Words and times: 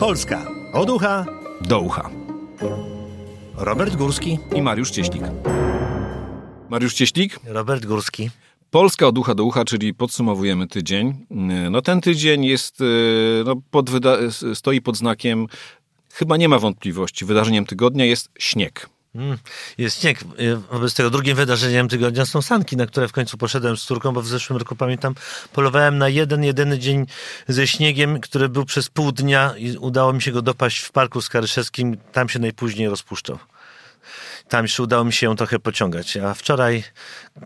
Polska 0.00 0.46
od 0.72 0.90
ucha 0.90 1.26
do 1.60 1.80
ucha. 1.80 2.10
Robert 3.56 3.96
Górski 3.96 4.38
i 4.54 4.62
Mariusz 4.62 4.90
Cieślik. 4.90 5.22
Mariusz 6.68 6.94
Cieślik. 6.94 7.40
Robert 7.44 7.86
Górski. 7.86 8.30
Polska 8.70 9.06
od 9.06 9.18
ucha 9.18 9.34
do 9.34 9.44
ucha, 9.44 9.64
czyli 9.64 9.94
podsumowujemy 9.94 10.66
tydzień. 10.66 11.26
No 11.70 11.82
ten 11.82 12.00
tydzień 12.00 12.44
jest, 12.44 12.80
e, 12.80 12.84
no, 13.44 13.56
pod 13.70 13.90
stoi 14.54 14.80
pod 14.80 14.96
znakiem, 14.96 15.46
chyba 16.12 16.36
nie 16.36 16.48
ma 16.48 16.58
wątpliwości, 16.58 17.24
wydarzeniem 17.24 17.66
tygodnia 17.66 18.04
jest 18.04 18.30
śnieg. 18.38 18.88
Mm, 19.14 19.38
jest 19.78 20.00
śnieg. 20.00 20.22
Y, 20.22 20.56
wobec 20.56 20.94
tego 20.94 21.10
drugim 21.10 21.36
wydarzeniem 21.36 21.88
tygodnia 21.88 22.26
są 22.26 22.42
sanki, 22.42 22.76
na 22.76 22.86
które 22.86 23.08
w 23.08 23.12
końcu 23.12 23.38
poszedłem 23.38 23.76
z 23.76 23.84
córką, 23.84 24.12
bo 24.12 24.22
w 24.22 24.26
zeszłym 24.26 24.58
roku 24.58 24.76
pamiętam, 24.76 25.14
polowałem 25.52 25.98
na 25.98 26.08
jeden, 26.08 26.44
jedyny 26.44 26.78
dzień 26.78 27.06
ze 27.48 27.66
śniegiem, 27.66 28.20
który 28.20 28.48
był 28.48 28.64
przez 28.64 28.88
pół 28.88 29.12
dnia 29.12 29.54
i 29.56 29.76
udało 29.76 30.12
mi 30.12 30.22
się 30.22 30.32
go 30.32 30.42
dopaść 30.42 30.78
w 30.78 30.92
Parku 30.92 31.20
Skaryszewskim. 31.20 31.96
Tam 32.12 32.28
się 32.28 32.38
najpóźniej 32.38 32.88
rozpuszczał 32.88 33.38
tam 34.48 34.64
jeszcze 34.64 34.82
udało 34.82 35.04
mi 35.04 35.12
się 35.12 35.26
ją 35.26 35.36
trochę 35.36 35.58
pociągać. 35.58 36.16
A 36.16 36.34
wczoraj 36.34 36.84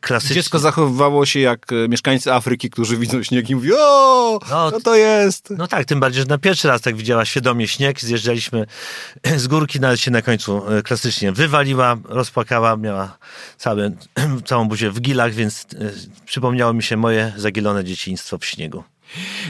klasycznie... 0.00 0.34
Dziecko 0.34 0.58
zachowywało 0.58 1.26
się 1.26 1.40
jak 1.40 1.72
e, 1.72 1.88
mieszkańcy 1.88 2.32
Afryki, 2.32 2.70
którzy 2.70 2.96
widzą 2.96 3.22
śnieg 3.22 3.50
i 3.50 3.54
mówią, 3.54 3.74
o, 3.78 4.40
no, 4.50 4.70
co 4.70 4.80
to 4.80 4.96
jest? 4.96 5.50
No 5.50 5.66
tak, 5.66 5.84
tym 5.84 6.00
bardziej, 6.00 6.22
że 6.22 6.28
na 6.28 6.38
pierwszy 6.38 6.68
raz 6.68 6.80
tak 6.80 6.96
widziała 6.96 7.24
świadomie 7.24 7.68
śnieg, 7.68 8.00
zjeżdżaliśmy 8.00 8.66
z 9.36 9.46
górki, 9.46 9.80
nawet 9.80 10.00
się 10.00 10.10
na 10.10 10.22
końcu 10.22 10.68
e, 10.68 10.82
klasycznie 10.82 11.32
wywaliła, 11.32 11.96
rozpłakała, 12.04 12.76
miała 12.76 13.18
cały, 13.58 13.96
całą 14.44 14.68
buzię 14.68 14.90
w 14.90 15.00
gilach, 15.00 15.32
więc 15.32 15.66
e, 15.74 15.90
przypomniało 16.26 16.72
mi 16.72 16.82
się 16.82 16.96
moje 16.96 17.32
zagilone 17.36 17.84
dzieciństwo 17.84 18.38
w 18.38 18.44
śniegu. 18.44 18.84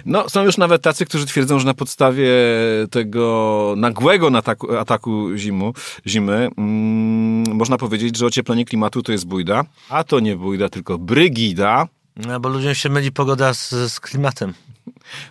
No, 0.07 0.29
są 0.29 0.45
już 0.45 0.59
nawet 0.59 0.83
tacy, 0.83 1.07
którzy 1.07 1.27
twierdzą, 1.27 1.59
że 1.59 1.67
na 1.67 1.75
podstawie 1.75 2.31
tego 2.91 3.75
nagłego 3.77 4.37
ataku, 4.37 4.77
ataku 4.77 5.37
zimu, 5.37 5.75
zimy 6.07 6.49
mm, 6.59 7.57
można 7.57 7.79
powiedzieć, 7.79 8.17
że 8.17 8.27
ocieplenie 8.27 8.65
klimatu 8.65 9.03
to 9.03 9.13
jest 9.13 9.27
bójda, 9.27 9.65
a 9.89 10.05
to 10.05 10.21
nie 10.21 10.37
bójda, 10.37 10.69
tylko 10.69 10.99
brygida. 10.99 11.89
No, 12.17 12.41
bo 12.41 12.49
ludziom 12.49 12.75
się 12.75 12.89
myli 12.89 13.13
pogoda 13.13 13.55
z, 13.55 13.71
z 13.71 14.01
klimatem. 14.01 14.55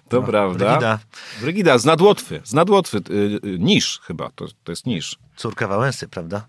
To 0.09 0.22
no, 0.22 0.28
prawda. 0.28 0.66
Brygida. 0.66 1.00
Brygida 1.42 1.77
z 1.77 1.86
Nadłotwy. 1.86 2.42
Z 2.44 2.53
Nadłotwy. 2.53 2.98
Y, 2.98 3.39
y, 3.45 3.59
niż 3.59 4.00
chyba, 4.03 4.30
to, 4.36 4.45
to 4.64 4.72
jest 4.72 4.86
niż. 4.86 5.17
Córka 5.36 5.67
Wałęsy, 5.67 6.08
prawda? 6.08 6.45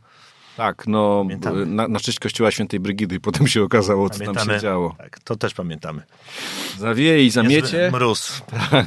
Tak, 0.57 0.87
no 0.87 1.27
na, 1.67 1.89
na 1.89 2.01
cześć 2.01 2.19
kościoła 2.19 2.51
świętej 2.51 2.81
Brygidy 2.81 3.15
i 3.15 3.21
potem 3.21 3.47
się 3.47 3.63
okazało, 3.63 4.11
co 4.11 4.19
Pamiętamy. 4.19 4.47
tam 4.47 4.57
się 4.57 4.63
działo. 4.63 4.95
Tak, 4.99 5.21
to 5.21 5.37
też 5.37 5.55
pamiętamy. 5.55 6.03
Zawieje 6.79 7.25
i 7.27 7.31
zamiecie. 7.31 7.91
Mróz. 7.93 8.43
Tak. 8.71 8.87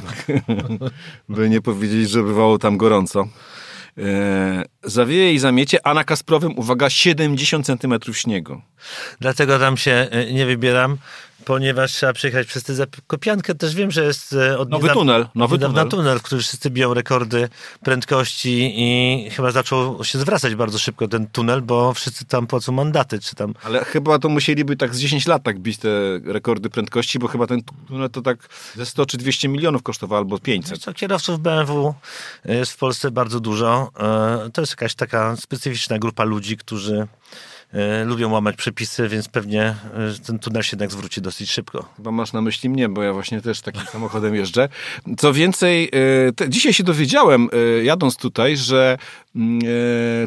By 1.28 1.50
nie 1.50 1.60
powiedzieć, 1.60 2.10
że 2.10 2.22
bywało 2.22 2.58
tam 2.58 2.76
gorąco. 2.76 3.28
E, 3.98 4.64
zawieje 4.84 5.32
i 5.32 5.38
zamiecie, 5.38 5.86
a 5.86 5.94
na 5.94 6.04
Kasprowym, 6.04 6.58
uwaga, 6.58 6.90
70 6.90 7.66
centymetrów 7.66 8.18
śniegu. 8.18 8.60
Dlatego 9.20 9.58
tam 9.58 9.76
się 9.76 10.08
e, 10.10 10.32
nie 10.32 10.46
wybieram 10.46 10.96
ponieważ 11.46 11.92
trzeba 11.92 12.12
przejechać 12.12 12.46
przez 12.46 12.62
tę 12.62 12.74
Zakopiankę. 12.74 13.54
Też 13.54 13.74
wiem, 13.74 13.90
że 13.90 14.04
jest 14.04 14.32
e, 14.32 14.58
od 14.58 14.70
nowy 14.70 14.88
tunel, 14.88 15.26
nowy 15.34 15.58
tunel. 15.58 15.88
tunel, 15.88 16.18
w 16.18 16.22
którym 16.22 16.42
wszyscy 16.42 16.70
biją 16.70 16.94
rekordy 16.94 17.48
prędkości 17.84 18.72
i 18.76 19.30
chyba 19.30 19.50
zaczął 19.50 20.04
się 20.04 20.18
zwracać 20.18 20.54
bardzo 20.54 20.78
szybko 20.78 21.08
ten 21.08 21.26
tunel, 21.26 21.62
bo 21.62 21.94
wszyscy 21.94 22.24
tam 22.24 22.46
płacą 22.46 22.72
mandaty, 22.72 23.18
czy 23.18 23.34
tam... 23.34 23.54
Ale 23.64 23.84
chyba 23.84 24.18
to 24.18 24.28
musieliby 24.28 24.76
tak 24.76 24.94
z 24.94 24.98
10 24.98 25.26
lat 25.26 25.42
tak 25.42 25.58
bić 25.58 25.78
te 25.78 25.88
rekordy 26.24 26.70
prędkości, 26.70 27.18
bo 27.18 27.28
chyba 27.28 27.46
ten 27.46 27.62
tunel 27.88 28.10
to 28.10 28.22
tak 28.22 28.48
ze 28.76 28.86
100 28.86 29.06
czy 29.06 29.16
200 29.16 29.48
milionów 29.48 29.82
kosztował, 29.82 30.18
albo 30.18 30.38
500. 30.38 30.78
Co, 30.78 30.94
kierowców 30.94 31.40
BMW 31.40 31.94
jest 32.44 32.72
w 32.72 32.76
Polsce 32.76 33.10
bardzo 33.10 33.40
dużo. 33.40 33.90
E, 34.46 34.50
to 34.52 34.62
jest 34.62 34.72
jakaś 34.72 34.94
taka 34.94 35.36
specyficzna 35.36 35.98
grupa 35.98 36.24
ludzi, 36.24 36.56
którzy 36.56 37.06
lubią 38.04 38.32
łamać 38.32 38.56
przepisy, 38.56 39.08
więc 39.08 39.28
pewnie 39.28 39.62
e, 39.62 39.76
ten 40.26 40.38
tunel 40.38 40.62
się 40.62 40.74
jednak 40.76 40.90
zwróci 40.90 41.20
dosyć 41.20 41.50
szybko. 41.50 41.88
Chyba 41.96 42.10
masz 42.10 42.32
na 42.32 42.42
myśli 42.42 42.68
mnie, 42.68 42.88
bo 42.88 43.02
ja 43.02 43.12
właśnie 43.12 43.40
też 43.40 43.60
takim 43.60 43.82
samochodem 43.92 44.34
jeżdżę. 44.34 44.68
Co 45.18 45.32
więcej, 45.32 45.90
e, 46.28 46.32
te, 46.32 46.48
dzisiaj 46.48 46.72
się 46.72 46.84
dowiedziałem, 46.84 47.48
jadąc 47.82 48.16
tutaj, 48.16 48.56
że 48.56 48.98
mm, 49.36 49.60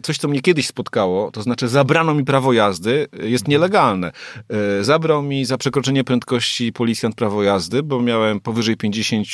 coś, 0.04 0.18
co 0.18 0.28
mnie 0.28 0.42
kiedyś 0.42 0.68
spotkało, 0.68 1.32
to 1.32 1.42
znaczy 1.42 1.68
zabrano 1.68 2.14
mi 2.14 2.26
prawo 2.26 2.54
jazdy, 2.54 3.08
jest 3.24 3.48
nielegalne. 3.48 4.12
Zabrał 4.82 5.24
mi 5.24 5.46
za 5.46 5.58
przekroczenie 5.58 6.04
prędkości 6.04 6.74
policjant 6.74 7.16
prawo 7.16 7.44
jazdy, 7.44 7.84
bo 7.84 8.02
miałem 8.02 8.40
powyżej 8.40 8.78
50, 8.78 9.28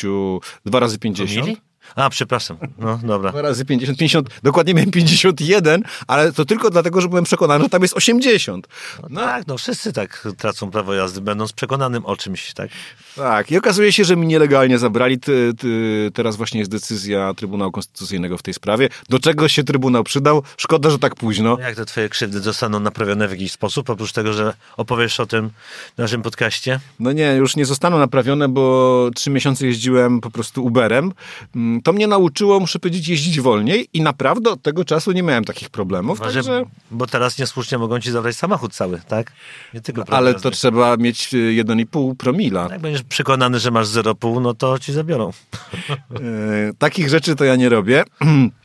dwa 0.66 0.80
razy 0.80 1.00
50. 1.00 1.32
Promili? 1.32 1.58
A, 1.96 2.10
przepraszam. 2.10 2.58
No, 2.78 3.00
dobra. 3.04 3.32
Dwa 3.32 3.42
razy 3.42 3.66
50, 3.66 4.00
50, 4.00 4.30
dokładnie 4.44 4.74
miałem 4.74 4.92
51, 4.92 5.84
ale 6.08 6.34
to 6.34 6.46
tylko 6.46 6.70
dlatego, 6.70 7.02
że 7.02 7.08
byłem 7.08 7.24
przekonany, 7.24 7.64
że 7.64 7.70
tam 7.70 7.82
jest 7.82 7.94
80. 7.94 8.68
No, 9.02 9.08
no 9.10 9.22
tak, 9.22 9.48
no 9.48 9.58
wszyscy 9.58 9.94
tak 9.94 10.28
tracą 10.38 10.72
prawo 10.72 10.94
jazdy, 10.94 11.22
będąc 11.22 11.54
przekonanym 11.54 12.06
o 12.06 12.16
czymś, 12.18 12.54
tak? 12.54 12.70
Tak, 13.16 13.52
i 13.52 13.58
okazuje 13.58 13.94
się, 13.94 14.06
że 14.06 14.16
mi 14.16 14.28
nielegalnie 14.28 14.78
zabrali. 14.78 15.20
Ty, 15.20 15.54
ty, 15.60 16.12
teraz 16.14 16.36
właśnie 16.36 16.60
jest 16.60 16.72
decyzja 16.72 17.34
Trybunału 17.34 17.72
Konstytucyjnego 17.72 18.38
w 18.38 18.44
tej 18.44 18.54
sprawie. 18.54 18.90
Do 19.10 19.20
czego 19.20 19.48
się 19.48 19.64
Trybunał 19.64 20.04
przydał? 20.04 20.44
Szkoda, 20.58 20.90
że 20.90 21.00
tak 21.00 21.16
późno. 21.16 21.58
Jak 21.60 21.76
te 21.76 21.86
twoje 21.86 22.10
krzywdy 22.10 22.40
zostaną 22.40 22.80
naprawione 22.80 23.28
w 23.28 23.32
jakiś 23.32 23.52
sposób, 23.52 23.90
oprócz 23.90 24.12
tego, 24.12 24.34
że 24.34 24.54
opowiesz 24.78 25.20
o 25.20 25.26
tym 25.26 25.50
w 25.96 25.98
naszym 25.98 26.22
podcaście? 26.22 26.80
No 27.00 27.12
nie, 27.12 27.36
już 27.36 27.56
nie 27.56 27.66
zostaną 27.66 28.00
naprawione, 28.00 28.50
bo 28.50 29.10
trzy 29.16 29.30
miesiące 29.30 29.66
jeździłem 29.66 30.22
po 30.22 30.32
prostu 30.32 30.66
Uberem 30.66 31.12
mm, 31.56 31.75
to 31.82 31.94
mnie 31.94 32.08
nauczyło, 32.08 32.60
muszę 32.60 32.80
powiedzieć, 32.80 33.08
jeździć 33.08 33.42
wolniej 33.42 33.88
i 33.94 34.02
naprawdę 34.02 34.50
od 34.50 34.62
tego 34.62 34.86
czasu 34.86 35.12
nie 35.12 35.24
miałem 35.24 35.44
takich 35.46 35.70
problemów. 35.70 36.20
Może, 36.20 36.34
także... 36.34 36.64
Bo 36.92 37.08
teraz 37.08 37.38
niesłusznie 37.38 37.78
mogą 37.78 38.00
ci 38.00 38.12
zabrać 38.12 38.36
samochód 38.36 38.74
cały, 38.74 39.02
tak? 39.08 39.32
Nie 39.74 39.82
tylko 39.82 40.04
no, 40.10 40.18
ale 40.18 40.34
to 40.34 40.52
trzeba 40.52 40.98
mieć 40.98 41.28
1,5 41.30 42.12
y, 42.12 42.16
promila. 42.16 42.68
Jak 42.72 42.82
będziesz 42.82 43.04
przekonany, 43.04 43.60
że 43.60 43.72
masz 43.72 43.88
0,5, 43.88 44.42
no 44.42 44.54
to 44.54 44.80
ci 44.80 44.94
zabiorą. 44.94 45.30
e, 45.30 46.74
takich 46.78 47.10
rzeczy 47.10 47.36
to 47.36 47.46
ja 47.46 47.56
nie 47.56 47.70
robię. 47.70 48.04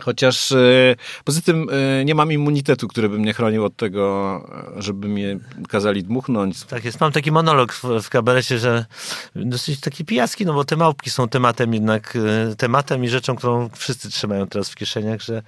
Chociaż 0.00 0.52
e, 0.52 0.96
poza 1.24 1.40
tym 1.40 1.66
e, 1.70 2.04
nie 2.04 2.14
mam 2.14 2.32
immunitetu, 2.32 2.88
który 2.88 3.08
by 3.08 3.18
mnie 3.18 3.32
chronił 3.32 3.64
od 3.64 3.76
tego, 3.76 4.40
e, 4.76 4.82
żeby 4.82 5.08
mnie 5.08 5.38
kazali 5.68 6.04
dmuchnąć. 6.04 6.64
Tak 6.64 6.84
jest. 6.84 7.00
Mam 7.00 7.12
taki 7.12 7.32
monolog 7.32 7.72
w, 7.72 7.84
w 8.02 8.08
kabarecie, 8.08 8.58
że 8.58 8.86
dosyć 9.34 9.80
taki 9.80 10.04
pijacki, 10.04 10.46
no 10.46 10.54
bo 10.54 10.64
te 10.64 10.76
małpki 10.76 11.10
są 11.10 11.28
tematem 11.28 11.74
jednak, 11.74 12.18
tematem 12.58 13.04
i 13.04 13.08
rzeczą, 13.08 13.36
którą 13.36 13.68
wszyscy 13.76 14.10
trzymają 14.10 14.46
teraz 14.46 14.70
w 14.70 14.74
kieszeniach, 14.74 15.20
że 15.20 15.42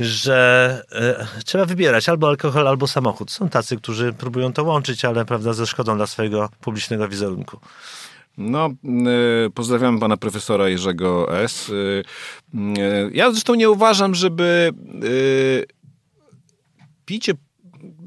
że 0.00 0.82
e, 0.92 1.26
trzeba 1.44 1.64
wybierać 1.64 2.08
albo 2.08 2.28
alkohol, 2.28 2.68
albo 2.68 2.86
samochód. 2.86 3.30
Są 3.30 3.48
tacy, 3.48 3.76
którzy 3.76 4.12
próbują 4.12 4.52
to 4.52 4.64
łączyć, 4.64 5.04
ale 5.04 5.24
prawda, 5.24 5.52
ze 5.52 5.66
szkodą 5.66 5.96
dla 5.96 6.06
swojego 6.06 6.48
publicznego 6.60 7.08
wizerunku. 7.08 7.60
No, 8.36 8.68
y, 9.46 9.50
pozdrawiam 9.50 9.98
pana 9.98 10.16
profesora 10.16 10.68
Jerzego 10.68 11.38
S. 11.42 11.68
Y, 11.68 11.72
y, 12.54 13.10
ja 13.14 13.30
zresztą 13.30 13.54
nie 13.54 13.70
uważam, 13.70 14.14
żeby 14.14 14.72
picie 17.04 17.32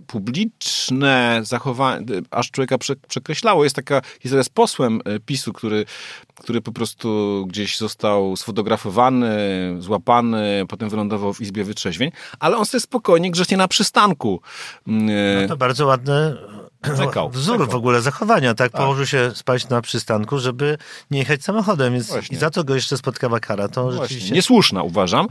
publiczne 0.07 1.41
zachowanie, 1.43 2.05
aż 2.31 2.51
człowieka 2.51 2.77
przekreślało. 3.07 3.63
Jest 3.63 3.75
taka 3.75 4.01
historia 4.21 4.43
z 4.43 4.49
posłem 4.49 5.01
PiSu, 5.25 5.53
który, 5.53 5.85
który 6.35 6.61
po 6.61 6.71
prostu 6.71 7.45
gdzieś 7.49 7.77
został 7.77 8.35
sfotografowany, 8.35 9.29
złapany, 9.79 10.65
potem 10.67 10.89
wylądował 10.89 11.33
w 11.33 11.41
Izbie 11.41 11.63
Wytrzeźwień, 11.63 12.11
ale 12.39 12.57
on 12.57 12.65
sobie 12.65 12.81
spokojnie 12.81 13.31
grzecznie 13.31 13.57
na 13.57 13.67
przystanku. 13.67 14.41
No 14.85 15.47
to 15.47 15.57
bardzo 15.57 15.85
ładne 15.85 16.37
Czekał, 16.81 17.29
wzór 17.29 17.57
czekał. 17.57 17.71
w 17.71 17.75
ogóle 17.75 18.01
zachowania, 18.01 18.53
tak? 18.53 18.71
tak? 18.71 18.81
Położył 18.81 19.05
się 19.05 19.31
spać 19.35 19.69
na 19.69 19.81
przystanku, 19.81 20.39
żeby 20.39 20.77
nie 21.11 21.19
jechać 21.19 21.43
samochodem, 21.43 21.93
więc 21.93 22.07
Właśnie. 22.07 22.37
i 22.37 22.39
za 22.39 22.49
to 22.49 22.63
go 22.63 22.75
jeszcze 22.75 22.97
spotkała 22.97 23.39
kara. 23.39 23.67
To 23.67 23.83
Właśnie. 23.83 24.01
rzeczywiście... 24.01 24.33
Niesłuszna 24.33 24.83
uważam. 24.83 25.27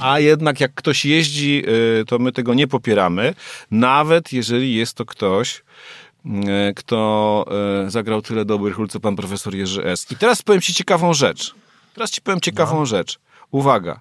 A 0.00 0.18
jednak 0.18 0.60
jak 0.60 0.74
ktoś 0.74 1.04
jeździ, 1.04 1.62
y, 2.00 2.04
to 2.04 2.18
my 2.18 2.32
tego 2.32 2.54
nie 2.54 2.66
popieramy, 2.66 3.34
nawet 3.70 4.32
jeżeli 4.32 4.74
jest 4.74 4.94
to 4.94 5.04
ktoś, 5.04 5.62
y, 6.26 6.30
kto 6.76 7.44
y, 7.86 7.90
zagrał 7.90 8.22
tyle 8.22 8.44
dobrych 8.44 8.78
ról, 8.78 8.88
co 8.88 9.00
pan 9.00 9.16
profesor 9.16 9.54
Jerzy 9.54 9.84
S. 9.84 10.06
I 10.10 10.16
teraz 10.16 10.42
powiem 10.42 10.60
ci 10.60 10.74
ciekawą 10.74 11.14
rzecz. 11.14 11.54
Teraz 11.94 12.10
ci 12.10 12.22
powiem 12.22 12.40
ciekawą 12.40 12.78
no. 12.78 12.86
rzecz. 12.86 13.18
Uwaga. 13.50 14.00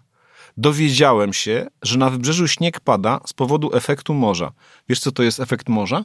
Dowiedziałem 0.57 1.33
się, 1.33 1.67
że 1.81 1.97
na 1.97 2.09
wybrzeżu 2.09 2.47
śnieg 2.47 2.79
pada 2.79 3.19
z 3.27 3.33
powodu 3.33 3.75
efektu 3.75 4.13
morza. 4.13 4.51
Wiesz, 4.89 4.99
co 4.99 5.11
to 5.11 5.23
jest 5.23 5.39
efekt 5.39 5.69
morza? 5.69 6.03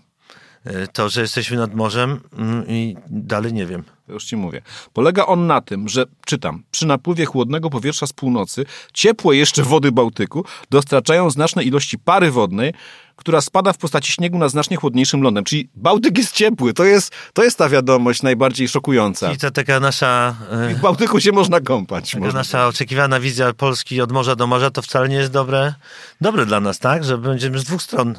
To, 0.93 1.09
że 1.09 1.21
jesteśmy 1.21 1.57
nad 1.57 1.75
morzem 1.75 2.21
mm, 2.39 2.65
i 2.69 2.97
dalej 3.07 3.53
nie 3.53 3.67
wiem. 3.67 3.83
Już 4.09 4.25
ci 4.25 4.37
mówię. 4.37 4.63
Polega 4.93 5.27
on 5.27 5.47
na 5.47 5.61
tym, 5.61 5.89
że, 5.89 6.05
czytam, 6.27 6.63
przy 6.71 6.87
napływie 6.87 7.25
chłodnego 7.25 7.71
powietrza 7.71 8.07
z 8.07 8.13
północy, 8.13 8.65
ciepłe 8.93 9.37
jeszcze 9.37 9.63
wody 9.63 9.93
Bałtyku 9.93 10.45
dostarczają 10.71 11.31
znaczne 11.31 11.65
ilości 11.65 11.99
pary 11.99 12.31
wodnej, 12.31 12.75
która 13.17 13.41
spada 13.41 13.73
w 13.73 13.79
postaci 13.79 14.13
śniegu 14.13 14.39
na 14.39 14.49
znacznie 14.49 14.77
chłodniejszym 14.77 15.23
lądem. 15.23 15.45
Czyli 15.45 15.69
Bałtyk 15.75 16.19
jest 16.19 16.33
ciepły. 16.33 16.75
To 16.75 16.85
jest, 16.85 17.13
to 17.33 17.45
jest 17.45 17.59
ta 17.59 17.69
wiadomość 17.69 18.23
najbardziej 18.23 18.69
szokująca. 18.69 19.33
I 19.33 19.37
to 19.37 19.51
taka 19.51 19.81
nasza... 19.81 20.37
I 20.73 20.75
w 20.75 20.81
Bałtyku 20.81 21.21
się 21.21 21.33
można 21.33 21.61
kąpać. 21.61 22.11
Taka 22.11 22.25
można 22.25 22.41
nasza 22.41 22.67
oczekiwana 22.67 23.21
wizja 23.21 23.53
Polski 23.53 24.01
od 24.01 24.13
morza 24.13 24.37
do 24.37 24.47
morza 24.47 24.71
to 24.71 24.83
wcale 24.83 25.09
nie 25.09 25.17
jest 25.17 25.33
dobre, 25.33 25.75
dobre 26.21 26.47
dla 26.47 26.61
nas, 26.61 26.79
tak? 26.79 27.05
Że 27.05 27.19
będziemy 27.19 27.59
z 27.59 27.65
dwóch 27.65 27.83
stron 27.83 28.11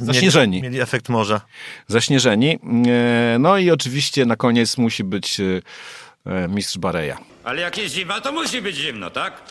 y, 0.00 0.04
Zaśnieżeni. 0.04 0.56
Mieli, 0.56 0.62
mieli 0.68 0.80
efekt 0.80 1.08
morza. 1.08 1.40
Zaśnieżeni. 1.88 2.58
E, 3.34 3.38
No 3.38 3.58
i 3.58 3.70
oczywiście 3.70 4.26
na 4.26 4.36
koniec 4.36 4.78
musi 4.78 5.04
być 5.04 5.38
mistrz 6.48 6.78
Bareja. 6.78 7.18
Ale 7.44 7.60
jak 7.60 7.78
jest 7.78 7.94
zima, 7.94 8.20
to 8.20 8.32
musi 8.32 8.62
być 8.62 8.76
zimno, 8.76 9.10
tak? 9.10 9.42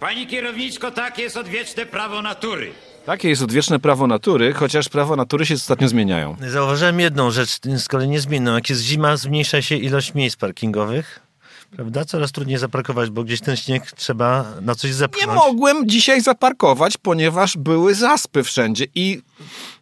Pani 0.00 0.26
kierowniczko, 0.26 0.90
tak 0.90 1.18
jest 1.18 1.36
odwieczne 1.36 1.86
prawo 1.86 2.22
natury. 2.22 2.72
Takie 3.06 3.28
jest 3.28 3.42
odwieczne 3.42 3.80
prawo 3.80 4.06
natury, 4.06 4.52
chociaż 4.52 4.88
prawo 4.88 5.16
natury 5.16 5.46
się 5.46 5.54
ostatnio 5.54 5.88
zmieniają. 5.88 6.36
Zauważyłem 6.50 7.00
jedną 7.00 7.30
rzecz 7.30 7.60
z 7.78 7.88
kolei 7.88 8.08
niezmienną. 8.08 8.54
Jak 8.54 8.70
jest 8.70 8.82
zima, 8.82 9.16
zmniejsza 9.16 9.62
się 9.62 9.76
ilość 9.76 10.14
miejsc 10.14 10.36
parkingowych. 10.36 11.20
Prawda? 11.76 12.04
Coraz 12.04 12.32
trudniej 12.32 12.58
zaparkować, 12.58 13.10
bo 13.10 13.24
gdzieś 13.24 13.40
ten 13.40 13.56
śnieg 13.56 13.92
trzeba 13.92 14.44
na 14.60 14.74
coś 14.74 14.90
Nie 14.90 14.94
zepchnąć. 14.94 15.34
mogłem 15.34 15.88
dzisiaj 15.88 16.20
zaparkować, 16.20 16.96
ponieważ 16.96 17.56
były 17.56 17.94
zaspy 17.94 18.42
wszędzie 18.42 18.86
i 18.94 19.22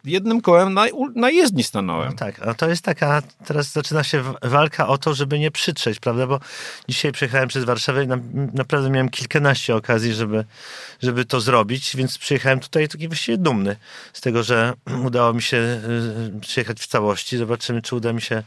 jednym 0.05 0.41
kołem 0.41 0.73
na, 0.73 0.85
na 1.15 1.29
jezdni 1.29 1.63
stanąłem. 1.63 2.15
Tak, 2.15 2.47
a 2.47 2.53
to 2.53 2.69
jest 2.69 2.83
taka, 2.83 3.21
teraz 3.45 3.71
zaczyna 3.71 4.03
się 4.03 4.23
walka 4.41 4.87
o 4.87 4.97
to, 4.97 5.13
żeby 5.13 5.39
nie 5.39 5.51
przytrzeć, 5.51 5.99
prawda, 5.99 6.27
bo 6.27 6.39
dzisiaj 6.87 7.11
przejechałem 7.11 7.47
przez 7.47 7.63
Warszawę 7.63 8.03
i 8.03 8.07
na, 8.07 8.17
naprawdę 8.53 8.89
miałem 8.89 9.09
kilkanaście 9.09 9.75
okazji, 9.75 10.13
żeby, 10.13 10.45
żeby 11.01 11.25
to 11.25 11.41
zrobić, 11.41 11.95
więc 11.95 12.17
przyjechałem 12.17 12.59
tutaj 12.59 12.87
taki 12.87 13.07
właściwie 13.07 13.37
dumny 13.37 13.75
z 14.13 14.21
tego, 14.21 14.43
że 14.43 14.73
udało 15.05 15.33
mi 15.33 15.41
się 15.41 15.57
y, 15.57 16.39
przyjechać 16.41 16.79
w 16.79 16.87
całości. 16.87 17.37
Zobaczymy, 17.37 17.81
czy 17.81 17.95
uda 17.95 18.13
mi 18.13 18.21
się 18.21 18.43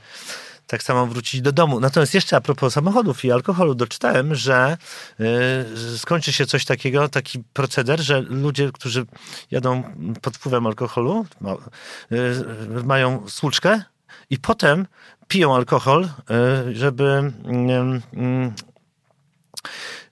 tak 0.66 0.82
samo 0.82 1.06
wrócić 1.06 1.40
do 1.42 1.52
domu. 1.52 1.80
Natomiast 1.80 2.14
jeszcze 2.14 2.36
a 2.36 2.40
propos 2.40 2.72
samochodów 2.72 3.24
i 3.24 3.32
alkoholu, 3.32 3.74
doczytałem, 3.74 4.34
że 4.34 4.76
y, 5.20 5.98
skończy 5.98 6.32
się 6.32 6.46
coś 6.46 6.64
takiego, 6.64 7.08
taki 7.08 7.38
proceder, 7.52 8.00
że 8.00 8.20
ludzie, 8.20 8.70
którzy 8.72 9.06
jadą 9.50 9.82
pod 10.22 10.36
wpływem 10.36 10.66
alkoholu, 10.66 11.26
y, 12.12 12.84
mają 12.84 13.28
słuczkę 13.28 13.82
i 14.30 14.38
potem 14.38 14.86
piją 15.28 15.54
alkohol, 15.54 16.04
y, 16.04 16.74
żeby 16.76 17.32
że- 17.44 18.52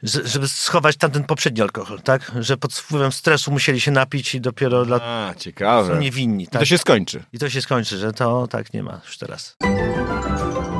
żeby 0.04 0.48
schować 0.48 0.96
tamten 0.96 1.24
poprzedni 1.24 1.62
alkohol, 1.62 2.00
tak? 2.02 2.32
Że 2.40 2.56
pod 2.56 2.74
wpływem 2.74 3.12
stresu 3.12 3.52
musieli 3.52 3.80
się 3.80 3.90
napić 3.90 4.34
i 4.34 4.40
dopiero 4.40 4.84
dla... 4.84 4.96
A, 4.96 5.34
ciekawe. 5.34 5.94
są 5.94 6.00
niewinni, 6.00 6.44
I 6.44 6.46
tak? 6.46 6.60
to 6.60 6.66
się 6.66 6.78
skończy. 6.78 7.24
I 7.32 7.38
to 7.38 7.50
się 7.50 7.62
skończy, 7.62 7.98
że 7.98 8.12
to 8.12 8.46
tak 8.46 8.72
nie 8.72 8.82
ma 8.82 9.00
już 9.04 9.18
teraz. 9.18 9.56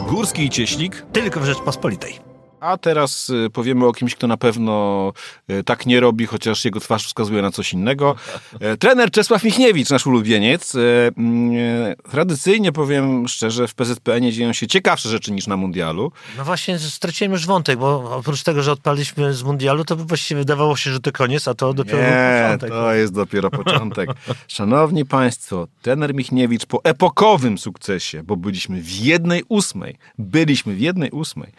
Górski 0.09 0.45
i 0.45 0.51
Cieślik. 0.51 1.07
Tylko 1.13 1.41
w 1.41 1.45
Rzeczpospolitej. 1.45 2.34
A 2.65 2.79
teraz 2.79 3.31
y, 3.31 3.51
powiemy 3.53 3.87
o 3.87 3.93
kimś, 3.93 4.15
kto 4.15 4.27
na 4.27 4.37
pewno 4.37 5.13
y, 5.51 5.65
tak 5.65 5.87
nie 5.87 6.01
robi, 6.01 6.27
chociaż 6.27 6.65
jego 6.65 6.81
twarz 6.81 7.07
wskazuje 7.07 7.43
na 7.43 7.51
coś 7.51 7.73
innego. 7.73 8.15
E, 8.61 8.77
Trener 8.77 9.11
Czesław 9.11 9.45
Michniewicz, 9.45 9.91
nasz 9.91 10.07
ulubieniec. 10.07 10.75
E, 10.75 10.81
e, 10.81 11.95
Tradycyjnie 12.11 12.73
powiem 12.73 13.29
szczerze, 13.29 13.69
w 13.69 13.75
PZPN 13.75 14.31
dzieją 14.33 14.53
się 14.53 14.67
ciekawsze 14.67 15.09
rzeczy 15.09 15.33
niż 15.33 15.47
na 15.47 15.57
mundialu. 15.57 16.13
No 16.39 16.45
właśnie, 16.45 16.79
straciłem 16.79 17.33
już 17.33 17.47
wątek, 17.47 17.79
bo 17.79 18.17
oprócz 18.17 18.43
tego, 18.43 18.63
że 18.63 18.73
odpaliśmy 18.73 19.35
z 19.35 19.43
mundialu, 19.43 19.85
to 19.85 19.97
właściwie 19.97 20.39
wydawało 20.39 20.77
się, 20.77 20.91
że 20.93 21.01
to 21.01 21.13
koniec, 21.13 21.49
a 21.49 21.55
to 21.55 21.75
dopiero 21.75 21.99
Nie, 21.99 22.43
początek. 22.43 22.71
to 22.71 22.95
jest 22.95 23.15
dopiero 23.15 23.51
początek. 23.51 24.11
Szanowni 24.49 25.05
Państwo, 25.05 25.67
trener 25.83 26.15
Michniewicz 26.15 26.67
po 26.67 26.85
epokowym 26.85 27.59
sukcesie, 27.59 28.23
bo 28.23 28.37
byliśmy 28.37 28.81
w 28.83 28.91
jednej 28.91 29.43
ósmej, 29.49 29.97
byliśmy 30.19 30.75
w 30.75 30.81
jednej 30.81 31.11
ósmej, 31.11 31.53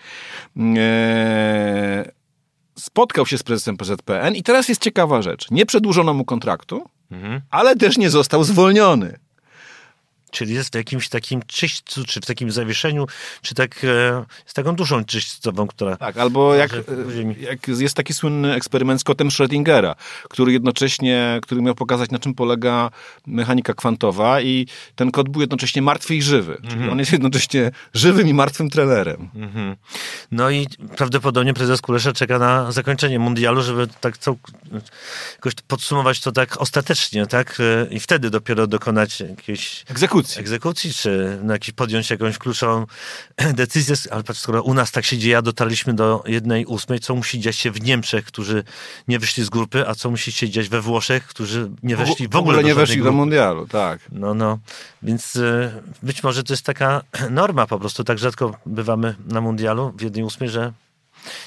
spotkał 2.78 3.26
się 3.26 3.38
z 3.38 3.44
prezesem 3.44 3.78
PZPN 3.78 4.36
i 4.36 4.44
teraz 4.44 4.70
jest 4.70 4.82
ciekawa 4.82 5.22
rzecz. 5.22 5.52
Nie 5.52 5.66
przedłużono 5.66 6.14
mu 6.14 6.26
kontraktu, 6.26 6.86
ale 7.50 7.76
też 7.76 7.98
nie 7.98 8.10
został 8.10 8.44
zwolniony. 8.44 9.20
Czyli 10.36 10.54
jest 10.54 10.72
w 10.72 10.76
jakimś 10.76 11.10
takim 11.10 11.42
czyśćcu, 11.48 12.06
czy 12.06 12.22
w 12.22 12.26
takim 12.26 12.52
zawieszeniu, 12.52 13.08
czy 13.42 13.56
tak 13.56 13.84
e, 13.84 14.26
z 14.46 14.54
taką 14.54 14.76
duszą 14.76 15.06
czyśćcową, 15.06 15.68
która... 15.68 15.98
Tak, 15.98 16.18
albo 16.18 16.56
jak, 16.56 16.72
ziemi. 17.16 17.36
jak 17.40 17.68
jest 17.68 17.96
taki 17.96 18.14
słynny 18.14 18.54
eksperyment 18.54 19.02
z 19.02 19.04
kotem 19.04 19.30
Schrödingera, 19.30 19.96
który 20.30 20.54
jednocześnie, 20.54 21.40
który 21.42 21.62
miał 21.62 21.76
pokazać, 21.76 22.12
na 22.12 22.20
czym 22.20 22.34
polega 22.34 22.90
mechanika 23.28 23.74
kwantowa 23.74 24.42
i 24.42 24.68
ten 24.96 25.12
kot 25.12 25.30
był 25.30 25.42
jednocześnie 25.42 25.82
martwy 25.82 26.16
i 26.16 26.22
żywy. 26.22 26.58
Czyli 26.70 26.90
on 26.90 27.00
jest 27.00 27.12
jednocześnie 27.12 27.72
żywym 27.94 28.28
i 28.28 28.34
martwym 28.34 28.70
trenerem. 28.70 29.30
Mhm. 29.36 29.76
No 30.32 30.50
i 30.50 30.68
prawdopodobnie 30.98 31.54
prezes 31.54 31.82
Kulesza 31.82 32.14
czeka 32.14 32.40
na 32.40 32.72
zakończenie 32.72 33.20
mundialu, 33.20 33.64
żeby 33.64 33.88
tak 33.88 34.18
cał... 34.18 34.38
jakoś 35.34 35.54
podsumować 35.68 36.20
to 36.20 36.32
tak 36.32 36.62
ostatecznie, 36.62 37.28
tak? 37.28 37.58
E, 37.60 37.94
I 37.94 38.00
wtedy 38.00 38.30
dopiero 38.30 38.68
dokonać 38.68 39.20
jakiejś 39.20 39.86
Egzekucji. 39.90 40.25
Egzekucji, 40.38 40.94
czy 40.94 41.40
na 41.44 41.54
jakiś, 41.54 41.72
podjąć 41.72 42.10
jakąś 42.10 42.38
kluczową 42.38 42.86
decyzję. 43.54 43.96
Ale 44.12 44.24
patrz, 44.24 44.40
skoro 44.40 44.64
u 44.64 44.74
nas 44.74 44.92
tak 44.92 45.06
się 45.06 45.18
dzieje, 45.18 45.38
a 45.38 45.42
dotarliśmy 45.42 45.94
do 45.94 46.24
jednej 46.28 46.66
ósmej, 46.66 47.00
co 47.00 47.16
musi 47.16 47.40
dziać 47.40 47.56
się 47.56 47.72
w 47.72 47.82
Niemczech, 47.82 48.26
którzy 48.26 48.64
nie 49.08 49.20
wyszli 49.20 49.44
z 49.44 49.50
grupy, 49.50 49.88
a 49.88 49.96
co 49.96 50.10
musi 50.10 50.32
się 50.32 50.50
dziać 50.50 50.70
we 50.70 50.82
Włoszech, 50.82 51.28
którzy 51.28 51.72
nie 51.84 51.96
weszli 51.96 52.28
w 52.28 52.36
ogóle, 52.36 52.58
nie 52.58 52.64
do 52.64 52.68
żadnej 52.70 52.86
weszli 52.86 52.98
do 52.98 53.04
grupy. 53.04 53.18
mundialu, 53.18 53.68
tak. 53.68 54.00
No, 54.12 54.34
no. 54.34 54.60
Więc 55.04 55.36
y, 55.36 55.72
być 56.04 56.24
może 56.24 56.44
to 56.44 56.54
jest 56.54 56.66
taka 56.66 57.02
norma 57.30 57.68
po 57.68 57.80
prostu. 57.80 58.04
Tak 58.04 58.20
rzadko 58.20 58.58
bywamy 58.66 59.16
na 59.28 59.42
mundialu 59.42 59.94
w 59.98 60.02
jednej 60.02 60.24
ósmej, 60.24 60.50
że 60.50 60.74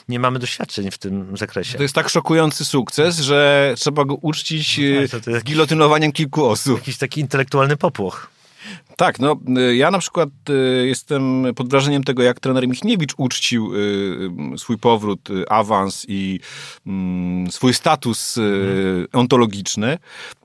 nie 0.08 0.20
mamy 0.20 0.38
doświadczeń 0.38 0.90
w 0.90 0.98
tym 0.98 1.36
zakresie. 1.36 1.76
To 1.76 1.82
jest 1.82 1.94
tak 1.94 2.08
szokujący 2.08 2.64
sukces, 2.64 3.18
że 3.18 3.74
trzeba 3.78 4.04
go 4.04 4.14
uczcić 4.14 4.80
No 5.02 5.08
tak, 5.20 5.26
jakiś- 5.26 5.44
gilotynowaniem 5.44 6.12
kilku 6.12 6.46
osób. 6.46 6.78
Jakiś 6.78 6.98
taki 6.98 7.20
intelektualny 7.20 7.76
popłoch. 7.76 8.30
Tak, 8.98 9.18
no 9.18 9.36
y, 9.58 9.76
ja 9.76 9.90
na 9.90 9.98
przykład 9.98 10.28
y, 10.50 10.86
jestem 10.86 11.46
pod 11.56 11.70
wrażeniem 11.70 12.04
tego, 12.04 12.22
jak 12.22 12.40
trener 12.40 12.68
Michniewicz 12.68 13.14
uczcił 13.16 13.74
y, 13.74 14.58
swój 14.58 14.78
powrót, 14.78 15.28
awans 15.48 16.06
i 16.08 16.40
mm, 16.86 17.50
swój 17.50 17.74
status 17.74 18.36
y, 18.36 19.06
ontologiczny. 19.12 19.98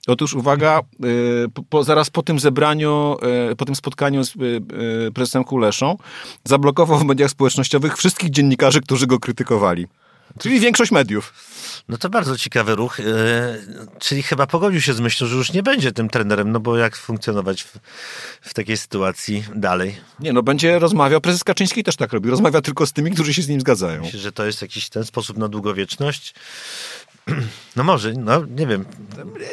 Otóż 0.07 0.33
uwaga, 0.33 0.81
po, 1.69 1.83
zaraz 1.83 2.09
po 2.09 2.23
tym 2.23 2.39
zebraniu, 2.39 3.17
po 3.57 3.65
tym 3.65 3.75
spotkaniu 3.75 4.23
z 4.23 4.33
prezesem 5.13 5.43
Kuleszą, 5.43 5.97
zablokował 6.43 6.99
w 6.99 7.05
mediach 7.05 7.29
społecznościowych 7.29 7.97
wszystkich 7.97 8.29
dziennikarzy, 8.29 8.81
którzy 8.81 9.07
go 9.07 9.19
krytykowali. 9.19 9.87
Czyli 10.39 10.59
większość 10.59 10.91
mediów. 10.91 11.33
No 11.89 11.97
to 11.97 12.09
bardzo 12.09 12.37
ciekawy 12.37 12.75
ruch. 12.75 12.99
y, 12.99 13.03
czyli 13.99 14.23
chyba 14.23 14.47
pogodził 14.47 14.81
się 14.81 14.93
z 14.93 14.99
myślą, 14.99 15.27
że 15.27 15.35
już 15.35 15.53
nie 15.53 15.63
będzie 15.63 15.91
tym 15.91 16.09
trenerem, 16.09 16.51
no 16.51 16.59
bo 16.59 16.77
jak 16.77 16.95
funkcjonować 16.95 17.63
w, 17.63 17.77
w 18.41 18.53
takiej 18.53 18.77
sytuacji 18.77 19.43
dalej? 19.55 19.95
Nie, 20.19 20.33
no 20.33 20.43
będzie 20.43 20.79
rozmawiał, 20.79 21.21
prezes 21.21 21.43
Kaczyński 21.43 21.83
też 21.83 21.95
tak 21.95 22.13
robi, 22.13 22.29
rozmawia 22.29 22.61
tylko 22.61 22.85
z 22.85 22.93
tymi, 22.93 23.11
którzy 23.11 23.33
się 23.33 23.41
z 23.41 23.47
nim 23.47 23.61
zgadzają. 23.61 24.01
Myślę, 24.01 24.19
że 24.19 24.31
to 24.31 24.45
jest 24.45 24.61
jakiś 24.61 24.89
ten 24.89 25.05
sposób 25.05 25.37
na 25.37 25.47
długowieczność. 25.47 26.33
No 27.75 27.83
może, 27.83 28.13
no 28.13 28.45
nie 28.45 28.67
wiem. 28.67 28.85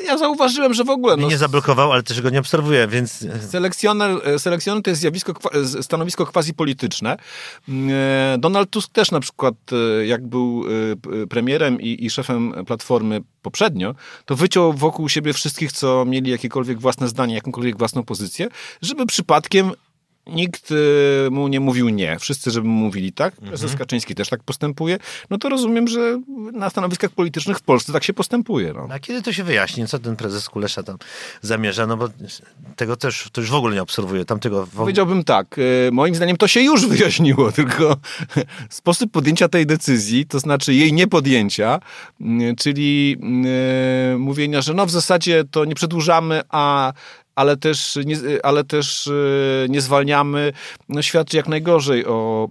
Ja 0.05 0.19
zauważyłem, 0.19 0.75
że 0.75 0.85
w 0.85 0.91
ogóle... 0.91 1.17
Mnie 1.17 1.25
No, 1.25 1.31
nie 1.31 1.39
zablokował, 1.39 1.93
ale 1.93 2.03
też 2.03 2.21
go 2.21 2.31
nie 2.31 2.41
obserwuję, 2.41 2.87
więc 2.89 3.27
Selekcjoner, 3.51 4.11
e, 4.25 4.39
selekcjoner 4.39 4.83
to 4.83 4.91
jest 4.91 5.01
zjawisko, 5.01 5.35
stanowisko 5.83 6.27
quasi-polityczne. 6.27 7.17
Mm, 7.69 7.91
e, 7.91 8.39
Donald 8.39 8.71
Tusk 8.71 8.93
też 8.93 9.11
na 9.11 9.21
przykład, 9.21 9.55
e, 9.73 10.07
jak 10.07 10.27
był 10.27 10.65
premierem 11.29 11.81
i, 11.81 12.05
i 12.05 12.11
szefem 12.11 12.55
Platformy 12.67 13.21
poprzednio, 13.43 13.95
to 14.25 14.37
wyciął 14.37 14.73
wokół 14.73 15.09
siebie 15.09 15.33
wszystkich, 15.33 15.73
co 15.73 16.05
mieli 16.05 16.31
jakiekolwiek 16.31 16.81
własne 16.81 17.09
zdanie, 17.09 17.35
jakąkolwiek 17.35 17.79
własną 17.79 18.03
pozycję, 18.03 18.49
żeby 18.83 19.07
przypadkiem 19.07 19.73
nikt 20.31 20.69
e, 20.73 21.31
mu 21.31 21.49
nie 21.49 21.61
mówił 21.61 21.89
nie. 21.89 22.19
Wszyscy, 22.19 22.51
żeby 22.51 22.69
mu 22.69 22.85
mówili 22.85 23.13
tak. 23.13 23.37
Prezes 23.37 23.77
Kaczyński 23.77 24.15
też 24.15 24.29
tak 24.29 24.43
postępuje. 24.43 24.99
No 25.31 25.39
to 25.39 25.49
rozumiem, 25.49 25.89
że 25.89 26.21
na 26.53 26.71
stanowiskach 26.71 27.11
politycznych 27.11 27.59
w 27.59 27.63
Polsce 27.63 27.93
tak 27.93 28.05
się 28.05 28.13
postępuje. 28.13 28.73
No. 28.73 28.89
a 28.91 28.99
kiedy 28.99 29.23
to 29.23 29.33
się 29.33 29.45
wyjaśni, 29.45 29.87
co 29.87 29.99
ten 29.99 30.17
prezes 30.17 30.49
Kulesza 30.49 30.83
tam 30.83 30.97
zamierza? 31.43 31.87
No 31.87 31.97
bo 31.97 32.09
tego 32.77 32.97
też 32.97 33.29
to 33.33 33.41
już 33.41 33.51
w 33.51 33.55
ogóle 33.55 33.75
nie 33.75 33.83
obserwuję. 33.83 34.25
Tamtego 34.25 34.67
w. 34.67 34.71
Powiedziałbym 34.71 35.25
tak, 35.25 35.57
e, 35.59 35.91
moim 35.91 36.15
zdaniem 36.15 36.37
to 36.37 36.49
się 36.49 36.61
już 36.61 36.87
wyjaśniło, 36.97 37.53
tylko 37.53 37.97
sposób 38.71 39.11
podjęcia 39.13 39.49
tej 39.49 39.67
decyzji, 39.67 40.27
to 40.27 40.41
znaczy 40.41 40.75
jej 40.75 40.93
niepodjęcia, 40.93 41.81
mm, 42.21 42.57
czyli 42.57 43.17
mówienia, 44.19 44.63
że 44.63 44.75
no 44.75 44.87
w 44.87 44.91
zasadzie 44.91 45.45
to 45.51 45.65
nie 45.65 45.75
przedłużamy, 45.75 46.43
a, 46.49 46.93
ale 47.41 47.57
też 47.57 47.99
nie, 48.05 48.17
ale 48.43 48.65
też 48.65 49.11
nie 49.69 49.81
zwalniamy. 49.81 50.53
No, 50.89 51.03
świadczy 51.03 51.37
jak 51.37 51.49
najgorzej 51.49 52.07
o, 52.07 52.49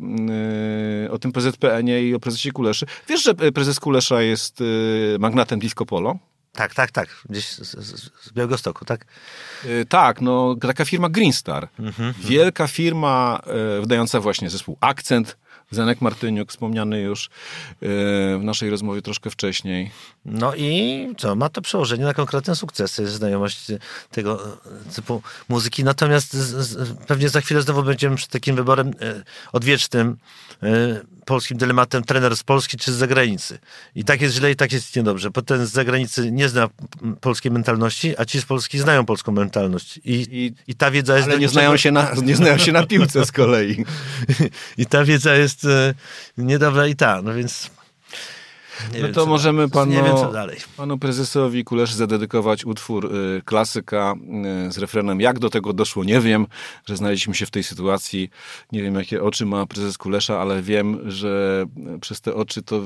o 1.12 1.20
tym 1.20 1.32
PZPN-ie 1.32 2.10
i 2.10 2.16
o 2.16 2.20
prezesie 2.20 2.52
Kuleszy. 2.52 2.86
Wiesz, 3.08 3.24
że 3.24 3.36
prezes 3.36 3.80
Kulesza 3.80 4.22
jest 4.22 4.64
magnatem 5.20 5.60
disco 5.60 5.86
polo? 5.86 6.16
Tak, 6.52 6.76
tak, 6.76 6.92
tak. 6.92 7.08
Gdzieś 7.30 7.46
z, 7.46 7.78
z, 7.78 8.12
z 8.22 8.32
Białegostoku, 8.34 8.86
tak? 8.86 9.06
Yy, 9.66 9.86
tak, 9.86 10.22
no 10.22 10.56
taka 10.62 10.86
firma 10.86 11.10
Greenstar. 11.10 11.68
Mhm, 11.80 12.14
Wielka 12.20 12.68
firma 12.68 13.42
yy, 13.46 13.82
wydająca 13.82 14.20
właśnie 14.20 14.50
zespół 14.50 14.78
Akcent, 14.82 15.38
Zenek 15.72 16.02
Martyniuk, 16.02 16.50
wspomniany 16.50 17.02
już 17.02 17.26
e, 17.26 17.30
w 18.38 18.40
naszej 18.44 18.70
rozmowie 18.70 19.02
troszkę 19.02 19.30
wcześniej. 19.30 19.92
No 20.26 20.56
i 20.56 21.08
co, 21.18 21.36
ma 21.36 21.50
to 21.50 21.62
przełożenie 21.62 22.06
na 22.06 22.14
konkretne 22.14 22.56
sukcesy, 22.56 23.08
znajomość 23.08 23.66
tego 24.12 24.58
typu 24.96 25.22
muzyki. 25.50 25.84
Natomiast 25.84 26.38
pewnie 27.08 27.30
za 27.30 27.42
chwilę 27.42 27.62
znowu 27.62 27.84
będziemy 27.84 28.16
przed 28.16 28.30
takim 28.30 28.56
wyborem 28.56 28.92
odwiecznym, 29.52 30.18
polskim 31.30 31.58
dylematem 31.58 32.04
trener 32.04 32.38
z 32.38 32.44
Polski 32.44 32.78
czy 32.78 32.92
z 32.94 32.96
zagranicy. 32.96 33.60
I 33.96 34.04
tak 34.04 34.22
jest 34.22 34.36
źle 34.36 34.52
i 34.52 34.56
tak 34.56 34.72
jest 34.72 34.96
niedobrze, 34.96 35.30
bo 35.32 35.42
ten 35.42 35.66
z 35.66 35.72
zagranicy 35.72 36.32
nie 36.32 36.50
zna 36.50 36.70
polskiej 37.22 37.52
mentalności, 37.52 38.14
a 38.18 38.26
ci 38.26 38.42
z 38.42 38.46
Polski 38.46 38.80
znają 38.80 39.06
polską 39.06 39.32
mentalność. 39.32 39.98
I, 39.98 40.14
I, 40.14 40.72
i 40.72 40.76
ta 40.76 40.92
wiedza 40.92 41.18
jest... 41.18 41.30
Ale 41.30 41.40
nie 41.40 41.50
znają, 41.50 41.78
się 41.78 41.92
na, 41.92 42.12
nie 42.24 42.36
znają 42.36 42.58
się 42.58 42.72
na 42.72 42.86
piłce 42.86 43.26
z 43.26 43.32
kolei. 43.32 43.86
I 44.82 44.86
ta 44.86 45.06
wiedza 45.06 45.36
jest 45.36 45.66
e, 45.66 45.94
niedobra 46.38 46.88
i 46.88 46.96
ta, 46.96 47.22
no 47.22 47.34
więc... 47.34 47.79
Nie 48.94 49.00
no 49.00 49.06
wiem, 49.06 49.14
to 49.14 49.26
możemy 49.26 49.70
panu, 49.70 49.92
wiem, 49.92 50.06
panu 50.78 50.98
prezesowi 50.98 51.64
Kuleszy 51.64 51.96
zadedykować 51.96 52.66
utwór 52.66 53.16
y, 53.16 53.42
klasyka 53.46 54.14
y, 54.68 54.72
z 54.72 54.78
refrenem 54.78 55.22
Jak 55.22 55.40
do 55.40 55.50
tego 55.50 55.74
doszło, 55.74 56.04
nie 56.04 56.20
wiem, 56.20 56.48
że 56.86 56.98
znaleźliśmy 56.98 57.36
się 57.36 57.46
w 57.46 57.52
tej 57.52 57.64
sytuacji. 57.64 58.30
Nie 58.72 58.84
wiem, 58.84 58.96
jakie 58.96 59.24
oczy 59.24 59.46
ma 59.46 59.66
prezes 59.66 59.98
Kulesza, 59.98 60.40
ale 60.40 60.62
wiem, 60.62 61.12
że 61.12 61.66
przez 62.02 62.22
te 62.22 62.36
oczy 62.36 62.62
to 62.62 62.82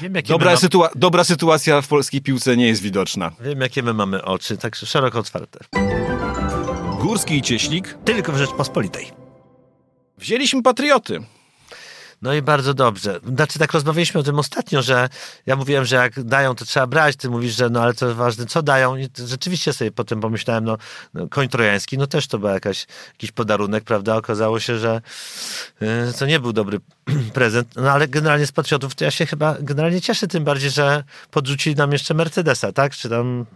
wiem, 0.00 0.12
dobra, 0.28 0.56
sytua 0.56 0.88
dobra 0.94 1.24
sytuacja 1.24 1.80
w 1.80 1.88
polskiej 1.88 2.20
piłce 2.20 2.56
nie 2.56 2.66
jest 2.66 2.82
widoczna. 2.82 3.32
Wiem, 3.40 3.60
jakie 3.60 3.82
my 3.82 3.94
mamy 3.94 4.24
oczy, 4.24 4.56
tak 4.56 4.76
szeroko 4.76 5.18
otwarte. 5.18 5.58
Górski 7.00 7.36
i 7.36 7.42
Cieślik. 7.42 7.98
Tylko 8.04 8.32
w 8.32 8.36
Rzeczpospolitej. 8.36 9.06
Wzięliśmy 10.18 10.62
patrioty. 10.62 11.20
No 12.22 12.34
i 12.34 12.42
bardzo 12.42 12.74
dobrze. 12.74 13.20
Znaczy 13.34 13.58
tak 13.58 13.72
rozmawialiśmy 13.72 14.20
o 14.20 14.22
tym 14.22 14.38
ostatnio, 14.38 14.82
że 14.82 15.08
ja 15.46 15.56
mówiłem, 15.56 15.84
że 15.84 15.96
jak 15.96 16.22
dają, 16.22 16.54
to 16.54 16.64
trzeba 16.64 16.86
brać. 16.86 17.16
Ty 17.16 17.30
mówisz, 17.30 17.56
że 17.56 17.70
no 17.70 17.82
ale 17.82 17.94
to 17.94 18.14
ważne, 18.14 18.46
co 18.46 18.62
dają. 18.62 18.96
I 18.96 19.08
rzeczywiście 19.26 19.72
sobie 19.72 19.92
potem 19.92 20.20
pomyślałem, 20.20 20.64
no, 20.64 20.78
no 21.14 21.28
koń 21.28 21.48
trojański, 21.48 21.98
no 21.98 22.06
też 22.06 22.26
to 22.26 22.38
był 22.38 22.48
jakaś, 22.48 22.86
jakiś 23.12 23.32
podarunek, 23.32 23.84
prawda? 23.84 24.16
Okazało 24.16 24.60
się, 24.60 24.78
że 24.78 25.00
yy, 25.80 25.88
to 26.18 26.26
nie 26.26 26.40
był 26.40 26.52
dobry 26.52 26.80
prezent. 27.34 27.68
No 27.76 27.90
ale 27.90 28.08
generalnie 28.08 28.46
z 28.46 28.52
Patriotów 28.52 28.94
to 28.94 29.04
ja 29.04 29.10
się 29.10 29.26
chyba 29.26 29.56
generalnie 29.60 30.00
cieszę, 30.00 30.26
tym 30.26 30.44
bardziej, 30.44 30.70
że 30.70 31.04
podrzucili 31.30 31.76
nam 31.76 31.92
jeszcze 31.92 32.14
Mercedesa, 32.14 32.72
tak? 32.72 32.92
Czy 32.92 33.08
tam 33.08 33.46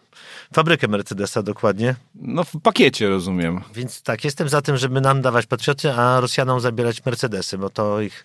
fabrykę 0.55 0.89
Mercedesa 0.89 1.43
dokładnie. 1.43 1.95
No 2.15 2.45
w 2.45 2.53
pakiecie, 2.63 3.09
rozumiem. 3.09 3.61
Więc 3.75 4.03
tak, 4.03 4.25
jestem 4.25 4.49
za 4.49 4.63
tym, 4.63 4.77
żeby 4.77 5.01
nam 5.01 5.23
dawać 5.23 5.47
Patrioty, 5.47 5.93
a 5.93 6.21
Rosjanom 6.21 6.61
zabierać 6.61 7.05
Mercedesy, 7.05 7.59
bo 7.59 7.71
to 7.71 8.01
ich 8.01 8.25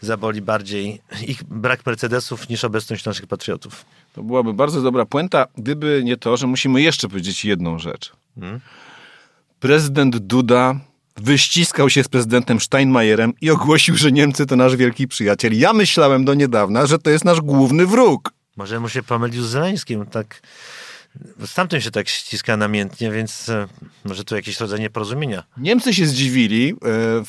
zaboli 0.00 0.42
bardziej 0.42 1.00
ich 1.26 1.44
brak 1.44 1.86
Mercedesów 1.86 2.48
niż 2.48 2.64
obecność 2.64 3.04
naszych 3.04 3.26
Patriotów. 3.26 3.84
To 4.14 4.22
byłaby 4.22 4.54
bardzo 4.54 4.82
dobra 4.82 5.06
puenta, 5.06 5.46
gdyby 5.58 6.02
nie 6.04 6.16
to, 6.16 6.36
że 6.36 6.46
musimy 6.46 6.82
jeszcze 6.82 7.08
powiedzieć 7.08 7.44
jedną 7.44 7.78
rzecz. 7.78 8.12
Hmm? 8.40 8.60
Prezydent 9.60 10.18
Duda 10.18 10.80
wyściskał 11.16 11.90
się 11.90 12.04
z 12.04 12.08
prezydentem 12.08 12.60
Steinmeierem 12.60 13.32
i 13.40 13.50
ogłosił, 13.50 13.96
że 13.96 14.12
Niemcy 14.12 14.46
to 14.46 14.56
nasz 14.56 14.76
wielki 14.76 15.08
przyjaciel. 15.08 15.58
Ja 15.58 15.72
myślałem 15.72 16.24
do 16.24 16.34
niedawna, 16.34 16.86
że 16.86 16.98
to 16.98 17.10
jest 17.10 17.24
nasz 17.24 17.40
główny 17.40 17.86
wróg. 17.86 18.32
Może 18.56 18.80
mu 18.80 18.88
się 18.88 19.02
pomylił 19.02 19.42
z 19.42 19.46
Zeleńskim, 19.48 20.06
tak 20.06 20.40
Stamtąd 21.46 21.84
się 21.84 21.90
tak 21.90 22.08
ściska 22.08 22.56
namiętnie, 22.56 23.10
więc 23.10 23.48
e, 23.48 23.68
może 24.04 24.24
tu 24.24 24.36
jakiś 24.36 24.60
rodzaj 24.60 24.80
nieporozumienia. 24.80 25.44
Niemcy 25.56 25.94
się 25.94 26.06
zdziwili. 26.06 26.70
E, 26.70 26.74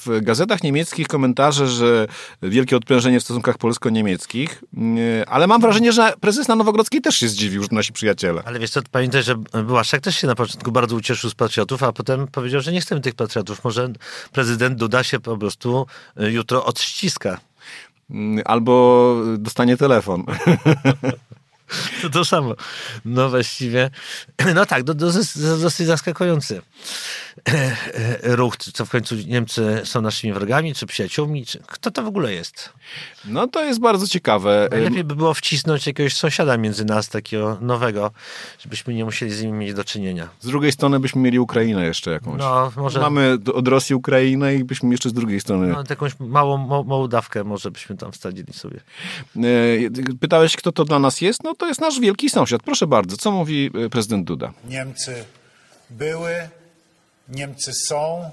w 0.06 0.20
gazetach 0.22 0.63
niemieckich 0.63 1.08
komentarze, 1.08 1.68
że 1.68 2.08
wielkie 2.42 2.77
odprężenie 2.77 3.20
w 3.20 3.24
stosunkach 3.24 3.58
polsko-niemieckich, 3.58 4.63
e, 4.77 5.30
ale 5.30 5.48
mam 5.48 5.62
wrażenie, 5.62 5.92
że 5.92 6.13
prezes 6.22 6.48
na 6.48 6.56
Nowogrodzkiej 6.56 7.01
też 7.01 7.15
się 7.15 7.27
zdziwił, 7.27 7.63
że 7.63 7.70
nasi 7.72 7.94
przyjaciele. 7.94 8.42
Ale 8.46 8.60
wiesz 8.60 8.70
co, 8.70 8.82
pamiętaj, 8.92 9.24
że 9.24 9.36
Błaszczak 9.68 10.01
też 10.01 10.15
się 10.15 10.27
na 10.27 10.36
początku 10.36 10.72
bardzo 10.72 10.96
ucieszył 10.96 11.30
z 11.30 11.36
patriotów, 11.36 11.84
a 11.84 11.94
potem 11.94 12.27
powiedział, 12.27 12.62
że 12.62 12.72
nie 12.72 12.82
chcemy 12.82 13.01
tych 13.01 13.15
patriotów. 13.15 13.63
Może 13.63 13.89
prezydent 14.32 14.77
Duda 14.77 15.04
się 15.04 15.20
po 15.20 15.38
prostu 15.38 15.88
jutro 16.18 16.65
odściska. 16.65 17.39
Mm, 18.10 18.44
albo 18.46 19.15
dostanie 19.38 19.77
telefon. 19.77 20.25
To 22.01 22.10
to 22.10 22.25
samo. 22.25 22.55
No 23.05 23.29
właściwie, 23.29 23.89
no 24.55 24.65
tak, 24.65 24.84
do, 24.84 24.93
do, 24.93 25.12
dosyć 25.62 25.88
zaskakujący 25.88 26.62
ruch, 28.24 28.57
co 28.57 28.86
w 28.86 28.89
końcu 28.89 29.15
Niemcy 29.15 29.81
są 29.84 30.01
naszymi 30.01 30.34
wrogami, 30.34 30.75
czy 30.75 30.86
przyjaciółmi, 30.86 31.45
czy 31.45 31.60
kto 31.67 31.91
to 31.91 32.03
w 32.03 32.07
ogóle 32.07 32.34
jest? 32.34 32.69
No 33.25 33.48
to 33.48 33.63
jest 33.63 33.79
bardzo 33.79 34.07
ciekawe. 34.07 34.67
Najlepiej 34.72 35.03
by 35.03 35.15
było 35.15 35.34
wcisnąć 35.34 35.88
jakiegoś 35.88 36.15
sąsiada 36.15 36.57
między 36.57 36.86
nas, 36.86 37.10
takiego 37.10 37.57
nowego, 37.62 38.12
żebyśmy 38.60 38.93
nie 38.93 39.05
musieli 39.05 39.31
z 39.31 39.41
nimi 39.41 39.57
mieć 39.57 39.74
do 39.74 39.84
czynienia. 39.84 40.29
Z 40.41 40.48
drugiej 40.48 40.72
strony 40.72 41.00
byśmy 41.00 41.22
mieli 41.22 41.39
Ukrainę 41.39 41.86
jeszcze 41.86 42.12
jakąś. 42.12 42.39
No, 42.39 42.72
może... 42.75 43.00
Mamy 43.00 43.38
od 43.53 43.67
Rosji 43.67 43.95
Ukrainę 43.95 44.55
i 44.55 44.63
byśmy 44.63 44.91
jeszcze 44.91 45.10
z 45.10 45.13
drugiej 45.13 45.41
strony... 45.41 45.67
No, 45.67 45.84
jakąś 45.89 46.19
małą, 46.19 46.84
małą 46.84 47.07
dawkę 47.07 47.43
może 47.43 47.72
byśmy 47.72 47.98
tam 47.98 48.12
wstawili 48.12 48.53
sobie. 48.53 48.79
E, 49.38 49.41
pytałeś, 50.19 50.55
kto 50.55 50.72
to 50.72 50.86
dla 50.86 51.00
nas 51.00 51.22
jest? 51.22 51.43
No 51.43 51.54
to 51.57 51.67
jest 51.67 51.81
nasz 51.81 52.00
wielki 52.00 52.29
sąsiad. 52.29 52.63
Proszę 52.63 52.88
bardzo, 52.88 53.17
co 53.17 53.31
mówi 53.31 53.71
e, 53.85 53.89
prezydent 53.89 54.25
Duda? 54.25 54.53
Niemcy 54.69 55.25
były, 55.89 56.50
Niemcy 57.29 57.71
są 57.74 58.31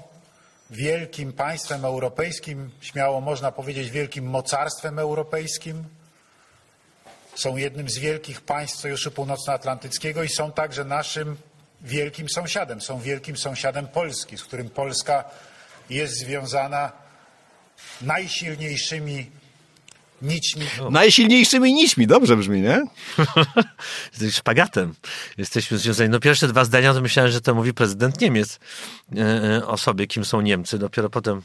wielkim 0.69 1.33
państwem 1.33 1.85
europejskim, 1.85 2.71
śmiało 2.81 3.21
można 3.21 3.51
powiedzieć 3.51 3.89
wielkim 3.89 4.25
mocarstwem 4.25 4.99
europejskim. 4.99 5.83
Są 7.35 7.57
jednym 7.57 7.89
z 7.89 7.97
wielkich 7.97 8.41
państw 8.41 8.79
Sojuszu 8.79 9.11
Północnoatlantyckiego 9.11 10.23
i 10.23 10.29
są 10.29 10.51
także 10.51 10.85
naszym 10.85 11.37
wielkim 11.81 12.29
sąsiadem. 12.29 12.81
Są 12.81 12.99
wielkim 12.99 13.37
sąsiadem 13.37 13.87
Polski, 13.87 14.37
z 14.37 14.43
którym 14.43 14.69
Polska 14.69 15.23
jest 15.89 16.19
związana 16.19 16.91
najsilniejszymi 18.01 19.31
nićmi. 20.23 20.65
No. 20.77 20.89
Najsilniejszymi 20.89 21.73
nićmi, 21.73 22.07
dobrze 22.07 22.37
brzmi, 22.37 22.61
nie? 22.61 22.81
Szpagatem 24.31 24.93
jesteśmy 25.37 25.77
związani. 25.77 26.09
No 26.09 26.19
pierwsze 26.19 26.47
dwa 26.47 26.65
zdania 26.65 26.93
to 26.93 27.01
myślałem, 27.01 27.31
że 27.31 27.41
to 27.41 27.55
mówi 27.55 27.73
prezydent 27.73 28.21
Niemiec 28.21 28.59
e, 29.15 29.21
e, 29.21 29.67
o 29.67 29.77
sobie, 29.77 30.07
kim 30.07 30.25
są 30.25 30.41
Niemcy. 30.41 30.79
Dopiero 30.79 31.09
potem 31.09 31.41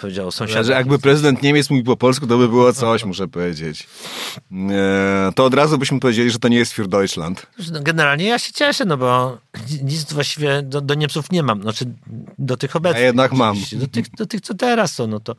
powiedział 0.00 0.30
sąsiad. 0.30 0.66
Że 0.66 0.72
jakby 0.72 0.98
prezydent 0.98 1.42
Niemiec 1.42 1.70
mówił 1.70 1.84
po 1.84 1.96
polsku, 1.96 2.26
to 2.26 2.38
by 2.38 2.48
było 2.48 2.72
coś, 2.72 3.04
muszę 3.04 3.28
powiedzieć. 3.28 3.86
E, 4.70 5.32
to 5.34 5.44
od 5.44 5.54
razu 5.54 5.78
byśmy 5.78 6.00
powiedzieli, 6.00 6.30
że 6.30 6.38
to 6.38 6.48
nie 6.48 6.56
jest 6.56 6.72
für 6.72 6.86
Deutschland. 6.86 7.46
No, 7.72 7.80
generalnie 7.82 8.24
ja 8.24 8.38
się 8.38 8.52
cieszę, 8.52 8.84
no 8.84 8.96
bo 8.96 9.38
nic 9.82 10.12
właściwie 10.12 10.62
do, 10.62 10.80
do 10.80 10.94
Niemców 10.94 11.32
nie 11.32 11.42
mam. 11.42 11.62
Znaczy 11.62 11.84
do 12.38 12.56
tych 12.56 12.76
obecnych. 12.76 13.02
A 13.02 13.06
jednak 13.06 13.32
mam. 13.32 13.56
Do 13.72 13.86
tych, 13.86 14.10
do 14.10 14.26
tych, 14.26 14.40
co 14.40 14.54
teraz 14.54 14.94
są, 14.94 15.06
no 15.06 15.20
to, 15.20 15.36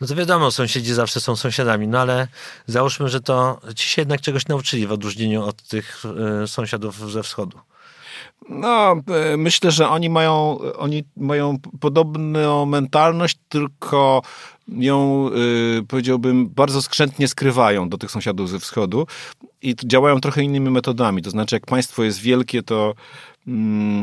no 0.00 0.06
to 0.06 0.14
wiadomo, 0.14 0.50
sąsiedzi 0.50 0.94
zawsze 0.94 1.20
są 1.20 1.36
sąsiadami, 1.36 1.88
no 1.88 1.98
ale 1.98 2.28
załóżmy, 2.66 3.08
że 3.08 3.20
to 3.20 3.60
ci 3.76 3.88
się 3.88 4.02
jednak 4.02 4.20
czegoś 4.20 4.48
nauczyli 4.48 4.86
w 4.86 4.92
odróżnieniu 4.92 5.42
od 5.42 5.62
tych 5.62 6.02
y, 6.44 6.46
sąsiadów 6.46 7.12
ze 7.12 7.22
wschodu. 7.22 7.58
No, 8.48 8.92
e, 8.92 9.36
myślę, 9.36 9.70
że 9.70 9.88
oni 9.88 10.10
mają, 10.10 10.58
oni 10.78 11.04
mają 11.16 11.58
podobną 11.80 12.66
mentalność, 12.66 13.38
tylko 13.48 14.22
ją, 14.68 15.28
y, 15.78 15.82
powiedziałbym, 15.88 16.48
bardzo 16.48 16.82
skrzętnie 16.82 17.28
skrywają 17.28 17.88
do 17.88 17.98
tych 17.98 18.10
sąsiadów 18.10 18.48
ze 18.48 18.58
wschodu 18.58 19.06
i 19.62 19.74
działają 19.84 20.20
trochę 20.20 20.42
innymi 20.42 20.70
metodami. 20.70 21.22
To 21.22 21.30
znaczy, 21.30 21.56
jak 21.56 21.66
państwo 21.66 22.02
jest 22.04 22.20
wielkie, 22.20 22.62
to 22.62 22.94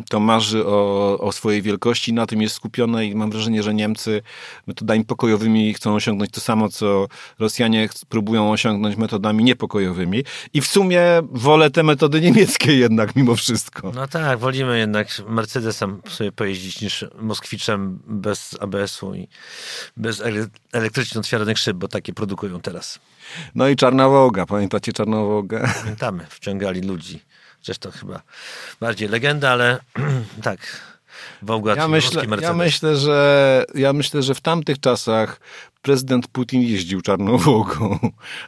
to 0.09 0.19
marzy 0.19 0.65
o, 0.65 1.17
o 1.19 1.31
swojej 1.31 1.61
wielkości, 1.61 2.13
na 2.13 2.25
tym 2.25 2.41
jest 2.41 2.55
skupione 2.55 3.05
i 3.05 3.15
mam 3.15 3.31
wrażenie, 3.31 3.63
że 3.63 3.73
Niemcy 3.73 4.21
metodami 4.67 5.05
pokojowymi 5.05 5.73
chcą 5.73 5.95
osiągnąć 5.95 6.31
to 6.31 6.41
samo, 6.41 6.69
co 6.69 7.07
Rosjanie 7.39 7.89
próbują 8.09 8.51
osiągnąć 8.51 8.95
metodami 8.95 9.43
niepokojowymi. 9.43 10.23
I 10.53 10.61
w 10.61 10.67
sumie 10.67 11.01
wolę 11.31 11.71
te 11.71 11.83
metody 11.83 12.21
niemieckie 12.21 12.77
jednak 12.87 13.15
mimo 13.15 13.35
wszystko. 13.35 13.91
No 13.95 14.07
tak, 14.07 14.39
wolimy 14.39 14.77
jednak 14.79 15.07
Mercedesem 15.27 16.01
sobie 16.09 16.31
pojeździć 16.31 16.81
niż 16.81 17.05
Moskwiczem 17.19 17.99
bez 18.07 18.57
ABS-u 18.59 19.15
i 19.15 19.27
bez 19.97 20.23
elektrycznie 20.71 21.19
otwieranych 21.19 21.57
szyb, 21.57 21.77
bo 21.77 21.87
takie 21.87 22.13
produkują 22.13 22.61
teraz. 22.61 22.99
No 23.55 23.67
i 23.67 23.75
Czarna 23.75 24.09
Woga, 24.09 24.45
pamiętacie 24.45 24.93
Czarną 24.93 25.27
Wogę? 25.27 25.69
Pamiętamy, 25.81 26.25
wciągali 26.29 26.81
ludzi 26.81 27.19
To 27.75 27.91
chyba 27.91 28.21
bardziej 28.79 29.09
legenda, 29.09 29.49
ale 29.49 29.79
tak. 30.43 30.59
Wołgacz 31.41 31.77
ja 31.77 31.87
myślę, 31.87 32.23
ja 32.41 32.53
myślę, 32.53 32.97
że 32.97 33.65
ja 33.75 33.93
myślę, 33.93 34.23
że 34.23 34.35
w 34.35 34.41
tamtych 34.41 34.79
czasach 34.79 35.39
prezydent 35.81 36.27
Putin 36.27 36.61
jeździł 36.61 37.01
czarną 37.01 37.37
Wołgą. 37.47 37.99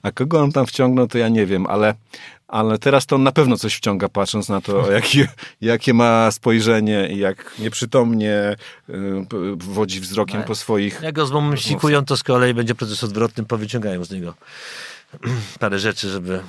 A 0.04 0.12
kogo 0.12 0.42
on 0.42 0.52
tam 0.52 0.66
wciągnął, 0.66 1.08
to 1.08 1.18
ja 1.18 1.30
nie 1.30 1.46
wiem, 1.46 1.66
ale, 1.68 1.94
ale 2.48 2.78
teraz 2.78 3.06
to 3.06 3.16
on 3.16 3.24
na 3.24 3.32
pewno 3.32 3.58
coś 3.58 3.76
wciąga, 3.76 4.10
patrząc 4.10 4.50
na 4.50 4.62
to, 4.62 4.92
jakie, 4.92 5.28
jakie 5.62 5.94
ma 5.94 6.32
spojrzenie 6.32 7.10
i 7.12 7.18
jak 7.18 7.56
nieprzytomnie 7.60 8.56
y, 8.90 8.96
wodzi 9.56 10.00
wzrokiem 10.00 10.44
po 10.44 10.56
swoich... 10.56 11.02
Jak 11.02 11.16
go 11.16 11.26
zmomifikują, 11.26 12.06
to 12.06 12.18
z 12.18 12.24
kolei 12.24 12.54
będzie 12.54 12.76
proces 12.76 13.04
odwrotny, 13.04 13.46
powyciągają 13.46 14.06
z 14.06 14.12
niego 14.12 14.34
parę 15.60 15.80
rzeczy, 15.80 16.10
żeby 16.10 16.40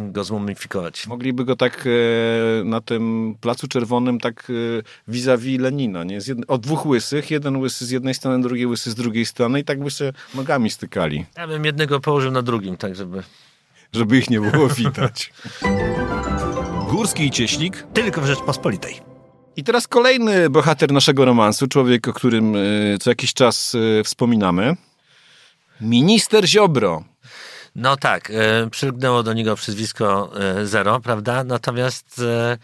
go 0.00 0.24
zmumifikować. 0.24 1.06
Mogliby 1.06 1.44
go 1.44 1.56
tak 1.56 1.84
e, 1.86 2.64
na 2.64 2.80
tym 2.80 3.34
Placu 3.40 3.68
Czerwonym 3.68 4.20
tak 4.20 4.50
e, 4.50 4.82
vis-a-vis 5.08 5.60
Lenina, 5.60 6.04
nie? 6.04 6.14
Jed... 6.14 6.38
o 6.48 6.58
dwóch 6.58 6.86
łysych, 6.86 7.30
jeden 7.30 7.56
łysy 7.56 7.86
z 7.86 7.90
jednej 7.90 8.14
strony, 8.14 8.42
drugi 8.42 8.66
łysy 8.66 8.90
z 8.90 8.94
drugiej 8.94 9.26
strony 9.26 9.60
i 9.60 9.64
tak 9.64 9.84
by 9.84 9.90
się 9.90 10.12
nogami 10.34 10.70
stykali. 10.70 11.26
Ja 11.36 11.46
bym 11.46 11.64
jednego 11.64 12.00
położył 12.00 12.30
na 12.30 12.42
drugim, 12.42 12.76
tak 12.76 12.96
żeby... 12.96 13.22
Żeby 13.92 14.18
ich 14.18 14.30
nie 14.30 14.40
było 14.40 14.68
widać. 14.68 15.32
Górski 16.90 17.26
i 17.26 17.30
Cieślik. 17.30 17.86
Tylko 17.94 18.20
w 18.20 18.26
Rzeczpospolitej. 18.26 19.00
I 19.56 19.64
teraz 19.64 19.88
kolejny 19.88 20.50
bohater 20.50 20.92
naszego 20.92 21.24
romansu, 21.24 21.66
człowiek, 21.66 22.08
o 22.08 22.12
którym 22.12 22.56
e, 22.56 22.58
co 23.00 23.10
jakiś 23.10 23.34
czas 23.34 23.76
wspominamy. 24.04 24.76
Minister 25.80 26.48
Ziobro. 26.48 27.04
No 27.76 27.96
tak, 27.96 28.30
e, 28.30 28.70
przylgnęło 28.70 29.22
do 29.22 29.32
niego 29.32 29.56
przyzwisko 29.56 30.30
e, 30.40 30.66
Zero, 30.66 31.00
prawda? 31.00 31.44
Natomiast... 31.44 32.20
E, 32.24 32.58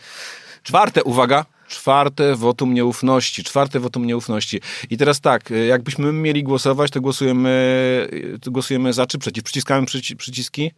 Czwarte, 0.63 1.05
uwaga, 1.05 1.45
Czwarte 1.69 2.37
wotum 2.37 2.75
nieufności. 2.75 3.45
Czwarte 3.45 3.81
wotum 3.81 4.07
nieufności. 4.07 4.61
I 4.91 4.97
teraz 4.97 5.21
tak, 5.21 5.51
jakbyśmy 5.69 6.13
mieli 6.13 6.43
głosować, 6.43 6.91
to 6.91 7.01
głosujemy, 7.01 8.09
to 8.43 8.51
głosujemy 8.51 8.93
za 8.93 9.07
czy 9.07 9.19
przeciw? 9.19 9.45
Przyciskamy 9.45 9.87
przyci 9.87 10.17
przyciski? 10.17 10.73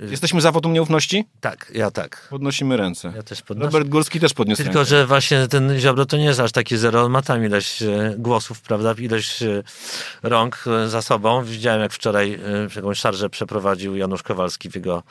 Yy, 0.00 0.10
Jesteśmy 0.10 0.40
za 0.40 0.52
wotum 0.52 0.72
nieufności? 0.72 1.24
Tak, 1.40 1.72
ja 1.74 1.90
tak. 1.90 2.26
Podnosimy 2.30 2.76
ręce. 2.76 3.12
Ja 3.16 3.22
też 3.22 3.42
podnoszę. 3.42 3.66
Robert 3.66 3.88
Górski 3.88 4.20
też 4.20 4.32
podniósł 4.34 4.62
Tylko, 4.62 4.78
rękę. 4.78 4.88
że 4.90 5.06
właśnie 5.06 5.48
ten 5.48 5.78
Ziobro 5.78 6.06
to 6.06 6.16
nie 6.16 6.24
jest 6.24 6.40
aż 6.40 6.52
taki 6.52 6.76
zero, 6.76 7.02
on 7.02 7.12
ma 7.12 7.22
tam 7.22 7.44
ileś 7.44 7.82
głosów, 8.18 8.60
prawda, 8.60 8.94
ileś 8.98 9.38
rąk 10.22 10.64
za 10.86 11.02
sobą. 11.02 11.44
Widziałem, 11.44 11.80
jak 11.80 11.92
wczoraj 11.92 12.38
jakąś 12.76 12.98
szarżę 12.98 13.30
przeprowadził 13.30 13.96
Janusz 13.96 14.22
Kowalski 14.22 14.70
w 14.70 14.74
jego 14.74 15.02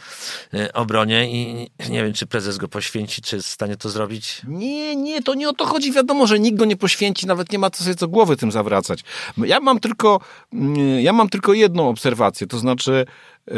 obronie 0.74 1.32
i 1.32 1.70
nie 1.90 2.04
wiem, 2.04 2.14
czy 2.14 2.26
prezes 2.26 2.58
go 2.58 2.68
poświęci, 2.68 3.22
czy 3.22 3.36
jest 3.36 3.48
w 3.48 3.52
stanie 3.52 3.78
to 3.78 3.90
zrobić. 3.90 4.42
Nie, 4.48 4.73
nie, 4.74 4.96
nie, 4.96 5.22
to 5.22 5.34
nie 5.34 5.50
o 5.50 5.54
to 5.54 5.66
chodzi. 5.66 5.92
Wiadomo, 5.92 6.28
że 6.28 6.40
nikt 6.40 6.58
go 6.58 6.66
nie 6.66 6.78
poświęci, 6.78 7.28
nawet 7.28 7.52
nie 7.52 7.60
ma 7.60 7.70
co 7.70 7.84
sobie 7.84 7.96
co 7.96 8.08
głowy 8.08 8.38
tym 8.38 8.52
zawracać. 8.52 9.04
Ja 9.38 9.60
mam 9.60 9.80
tylko, 9.80 10.20
mm, 10.54 11.02
ja 11.02 11.14
mam 11.14 11.30
tylko 11.30 11.54
jedną 11.54 11.90
obserwację, 11.90 12.48
to 12.48 12.60
znaczy 12.60 13.06
yy, 13.48 13.56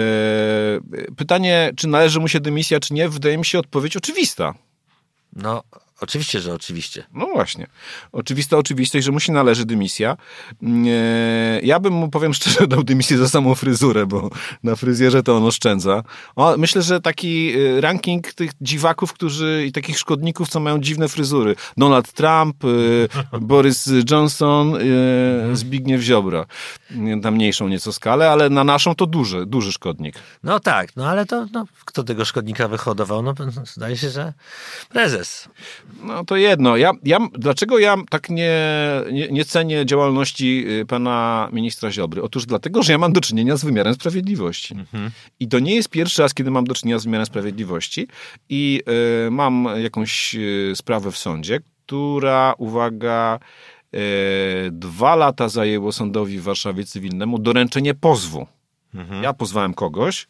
pytanie, 1.17 1.71
czy 1.75 1.87
należy 1.87 2.19
mu 2.19 2.27
się 2.27 2.39
dymisja, 2.39 2.79
czy 2.79 2.93
nie, 2.93 3.09
wydaje 3.09 3.37
mi 3.37 3.45
się 3.45 3.59
odpowiedź 3.59 3.97
oczywista. 3.97 4.53
No, 5.33 5.63
Oczywiście, 6.01 6.41
że 6.41 6.53
oczywiście. 6.53 7.03
No 7.13 7.27
właśnie. 7.33 7.67
Oczywista 8.11 8.57
oczywistość, 8.57 9.05
że 9.05 9.11
mu 9.11 9.19
się 9.19 9.33
należy 9.33 9.65
dymisja. 9.65 10.17
Ja 11.63 11.79
bym 11.79 11.93
mu, 11.93 12.09
powiem 12.09 12.33
szczerze, 12.33 12.67
dał 12.75 12.83
dymisję 12.83 13.17
za 13.17 13.29
samą 13.29 13.55
fryzurę, 13.55 14.05
bo 14.05 14.29
na 14.63 14.75
fryzjerze 14.75 15.23
to 15.23 15.37
on 15.37 15.43
oszczędza. 15.43 16.03
O, 16.35 16.57
myślę, 16.57 16.81
że 16.81 17.01
taki 17.01 17.55
y, 17.57 17.81
ranking 17.81 18.33
tych 18.33 18.51
dziwaków, 18.61 19.13
którzy 19.13 19.63
i 19.67 19.71
takich 19.71 19.99
szkodników, 19.99 20.49
co 20.49 20.59
mają 20.59 20.79
dziwne 20.79 21.07
fryzury. 21.07 21.55
Donald 21.77 22.13
Trump, 22.13 22.63
y, 22.63 23.07
Boris 23.41 23.89
Johnson, 24.11 24.75
y, 24.75 25.55
Zbigniew 25.55 26.01
Ziobro. 26.01 26.45
Na 27.21 27.31
mniejszą 27.31 27.67
nieco 27.67 27.93
skalę, 27.93 28.31
ale 28.31 28.49
na 28.49 28.63
naszą 28.63 28.95
to 28.95 29.05
duży, 29.05 29.45
duży 29.45 29.71
szkodnik. 29.71 30.15
No 30.43 30.59
tak, 30.59 30.95
no 30.95 31.07
ale 31.07 31.25
to 31.25 31.45
no, 31.53 31.65
kto 31.85 32.03
tego 32.03 32.25
szkodnika 32.25 32.67
wyhodował? 32.67 33.21
No 33.21 33.33
zdaje 33.65 33.97
się, 33.97 34.09
że 34.09 34.33
prezes. 34.89 35.49
No 36.03 36.25
to 36.25 36.35
jedno. 36.35 36.77
Ja, 36.77 36.91
ja, 37.03 37.19
dlaczego 37.33 37.79
ja 37.79 37.95
tak 38.09 38.29
nie, 38.29 38.59
nie, 39.11 39.27
nie 39.27 39.45
cenię 39.45 39.85
działalności 39.85 40.65
y, 40.81 40.85
pana 40.85 41.49
ministra 41.53 41.91
Ziobry? 41.91 42.23
Otóż 42.23 42.45
dlatego, 42.45 42.83
że 42.83 42.91
ja 42.91 42.97
mam 42.97 43.13
do 43.13 43.21
czynienia 43.21 43.57
z 43.57 43.65
wymiarem 43.65 43.93
sprawiedliwości. 43.93 44.73
Mhm. 44.73 45.11
I 45.39 45.47
to 45.47 45.59
nie 45.59 45.75
jest 45.75 45.89
pierwszy 45.89 46.21
raz, 46.21 46.33
kiedy 46.33 46.51
mam 46.51 46.65
do 46.65 46.75
czynienia 46.75 46.99
z 46.99 47.03
wymiarem 47.03 47.25
sprawiedliwości 47.25 48.07
i 48.49 48.81
y, 49.27 49.31
mam 49.31 49.67
jakąś 49.83 50.35
y, 50.35 50.73
sprawę 50.75 51.11
w 51.11 51.17
sądzie, 51.17 51.59
która, 51.85 52.53
uwaga, 52.57 53.39
y, 53.95 53.99
dwa 54.71 55.15
lata 55.15 55.49
zajęło 55.49 55.91
sądowi 55.91 56.39
w 56.39 56.43
Warszawie 56.43 56.83
cywilnemu 56.83 57.39
doręczenie 57.39 57.93
pozwu. 57.93 58.47
Mhm. 58.95 59.23
Ja 59.23 59.33
pozwałem 59.33 59.73
kogoś, 59.73 60.27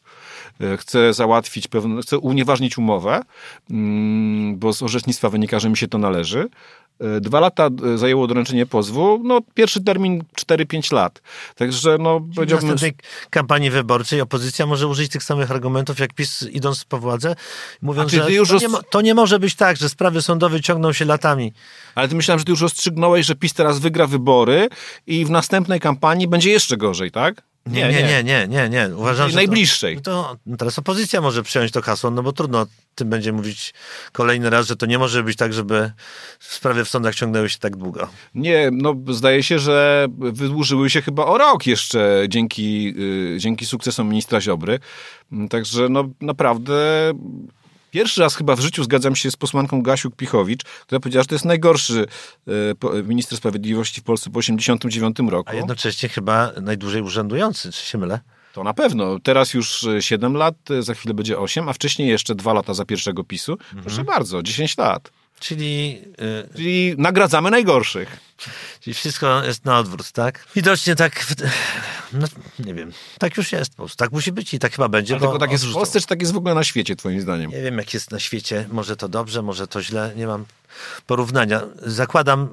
chcę 0.78 1.14
załatwić 1.14 1.68
pewne, 1.68 2.02
chcę 2.02 2.20
unieważnić 2.20 2.78
umowę, 2.78 3.22
mm, 3.70 4.58
bo 4.58 4.74
z 4.74 4.84
orzecznictwa 4.84 5.30
wynika, 5.30 5.60
że 5.60 5.70
mi 5.70 5.78
się 5.78 5.88
to 5.88 5.98
należy. 5.98 6.50
E, 7.00 7.22
dwa 7.22 7.40
lata 7.40 7.70
e, 7.94 7.98
zajęło 7.98 8.28
doręczenie 8.28 8.66
pozwu, 8.66 9.22
no 9.24 9.40
pierwszy 9.54 9.84
termin 9.84 10.24
4-5 10.36 10.94
lat. 10.94 11.22
Także 11.56 11.98
no 12.00 12.22
powiedziałbym... 12.36 12.68
W 12.68 12.72
następnej 12.72 12.94
kampanii 13.30 13.70
wyborczej 13.70 14.22
opozycja 14.22 14.66
może 14.66 14.88
użyć 14.88 15.12
tych 15.12 15.24
samych 15.24 15.52
argumentów 15.52 16.00
jak 16.00 16.14
PiS 16.14 16.42
idąc 16.52 16.86
po 16.86 17.00
władzę, 17.00 17.36
mówiąc, 17.82 18.12
że 18.12 18.20
to, 18.20 18.54
roz... 18.54 18.62
nie 18.62 18.68
to, 18.90 19.02
nie 19.02 19.16
może 19.16 19.40
być 19.40 19.56
tak, 19.56 19.78
że 19.78 19.90
sprawy 19.90 20.22
sądowe 20.22 20.62
ciągną 20.62 20.94
się 20.94 21.06
latami. 21.06 21.54
Ale 21.96 22.08
ty 22.08 22.16
myślałem, 22.16 22.40
że 22.40 22.46
ty 22.46 22.52
już 22.52 22.62
rozstrzygnąłeś, 22.62 23.26
że 23.26 23.36
PiS 23.36 23.54
teraz 23.54 23.80
wygra 23.80 24.08
wybory 24.08 24.70
i 25.08 25.26
w 25.26 25.30
następnej 25.30 25.80
kampanii 25.80 26.28
będzie 26.28 26.52
jeszcze 26.52 26.78
gorzej, 26.78 27.12
tak? 27.12 27.42
Nie, 27.66 27.90
nie, 27.90 28.04
nie, 28.04 28.24
nie, 28.24 28.48
nie, 28.48 28.70
nie. 28.70 28.90
Uważam, 28.96 29.30
że 29.30 29.36
najbliższej. 29.36 29.96
To, 29.96 30.02
to, 30.02 30.38
no 30.46 30.58
teraz 30.58 30.80
opozycja 30.80 31.22
może 31.22 31.44
przyjąć 31.44 31.72
to 31.72 31.82
hasło, 31.82 32.12
no 32.12 32.24
bo 32.24 32.32
trudno 32.32 32.66
tym 32.96 33.10
będzie 33.10 33.34
mówić 33.34 33.74
kolejny 34.12 34.50
raz, 34.50 34.68
że 34.68 34.76
to 34.76 34.86
nie 34.86 35.00
może 35.00 35.24
być 35.24 35.38
tak, 35.38 35.54
żeby 35.54 35.92
sprawy 36.40 36.86
w 36.86 36.90
sądach 36.90 37.16
ciągnęły 37.16 37.50
się 37.50 37.60
tak 37.60 37.76
długo. 37.76 38.10
Nie, 38.36 38.70
no 38.72 38.96
zdaje 39.10 39.44
się, 39.44 39.60
że 39.60 40.08
wydłużyły 40.18 40.90
się 40.90 41.02
chyba 41.02 41.26
o 41.26 41.38
rok 41.38 41.68
jeszcze 41.68 42.26
dzięki, 42.30 42.84
yy, 42.84 43.40
dzięki 43.40 43.66
sukcesom 43.66 44.10
ministra 44.10 44.42
Ziobry. 44.42 44.80
Także 45.50 45.90
no 45.90 46.04
naprawdę 46.22 47.14
Pierwszy 47.96 48.22
raz 48.22 48.36
chyba 48.36 48.56
w 48.56 48.60
życiu 48.60 48.84
zgadzam 48.84 49.16
się 49.16 49.32
z 49.32 49.36
posłanką 49.36 49.82
Gasiuk-Pichowicz, 49.82 50.66
która 50.86 51.00
powiedziała, 51.00 51.24
że 51.24 51.28
to 51.28 51.36
jest 51.36 51.46
najgorszy 51.46 52.08
e, 52.48 53.04
minister 53.04 53.38
sprawiedliwości 53.38 54.02
w 54.02 54.04
Polsce 54.04 54.30
po 54.30 54.40
1989 54.40 55.32
roku. 55.32 55.50
A 55.50 55.54
jednocześnie 55.54 56.10
chyba 56.10 56.52
najdłużej 56.62 57.02
urzędujący, 57.02 57.72
czy 57.72 57.86
się 57.86 57.98
mylę? 57.98 58.20
To 58.54 58.64
na 58.64 58.74
pewno. 58.74 59.20
Teraz 59.20 59.54
już 59.54 59.88
7 60.00 60.34
lat, 60.34 60.56
za 60.80 60.94
chwilę 60.94 61.14
będzie 61.14 61.40
8, 61.40 61.70
a 61.70 61.74
wcześniej 61.74 62.08
jeszcze 62.08 62.36
2 62.36 62.54
lata 62.54 62.74
za 62.74 62.86
pierwszego 62.86 63.24
PiSu. 63.24 63.52
Mhm. 63.52 63.82
Proszę 63.82 64.04
bardzo, 64.04 64.44
10 64.44 64.78
lat. 64.78 65.12
Czyli, 65.40 66.02
yy, 66.18 66.50
Czyli 66.56 66.96
nagradzamy 66.98 67.52
najgorszych. 67.52 68.18
Czyli 68.80 68.94
wszystko 68.94 69.44
jest 69.44 69.66
na 69.66 69.80
odwrót, 69.80 70.12
tak? 70.12 70.48
Widocznie 70.56 70.96
tak, 70.96 71.26
no, 72.14 72.28
nie 72.60 72.74
wiem, 72.74 72.92
tak 73.20 73.38
już 73.38 73.52
jest 73.52 73.72
po 73.72 73.76
prostu. 73.76 73.98
Tak 73.98 74.12
musi 74.12 74.32
być 74.32 74.54
i 74.54 74.60
tak 74.60 74.72
chyba 74.76 74.90
będzie. 74.90 75.20
tylko 75.20 75.40
tak 75.40 75.52
jest 75.52 75.66
w 75.66 75.74
Polsce, 75.74 76.02
czy 76.02 76.08
tak 76.08 76.22
jest 76.22 76.34
w 76.34 76.38
ogóle 76.38 76.56
na 76.56 76.64
świecie, 76.64 76.96
twoim 76.96 77.22
zdaniem? 77.22 77.52
Nie 77.52 77.62
wiem, 77.62 77.78
jak 77.78 77.94
jest 77.94 78.12
na 78.12 78.20
świecie. 78.20 78.68
Może 78.72 78.96
to 78.96 79.10
dobrze, 79.10 79.42
może 79.42 79.68
to 79.68 79.82
źle. 79.82 80.12
Nie 80.16 80.28
mam 80.28 80.46
porównania. 81.08 81.62
Zakładam 81.82 82.50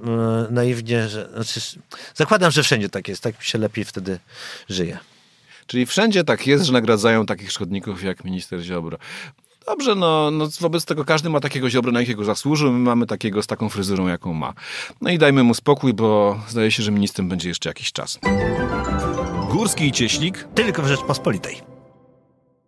yy, 0.46 0.54
naiwnie, 0.54 1.08
że... 1.08 1.28
Znaczy, 1.34 1.60
zakładam, 2.14 2.50
że 2.50 2.62
wszędzie 2.62 2.88
tak 2.88 3.08
jest. 3.08 3.22
Tak 3.22 3.38
mi 3.38 3.44
się 3.44 3.58
lepiej 3.58 3.84
wtedy 3.84 4.18
żyje. 4.68 4.98
Czyli 5.66 5.86
wszędzie 5.86 6.24
tak 6.24 6.46
jest, 6.46 6.64
że 6.64 6.72
nagradzają 6.72 7.26
takich 7.26 7.52
szkodników 7.52 8.02
jak 8.02 8.24
minister 8.24 8.60
Ziobro. 8.60 8.98
Dobrze, 9.66 9.94
no, 9.94 10.30
no 10.30 10.48
wobec 10.60 10.84
tego 10.84 11.04
każdy 11.04 11.30
ma 11.30 11.40
takiego 11.40 11.70
ziobra, 11.70 11.92
na 11.92 12.00
jakiego 12.00 12.24
zasłużył, 12.24 12.72
my 12.72 12.78
mamy 12.78 13.06
takiego 13.06 13.42
z 13.42 13.46
taką 13.46 13.68
fryzurą, 13.68 14.06
jaką 14.08 14.34
ma. 14.34 14.52
No 15.00 15.10
i 15.10 15.18
dajmy 15.18 15.42
mu 15.42 15.54
spokój, 15.54 15.94
bo 15.94 16.40
zdaje 16.48 16.70
się, 16.70 16.82
że 16.82 16.90
ministrem 16.90 17.28
będzie 17.28 17.48
jeszcze 17.48 17.70
jakiś 17.70 17.92
czas. 17.92 18.18
Górski 19.50 19.86
i 19.86 19.92
Cieślik. 19.92 20.48
Tylko 20.54 20.82
w 20.82 20.86
Rzeczpospolitej. 20.86 21.60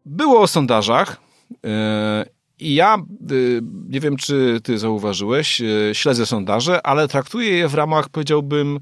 Było 0.07 0.41
o 0.41 0.47
sondażach. 0.47 1.17
Yy, 1.51 1.71
I 2.59 2.75
ja, 2.75 2.99
yy, 3.31 3.63
nie 3.89 4.01
wiem, 4.01 4.17
czy 4.17 4.61
ty 4.63 4.79
zauważyłeś, 4.79 5.61
yy, 5.61 5.91
śledzę 5.93 6.27
sondaże, 6.27 6.87
ale 6.87 7.09
traktuję 7.09 7.51
je 7.51 7.69
w 7.69 7.75
ramach, 7.75 8.09
powiedziałbym, 8.09 8.81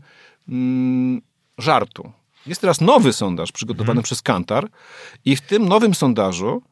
mm, 0.48 1.22
żartu. 1.58 2.12
Jest 2.46 2.60
teraz 2.60 2.80
nowy 2.80 3.12
sondaż 3.12 3.52
przygotowany 3.52 3.86
hmm. 3.86 4.02
przez 4.02 4.22
Kantar 4.22 4.68
i 5.24 5.36
w 5.36 5.40
tym 5.40 5.68
nowym 5.68 5.94
sondażu 5.94 6.62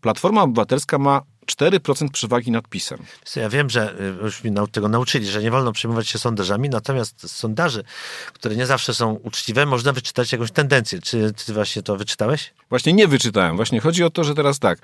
Platforma 0.00 0.42
Obywatelska 0.42 0.98
ma 0.98 1.22
4% 1.56 2.10
przewagi 2.10 2.50
nad 2.50 2.68
PiSem. 2.68 2.98
Ja 3.36 3.48
wiem, 3.48 3.70
że 3.70 4.00
y, 4.00 4.24
już 4.24 4.44
mi 4.44 4.52
tego 4.72 4.88
nauczyli, 4.88 5.26
że 5.26 5.42
nie 5.42 5.50
wolno 5.50 5.72
przejmować 5.72 6.08
się 6.08 6.18
sondażami, 6.18 6.68
natomiast 6.68 7.22
z 7.22 7.36
sondaży, 7.36 7.84
które 8.32 8.56
nie 8.56 8.66
zawsze 8.66 8.94
są 8.94 9.12
uczciwe, 9.12 9.66
można 9.66 9.92
wyczytać 9.92 10.32
jakąś 10.32 10.50
tendencję. 10.50 11.00
Czy 11.00 11.32
ty 11.46 11.52
właśnie 11.52 11.82
to 11.82 11.96
wyczytałeś? 11.96 12.52
Właśnie 12.68 12.92
nie 12.92 13.08
wyczytałem. 13.08 13.56
Właśnie 13.56 13.80
chodzi 13.80 14.04
o 14.04 14.10
to, 14.10 14.24
że 14.24 14.34
teraz 14.34 14.58
tak. 14.58 14.78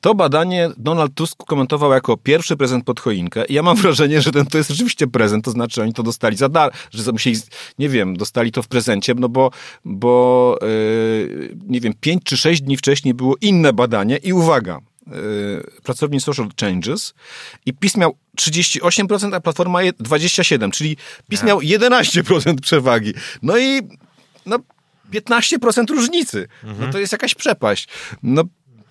To 0.00 0.14
badanie 0.14 0.70
Donald 0.76 1.14
Tusk 1.14 1.44
komentował 1.44 1.92
jako 1.92 2.16
pierwszy 2.16 2.56
prezent 2.56 2.84
pod 2.84 3.00
choinkę 3.00 3.44
i 3.44 3.54
ja 3.54 3.62
mam 3.62 3.76
wrażenie, 3.82 4.20
że 4.20 4.32
ten 4.32 4.46
to 4.46 4.58
jest 4.58 4.70
rzeczywiście 4.70 5.06
prezent, 5.06 5.44
to 5.44 5.50
znaczy 5.50 5.82
oni 5.82 5.92
to 5.92 6.02
dostali 6.02 6.36
za 6.36 6.48
dar, 6.48 6.72
że 6.90 7.12
musieli, 7.12 7.36
nie 7.78 7.88
wiem, 7.88 8.16
dostali 8.16 8.52
to 8.52 8.62
w 8.62 8.68
prezencie, 8.68 9.14
no 9.14 9.28
bo, 9.28 9.50
bo 9.84 10.58
yy, 10.62 11.56
nie 11.66 11.80
wiem, 11.80 11.94
5 12.00 12.22
czy 12.24 12.36
6 12.36 12.62
dni 12.62 12.76
wcześniej 12.76 13.14
było 13.14 13.36
inne 13.40 13.72
badanie 13.72 14.16
i 14.16 14.32
uwaga, 14.32 14.80
pracowni 15.82 16.20
Social 16.20 16.48
Changes 16.60 17.14
i 17.66 17.72
PiS 17.74 17.96
miał 17.96 18.16
38%, 18.38 19.34
a 19.34 19.40
Platforma 19.40 19.78
27%, 19.82 20.70
czyli 20.70 20.96
PiS 21.28 21.42
miał 21.42 21.58
11% 21.58 22.60
przewagi. 22.60 23.14
No 23.42 23.58
i 23.58 23.82
no, 24.46 24.58
15% 25.12 25.90
różnicy. 25.90 26.48
Mhm. 26.64 26.86
No 26.86 26.92
to 26.92 26.98
jest 26.98 27.12
jakaś 27.12 27.34
przepaść. 27.34 27.88
No 28.22 28.44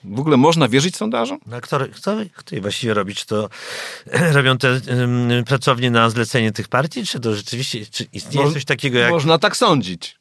w 0.04 0.20
ogóle 0.20 0.38
można 0.38 0.68
wierzyć 0.68 0.96
sondażom? 0.96 1.40
No, 1.46 1.62
kto, 1.62 1.80
kto, 1.80 2.18
kto 2.36 2.62
właściwie 2.62 2.94
robi? 2.94 3.16
Czy 3.16 3.26
to 3.26 3.50
robią 4.38 4.58
te 4.58 4.82
um, 4.90 5.44
pracownie 5.46 5.92
na 5.92 6.10
zlecenie 6.10 6.52
tych 6.52 6.68
partii? 6.68 7.06
Czy 7.06 7.20
to 7.20 7.36
rzeczywiście 7.36 7.86
czy 7.92 8.08
istnieje 8.14 8.52
coś 8.52 8.66
takiego 8.66 9.00
jak... 9.00 9.12
Można 9.12 9.38
tak 9.38 9.58
sądzić 9.58 10.18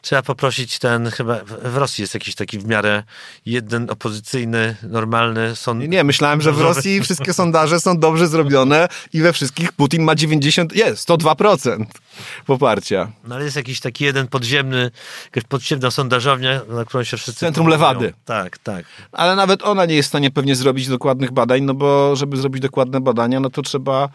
trzeba 0.00 0.22
poprosić 0.22 0.78
ten, 0.78 1.10
chyba 1.10 1.40
w 1.44 1.76
Rosji 1.76 2.02
jest 2.02 2.14
jakiś 2.14 2.34
taki 2.34 2.58
w 2.58 2.66
miarę 2.66 3.02
jeden 3.46 3.90
opozycyjny, 3.90 4.76
normalny 4.82 5.56
sąd. 5.56 5.80
Nie, 5.80 5.88
nie 5.88 6.04
myślałem, 6.04 6.40
że 6.40 6.52
w 6.52 6.60
Rosji 6.60 7.00
wszystkie 7.00 7.34
sondaże 7.34 7.80
są 7.80 7.98
dobrze 7.98 8.28
zrobione 8.28 8.88
i 9.12 9.20
we 9.20 9.32
wszystkich 9.32 9.72
Putin 9.72 10.02
ma 10.02 10.14
90, 10.14 10.76
jest, 10.76 11.08
102% 11.08 11.84
poparcia. 12.46 13.12
No 13.24 13.34
ale 13.34 13.44
jest 13.44 13.56
jakiś 13.56 13.80
taki 13.80 14.04
jeden 14.04 14.28
podziemny, 14.28 14.90
jakaś 15.24 15.44
podziemna 15.44 15.90
sondażownia, 15.90 16.60
na 16.68 16.84
którą 16.84 17.04
się 17.04 17.16
wszyscy... 17.16 17.40
Centrum 17.40 17.66
Lewady. 17.66 18.12
Tak, 18.24 18.58
tak. 18.58 18.84
Ale 19.12 19.36
nawet 19.36 19.62
ona 19.62 19.86
nie 19.86 19.94
jest 19.94 20.06
w 20.06 20.10
stanie 20.10 20.30
pewnie 20.30 20.56
zrobić 20.56 20.88
dokładnych 20.88 21.32
badań, 21.32 21.62
no 21.62 21.74
bo 21.74 22.16
żeby 22.16 22.36
zrobić 22.36 22.62
dokładne 22.62 23.00
badania, 23.00 23.40
no 23.40 23.50
to 23.50 23.62
trzeba 23.62 24.08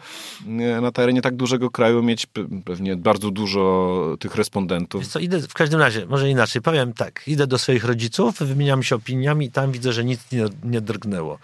na 0.82 0.92
terenie 0.92 1.22
tak 1.22 1.36
dużego 1.36 1.70
kraju 1.70 2.02
mieć 2.02 2.26
pewnie 2.64 2.96
bardzo 2.96 3.30
dużo 3.30 4.16
tych 4.20 4.34
respondentów. 4.34 5.02
Wiesz 5.02 5.08
co, 5.08 5.18
idę 5.18 5.40
w 5.48 5.54
każdym 5.54 5.80
razie, 5.80 6.06
może 6.06 6.30
inaczej, 6.30 6.62
powiem 6.62 6.92
tak, 6.92 7.22
idę 7.26 7.46
do 7.46 7.58
swoich 7.58 7.84
rodziców, 7.84 8.38
wymieniam 8.38 8.82
się 8.82 8.96
opiniami 8.96 9.46
i 9.46 9.50
tam 9.50 9.72
widzę, 9.72 9.92
że 9.92 10.04
nic 10.04 10.20
nie, 10.32 10.44
nie 10.64 10.80
drgnęło. 10.80 11.38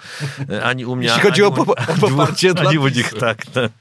Ani 0.64 0.84
u 0.86 0.96
mnie, 0.96 1.06
Jeśli 1.06 1.22
chodzi 1.22 1.42
o, 1.42 1.52
po, 1.52 1.62
o 1.62 1.94
poparcie 2.00 2.50
ani, 2.50 2.66
ani 2.66 2.78
u 2.78 2.88
nich, 2.88 3.14
tak. 3.14 3.46
tak. 3.46 3.72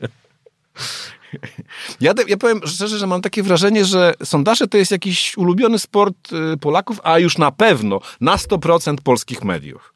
Ja, 2.02 2.14
ja 2.28 2.38
powiem 2.38 2.62
szczerze, 2.66 2.98
że 2.98 3.08
mam 3.08 3.22
takie 3.22 3.44
wrażenie, 3.44 3.86
że 3.86 4.14
sondaże 4.24 4.68
to 4.68 4.78
jest 4.78 4.92
jakiś 4.92 5.38
ulubiony 5.38 5.80
sport 5.80 6.16
y, 6.54 6.58
Polaków, 6.58 7.00
a 7.04 7.20
już 7.20 7.38
na 7.38 7.52
pewno 7.52 8.00
na 8.22 8.36
100% 8.36 8.96
polskich 9.04 9.44
mediów. 9.44 9.94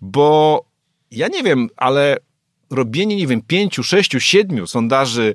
Bo 0.00 0.64
ja 1.10 1.28
nie 1.28 1.42
wiem, 1.42 1.68
ale 1.76 2.16
robienie, 2.70 3.16
nie 3.16 3.26
wiem, 3.26 3.42
pięciu, 3.42 3.82
sześciu, 3.82 4.20
siedmiu 4.20 4.66
sondaży 4.66 5.34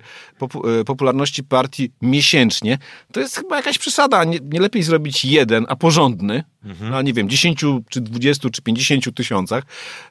e, 0.79 0.83
popularności 0.83 1.43
partii 1.43 1.91
miesięcznie, 2.01 2.77
to 3.11 3.19
jest 3.19 3.35
chyba 3.35 3.55
jakaś 3.55 3.77
przesada. 3.77 4.23
Nie, 4.23 4.39
nie 4.43 4.59
lepiej 4.59 4.83
zrobić 4.83 5.25
jeden, 5.25 5.65
a 5.69 5.75
porządny, 5.75 6.43
mhm. 6.65 6.91
na 6.91 7.01
nie 7.01 7.13
wiem, 7.13 7.29
10 7.29 7.65
czy 7.89 8.01
20 8.01 8.49
czy 8.49 8.61
50 8.61 9.15
tysiącach. 9.15 9.63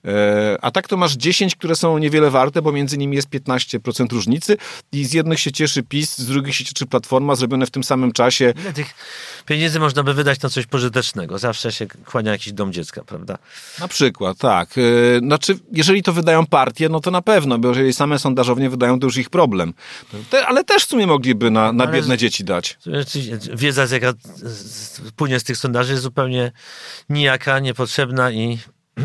E, 0.05 0.59
a 0.61 0.71
tak 0.71 0.89
to 0.89 0.97
masz 0.97 1.13
10, 1.13 1.57
które 1.57 1.77
są 1.77 1.99
niewiele 1.99 2.31
warte, 2.31 2.63
bo 2.63 2.73
między 2.73 2.99
nimi 2.99 3.17
jest 3.17 3.29
15% 3.29 4.13
różnicy 4.13 4.57
i 4.93 5.05
z 5.05 5.13
jednych 5.13 5.41
się 5.41 5.53
cieszy 5.53 5.83
PiS, 5.83 6.19
z 6.19 6.27
drugich 6.27 6.57
się 6.57 6.65
cieszy 6.65 6.87
Platforma, 6.87 7.35
zrobione 7.35 7.67
w 7.67 7.71
tym 7.71 7.85
samym 7.85 8.13
czasie. 8.13 8.55
Ile 8.61 8.73
tych 8.73 8.95
pieniędzy 9.47 9.81
można 9.81 10.03
by 10.03 10.15
wydać 10.15 10.41
na 10.41 10.49
coś 10.49 10.67
pożytecznego? 10.67 11.39
Zawsze 11.39 11.73
się 11.73 11.87
kłania 11.87 12.33
jakiś 12.33 12.53
dom 12.53 12.73
dziecka, 12.73 13.05
prawda? 13.05 13.39
Na 13.81 13.89
przykład, 13.89 14.39
tak. 14.39 14.75
E, 14.79 15.19
znaczy, 15.19 15.59
jeżeli 15.73 16.03
to 16.03 16.13
wydają 16.13 16.47
partie, 16.47 16.89
no 16.89 17.01
to 17.01 17.11
na 17.11 17.23
pewno, 17.23 17.59
bo 17.59 17.69
jeżeli 17.69 17.93
same 17.93 18.19
sondażownie 18.19 18.71
wydają, 18.71 19.01
to 19.01 19.07
już 19.07 19.17
ich 19.17 19.31
problem. 19.31 19.75
Te, 20.31 20.47
ale 20.47 20.65
też 20.65 20.85
w 20.85 20.89
sumie 20.89 21.07
mogliby 21.07 21.51
na, 21.51 21.73
na 21.73 21.87
biedne 21.87 22.19
dzieci 22.19 22.45
dać. 22.45 22.79
Wiedza, 23.55 23.87
jaka 23.93 24.13
płynie 25.17 25.41
z 25.41 25.45
tych 25.45 25.57
sondaży 25.57 25.93
jest 25.93 26.03
zupełnie 26.03 26.42
nijaka, 27.09 27.59
niepotrzebna 27.59 28.31
i... 28.31 28.59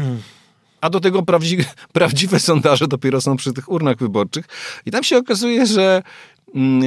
A 0.82 0.90
do 0.90 1.00
tego 1.00 1.24
prawdzi 1.24 1.58
prawdziwe 1.94 2.40
sondaże 2.40 2.88
dopiero 2.88 3.22
są 3.22 3.38
przy 3.38 3.54
tych 3.54 3.72
urnach 3.72 3.98
wyborczych. 3.98 4.46
I 4.86 4.92
tam 4.92 5.04
się 5.04 5.18
okazuje, 5.18 5.66
że 5.66 6.02
Mm, 6.56 6.84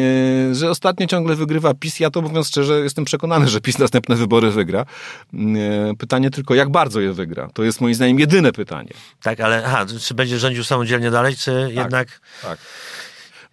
e, 0.50 0.54
że 0.54 0.70
ostatnio 0.70 1.06
ciągle 1.06 1.36
wygrywa 1.36 1.74
PiS. 1.74 2.00
Ja 2.00 2.10
to 2.10 2.22
mówiąc 2.22 2.48
szczerze, 2.48 2.80
jestem 2.80 3.04
przekonany, 3.04 3.48
że 3.48 3.60
PiS 3.60 3.78
następne 3.78 4.16
wybory 4.16 4.50
wygra. 4.50 4.86
Mm, 5.34 5.56
e, 5.90 5.96
pytanie 5.96 6.30
tylko, 6.30 6.54
jak 6.54 6.70
bardzo 6.70 7.00
je 7.00 7.12
wygra? 7.12 7.48
To 7.54 7.62
jest 7.62 7.80
moim 7.80 7.94
zdaniem 7.94 8.20
jedyne 8.20 8.52
pytanie. 8.52 8.90
Tak, 9.22 9.40
ale 9.40 9.62
aha, 9.66 9.86
czy 10.00 10.14
będzie 10.14 10.38
rządził 10.38 10.64
samodzielnie 10.64 11.10
dalej, 11.10 11.36
czy 11.36 11.64
tak, 11.66 11.76
jednak... 11.76 12.20
Tak. 12.42 12.58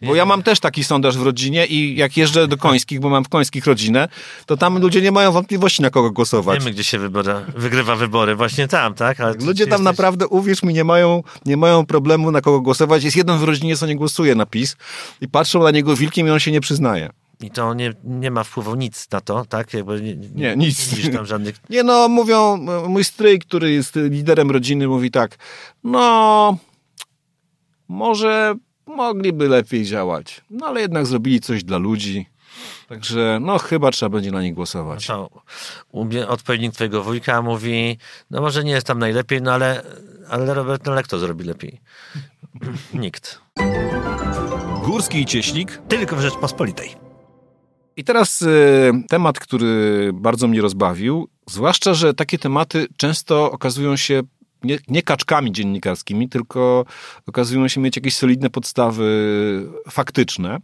Bo 0.02 0.16
ja 0.16 0.26
mam 0.26 0.44
też 0.44 0.60
taki 0.60 0.84
sondaż 0.84 1.18
w 1.18 1.22
rodzinie 1.22 1.66
i 1.66 1.96
jak 1.96 2.18
jeżdżę 2.18 2.48
do 2.48 2.58
Końskich, 2.58 3.00
bo 3.00 3.10
mam 3.10 3.24
w 3.24 3.30
Końskich 3.30 3.66
rodzinę, 3.66 4.08
to 4.46 4.58
tam 4.58 4.80
ludzie 4.80 5.02
nie 5.02 5.12
mają 5.12 5.32
wątpliwości 5.32 5.82
na 5.82 5.90
kogo 5.90 6.12
głosować. 6.12 6.60
Wiemy, 6.60 6.72
gdzie 6.72 6.84
się 6.84 7.00
wybora, 7.00 7.42
wygrywa 7.56 7.96
wybory, 7.96 8.36
właśnie 8.36 8.68
tam, 8.68 8.94
tak? 8.94 9.20
Ale 9.20 9.34
ludzie 9.34 9.64
tam 9.64 9.72
jesteś... 9.72 9.86
naprawdę, 9.86 10.28
uwierz 10.28 10.64
mi, 10.64 10.74
nie 10.74 10.84
mają, 10.84 11.24
nie 11.46 11.58
mają 11.58 11.86
problemu 11.86 12.32
na 12.32 12.42
kogo 12.42 12.62
głosować. 12.62 13.04
Jest 13.04 13.18
jeden 13.18 13.38
w 13.38 13.44
rodzinie, 13.44 13.78
co 13.78 13.88
nie 13.88 13.96
głosuje 13.96 14.36
na 14.36 14.46
PiS 14.46 14.76
i 15.22 15.28
patrzą 15.28 15.64
na 15.64 15.72
niego 15.72 15.96
wilkiem 15.96 16.28
i 16.28 16.30
on 16.30 16.40
się 16.40 16.52
nie 16.52 16.62
przyznaje. 16.62 17.10
I 17.42 17.52
to 17.52 17.74
nie, 17.74 17.94
nie 18.04 18.32
ma 18.32 18.44
wpływu 18.44 18.76
nic 18.76 19.12
na 19.12 19.22
to, 19.22 19.46
tak? 19.46 19.74
Jakby 19.74 20.02
nie, 20.02 20.16
nie, 20.16 20.30
nie 20.36 20.56
nic. 20.56 21.04
Nie 21.04 21.10
tam 21.10 21.26
żadnych... 21.26 21.56
Nie 21.70 21.84
no, 21.84 22.10
mówią, 22.10 22.58
mój 22.88 23.04
stryj, 23.04 23.40
który 23.40 23.72
jest 23.72 23.96
liderem 23.96 24.52
rodziny, 24.52 24.88
mówi 24.88 25.12
tak, 25.12 25.38
no, 25.84 26.58
może 27.88 28.56
mogliby 28.88 29.47
lepiej 29.47 29.86
działać. 29.86 30.41
No 30.50 30.67
ale 30.67 30.82
jednak 30.82 31.06
zrobili 31.06 31.39
coś 31.39 31.63
dla 31.63 31.78
ludzi. 31.78 32.26
Także 32.88 33.39
no 33.41 33.58
chyba 33.58 33.91
trzeba 33.91 34.10
będzie 34.10 34.32
na 34.32 34.41
nich 34.41 34.54
głosować. 34.54 35.08
No 35.08 35.30
odpowiednik 36.28 36.73
twojego 36.73 37.04
wujka 37.04 37.41
mówi, 37.41 37.97
no 38.32 38.41
może 38.41 38.63
nie 38.63 38.71
jest 38.71 38.88
tam 38.88 39.00
najlepiej, 39.00 39.41
no 39.41 39.52
ale, 39.54 39.84
ale 40.30 40.54
Robert 40.54 40.86
no, 40.86 41.04
kto 41.04 41.19
zrobi 41.19 41.43
lepiej? 41.43 41.82
Nikt. 42.93 43.41
Górski 44.86 45.21
i 45.21 45.26
Cieślik. 45.26 45.82
Tylko 45.88 46.15
w 46.15 46.21
Rzeczpospolitej. 46.21 47.08
I 47.97 48.04
teraz 48.04 48.41
y, 48.41 48.91
temat, 49.10 49.39
który 49.39 50.12
bardzo 50.13 50.47
mnie 50.47 50.62
rozbawił, 50.62 51.30
zwłaszcza, 51.50 51.93
że 51.93 52.13
takie 52.13 52.38
tematy 52.38 52.88
często 52.97 53.52
okazują 53.52 53.95
się 53.95 54.21
nie, 54.63 54.78
nie 54.88 55.02
kaczkami 55.02 55.52
dziennikarskimi, 55.52 56.30
tylko 56.30 56.86
okazują 57.28 57.67
się 57.67 57.82
mieć 57.82 57.96
jakieś 57.96 58.15
solidne 58.15 58.50
podstawy 58.50 59.70
faktyczne. 59.89 60.58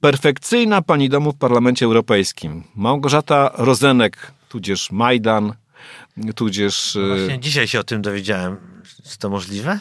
Perfekcyjna 0.00 0.82
pani 0.82 1.08
domu 1.08 1.32
w 1.32 1.36
Parlamencie 1.36 1.84
Europejskim. 1.84 2.64
Małgorzata 2.76 3.50
Rozenek, 3.54 4.32
tudzież 4.48 4.90
Majdan, 4.90 5.52
tudzież... 6.34 6.98
No 7.00 7.16
właśnie 7.16 7.38
dzisiaj 7.38 7.68
się 7.68 7.80
o 7.80 7.84
tym 7.84 8.02
dowiedziałem. 8.02 8.56
Czy 9.10 9.18
to 9.18 9.30
możliwe? 9.30 9.80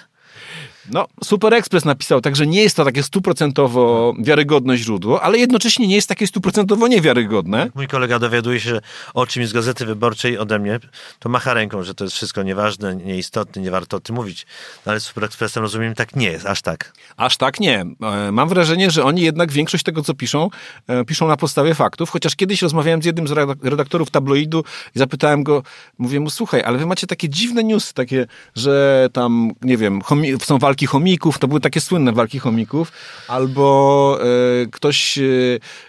No, 0.91 1.07
Super 1.23 1.53
Express 1.53 1.85
napisał, 1.85 2.21
także 2.21 2.47
nie 2.47 2.61
jest 2.61 2.75
to 2.75 2.85
takie 2.85 3.03
stuprocentowo 3.03 4.13
wiarygodne 4.19 4.77
źródło, 4.77 5.23
ale 5.23 5.37
jednocześnie 5.37 5.87
nie 5.87 5.95
jest 5.95 6.09
takie 6.09 6.27
stuprocentowo 6.27 6.87
niewiarygodne. 6.87 7.69
Mój 7.75 7.87
kolega 7.87 8.19
dowiaduje 8.19 8.59
się 8.59 8.79
o 9.13 9.27
czymś 9.27 9.47
z 9.47 9.53
Gazety 9.53 9.85
Wyborczej 9.85 10.37
ode 10.37 10.59
mnie, 10.59 10.79
to 11.19 11.29
macha 11.29 11.53
ręką, 11.53 11.83
że 11.83 11.95
to 11.95 12.03
jest 12.03 12.15
wszystko 12.15 12.43
nieważne, 12.43 12.95
nieistotne, 12.95 13.61
nie 13.61 13.71
warto 13.71 13.97
o 13.97 13.99
tym 13.99 14.15
mówić. 14.15 14.45
No, 14.85 14.91
ale 14.91 14.99
z 14.99 15.03
Super 15.03 15.23
Expressem 15.23 15.63
rozumiem, 15.63 15.95
tak 15.95 16.15
nie 16.15 16.31
jest, 16.31 16.45
aż 16.45 16.61
tak. 16.61 16.93
Aż 17.17 17.37
tak 17.37 17.59
nie. 17.59 17.85
E, 18.01 18.31
mam 18.31 18.49
wrażenie, 18.49 18.91
że 18.91 19.03
oni 19.03 19.21
jednak 19.21 19.51
większość 19.51 19.83
tego, 19.83 20.03
co 20.03 20.13
piszą, 20.13 20.49
e, 20.87 21.05
piszą 21.05 21.27
na 21.27 21.37
podstawie 21.37 21.75
faktów, 21.75 22.09
chociaż 22.09 22.35
kiedyś 22.35 22.61
rozmawiałem 22.61 23.01
z 23.01 23.05
jednym 23.05 23.27
z 23.27 23.31
redaktorów 23.63 24.09
tabloidu 24.09 24.63
i 24.95 24.99
zapytałem 24.99 25.43
go, 25.43 25.63
mówię 25.97 26.19
mu, 26.19 26.29
słuchaj, 26.29 26.63
ale 26.63 26.77
wy 26.77 26.85
macie 26.85 27.07
takie 27.07 27.29
dziwne 27.29 27.63
newsy, 27.63 27.93
takie, 27.93 28.27
że 28.55 29.07
tam, 29.13 29.51
nie 29.61 29.77
wiem, 29.77 30.01
są 30.43 30.57
walki 30.57 30.76
walki 30.77 30.85
chomików, 30.85 31.39
to 31.39 31.47
były 31.47 31.59
takie 31.59 31.81
słynne 31.81 32.11
walki 32.13 32.39
chomików, 32.39 32.91
albo 33.27 34.19
e, 34.21 34.65
ktoś, 34.71 35.17
e, 35.17 35.21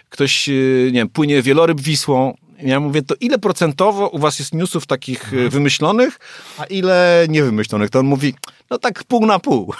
ktoś 0.09 0.49
e, 0.49 0.51
nie 0.85 0.91
wiem, 0.91 1.09
płynie 1.09 1.41
wieloryb 1.41 1.81
Wisłą, 1.81 2.33
ja 2.61 2.79
mówię, 2.79 3.01
to 3.01 3.15
ile 3.19 3.37
procentowo 3.37 4.07
u 4.07 4.19
was 4.19 4.39
jest 4.39 4.53
newsów 4.53 4.85
takich 4.85 5.23
mhm. 5.23 5.49
wymyślonych, 5.49 6.19
a 6.57 6.65
ile 6.65 7.25
niewymyślonych? 7.29 7.89
To 7.89 7.99
on 7.99 8.05
mówi, 8.05 8.33
no 8.69 8.77
tak 8.77 9.03
pół 9.03 9.25
na 9.25 9.39
pół. 9.39 9.73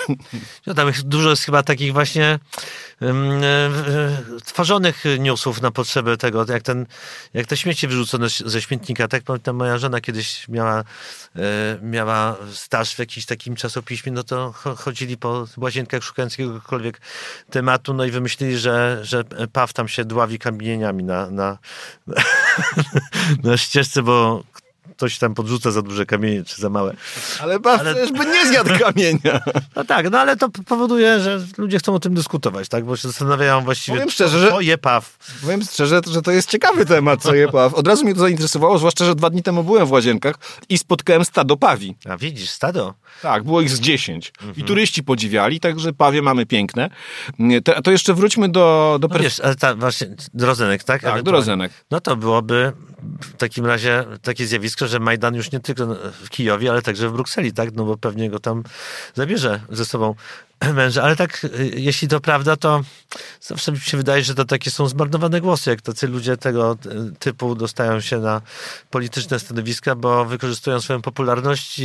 No 0.67 0.73
tam 0.73 0.91
dużo 1.03 1.29
jest 1.29 1.43
chyba 1.43 1.63
takich 1.63 1.93
właśnie 1.93 2.39
um, 3.01 3.43
e, 3.43 3.69
tworzonych 4.45 5.03
newsów 5.19 5.61
na 5.61 5.71
potrzeby 5.71 6.17
tego, 6.17 6.45
jak, 6.49 6.63
ten, 6.63 6.85
jak 7.33 7.47
te 7.47 7.57
śmieci 7.57 7.87
wyrzucone 7.87 8.27
ze 8.45 8.61
śmietnika. 8.61 9.07
Tak 9.07 9.23
pamiętam, 9.23 9.55
moja 9.55 9.77
żona 9.77 10.01
kiedyś 10.01 10.47
miała, 10.47 10.83
e, 11.35 11.43
miała 11.81 12.37
staż 12.53 12.95
w 12.95 12.99
jakimś 12.99 13.25
takim 13.25 13.55
czasopiśmie, 13.55 14.11
no 14.11 14.23
to 14.23 14.53
chodzili 14.77 15.17
po 15.17 15.47
łazienkach 15.57 16.03
szukając 16.03 16.37
jakiegokolwiek 16.37 17.01
tematu, 17.49 17.93
no 17.93 18.05
i 18.05 18.11
wymyślili, 18.11 18.57
że, 18.57 18.99
że 19.01 19.23
Paw 19.53 19.73
tam 19.73 19.87
się 19.87 20.05
dławi 20.05 20.39
kamieniami 20.39 21.03
na, 21.03 21.29
na, 21.29 21.57
na 23.43 23.57
ścieżce, 23.57 24.03
bo 24.03 24.43
ktoś 24.99 25.17
tam 25.17 25.33
podrzuca 25.33 25.71
za 25.71 25.81
duże 25.81 26.05
kamienie, 26.05 26.43
czy 26.43 26.61
za 26.61 26.69
małe. 26.69 26.95
Ale 27.41 27.59
Baw 27.59 27.79
ale... 27.79 27.93
by 27.93 28.25
nie 28.25 28.47
zjadł 28.47 28.69
kamienia. 28.79 29.39
No 29.75 29.83
tak, 29.83 30.09
no 30.09 30.19
ale 30.19 30.37
to 30.37 30.49
powoduje, 30.49 31.19
że 31.19 31.39
ludzie 31.57 31.79
chcą 31.79 31.93
o 31.93 31.99
tym 31.99 32.13
dyskutować, 32.13 32.69
tak? 32.69 32.85
Bo 32.85 32.97
się 32.97 33.07
zastanawiają 33.07 33.61
właściwie, 33.61 33.97
powiem 33.97 34.11
szczerze, 34.11 34.39
że, 34.39 34.49
co 34.49 34.61
je 34.61 34.77
paw. 34.77 35.17
Powiem 35.41 35.63
szczerze, 35.63 36.01
że 36.11 36.21
to 36.21 36.31
jest 36.31 36.49
ciekawy 36.49 36.85
temat, 36.85 37.21
co 37.21 37.35
je 37.35 37.47
paw. 37.47 37.73
Od 37.73 37.87
razu 37.87 38.05
mnie 38.05 38.13
to 38.13 38.19
zainteresowało, 38.19 38.77
zwłaszcza, 38.77 39.05
że 39.05 39.15
dwa 39.15 39.29
dni 39.29 39.43
temu 39.43 39.63
byłem 39.63 39.87
w 39.87 39.91
Łazienkach 39.91 40.35
i 40.69 40.77
spotkałem 40.77 41.25
stado 41.25 41.57
pawi. 41.57 41.95
A 42.09 42.17
widzisz, 42.17 42.49
stado? 42.49 42.93
Tak, 43.21 43.43
było 43.43 43.61
ich 43.61 43.69
z 43.69 43.79
dziesięć. 43.79 44.31
Mhm. 44.39 44.55
I 44.57 44.63
turyści 44.63 45.03
podziwiali, 45.03 45.59
także 45.59 45.93
pawie 45.93 46.21
mamy 46.21 46.45
piękne. 46.45 46.89
To, 47.63 47.81
to 47.81 47.91
jeszcze 47.91 48.13
wróćmy 48.13 48.49
do... 48.49 48.97
do 49.01 49.07
no 49.07 49.19
wiesz, 49.19 49.39
ale 49.39 49.55
ta, 49.55 49.75
właśnie, 49.75 50.07
do 50.33 50.45
Rozenek, 50.45 50.83
tak? 50.83 51.01
Tak, 51.01 51.23
do 51.23 51.31
Rozenek. 51.31 51.71
No 51.91 52.01
to 52.01 52.15
byłoby 52.15 52.73
w 53.21 53.37
takim 53.37 53.65
razie 53.65 54.05
takie 54.21 54.45
zjawisko, 54.45 54.87
że 54.87 54.99
Majdan 54.99 55.35
już 55.35 55.51
nie 55.51 55.59
tylko 55.59 55.85
w 56.23 56.29
Kijowie, 56.29 56.71
ale 56.71 56.81
także 56.81 57.09
w 57.09 57.13
Brukseli, 57.13 57.53
tak? 57.53 57.73
No 57.73 57.85
bo 57.85 57.97
pewnie 57.97 58.29
go 58.29 58.39
tam 58.39 58.63
zabierze 59.15 59.61
ze 59.69 59.85
sobą 59.85 60.15
męża. 60.73 61.03
Ale 61.03 61.15
tak, 61.15 61.43
y, 61.43 61.71
jeśli 61.75 62.07
to 62.07 62.19
prawda, 62.19 62.55
to 62.55 62.81
zawsze 63.41 63.71
mi 63.71 63.79
się 63.79 63.97
wydaje, 63.97 64.23
że 64.23 64.35
to 64.35 64.45
takie 64.45 64.71
są 64.71 64.87
zmarnowane 64.87 65.41
głosy, 65.41 65.69
jak 65.69 65.81
tacy 65.81 66.07
ludzie 66.07 66.37
tego 66.37 66.77
y, 66.85 67.11
typu 67.19 67.55
dostają 67.55 68.01
się 68.01 68.19
na 68.19 68.41
polityczne 68.89 69.39
stanowiska, 69.39 69.95
bo 69.95 70.25
wykorzystują 70.25 70.81
swoją 70.81 71.01
popularność, 71.01 71.81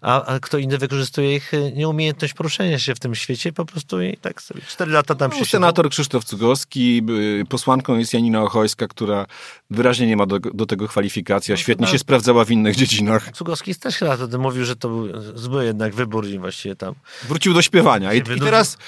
a, 0.00 0.24
a 0.24 0.40
kto 0.40 0.58
inny 0.58 0.78
wykorzystuje 0.78 1.34
ich 1.34 1.54
y, 1.54 1.72
nieumiejętność 1.72 2.34
poruszenia 2.34 2.78
się 2.78 2.94
w 2.94 2.98
tym 2.98 3.14
świecie 3.14 3.52
po 3.52 3.64
prostu 3.64 4.02
i 4.02 4.16
tak 4.16 4.42
sobie 4.42 4.60
cztery 4.68 4.92
lata 4.92 5.14
tam 5.14 5.30
no, 5.30 5.38
się 5.38 5.44
Senator 5.44 5.90
Krzysztof 5.90 6.24
Cugowski, 6.24 7.02
posłanką 7.48 7.98
jest 7.98 8.14
Janina 8.14 8.42
Ochojska, 8.42 8.88
która 8.88 9.26
wyraźnie 9.70 10.06
nie 10.06 10.16
ma 10.16 10.26
do, 10.26 10.38
do 10.38 10.66
tego 10.66 10.88
kwalifikacji, 10.88 11.52
a 11.52 11.56
no, 11.56 11.60
świetnie 11.60 11.86
się 11.86 11.98
sprawdzała 11.98 12.44
w 12.44 12.50
innych 12.50 12.76
dziedzinach. 12.76 13.30
Cugowski 13.32 13.74
też 13.74 13.96
chyba 13.96 14.16
wtedy 14.16 14.38
mówił, 14.38 14.64
że 14.64 14.76
to 14.76 14.88
był 14.88 15.08
zły 15.34 15.64
jednak 15.64 15.94
wybór 15.94 16.26
i 16.26 16.38
właściwie 16.38 16.76
tam... 16.76 16.94
Wrócił 17.28 17.54
do 17.54 17.62
śpiewania. 17.62 18.11
I, 18.14 18.18
i 18.18 18.40
teraz 18.40 18.78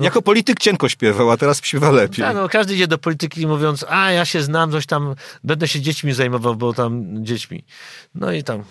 jako 0.00 0.22
polityk 0.22 0.60
cienko 0.60 0.88
śpiewał, 0.88 1.30
a 1.30 1.36
teraz 1.36 1.64
śpiewa 1.64 1.90
lepiej. 1.90 2.24
Tak, 2.24 2.34
no, 2.36 2.48
każdy 2.48 2.74
idzie 2.74 2.86
do 2.86 2.98
polityki 2.98 3.46
mówiąc, 3.46 3.84
a 3.88 4.10
ja 4.10 4.24
się 4.24 4.42
znam, 4.42 4.72
coś 4.72 4.86
tam, 4.86 5.14
będę 5.44 5.68
się 5.68 5.80
dziećmi 5.80 6.12
zajmował, 6.12 6.56
bo 6.56 6.72
tam 6.72 7.24
dziećmi. 7.24 7.64
No 8.14 8.32
i 8.32 8.42
tam 8.42 8.64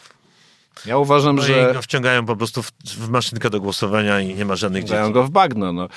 ja 0.86 0.98
uważam, 0.98 1.36
no 1.36 1.42
że. 1.42 1.74
go 1.74 1.82
wciągają 1.82 2.26
po 2.26 2.36
prostu 2.36 2.64
w, 2.64 2.72
w, 2.86 3.10
maszynkę 3.10 3.50
do 3.50 3.62
głosowania 3.62 4.20
i 4.20 4.36
nie 4.36 4.46
ma 4.46 4.56
żadnych 4.56 4.84
dzieci. 4.84 5.12
go 5.12 5.24
w 5.24 5.30
bagno. 5.30 5.74
No. 5.74 5.88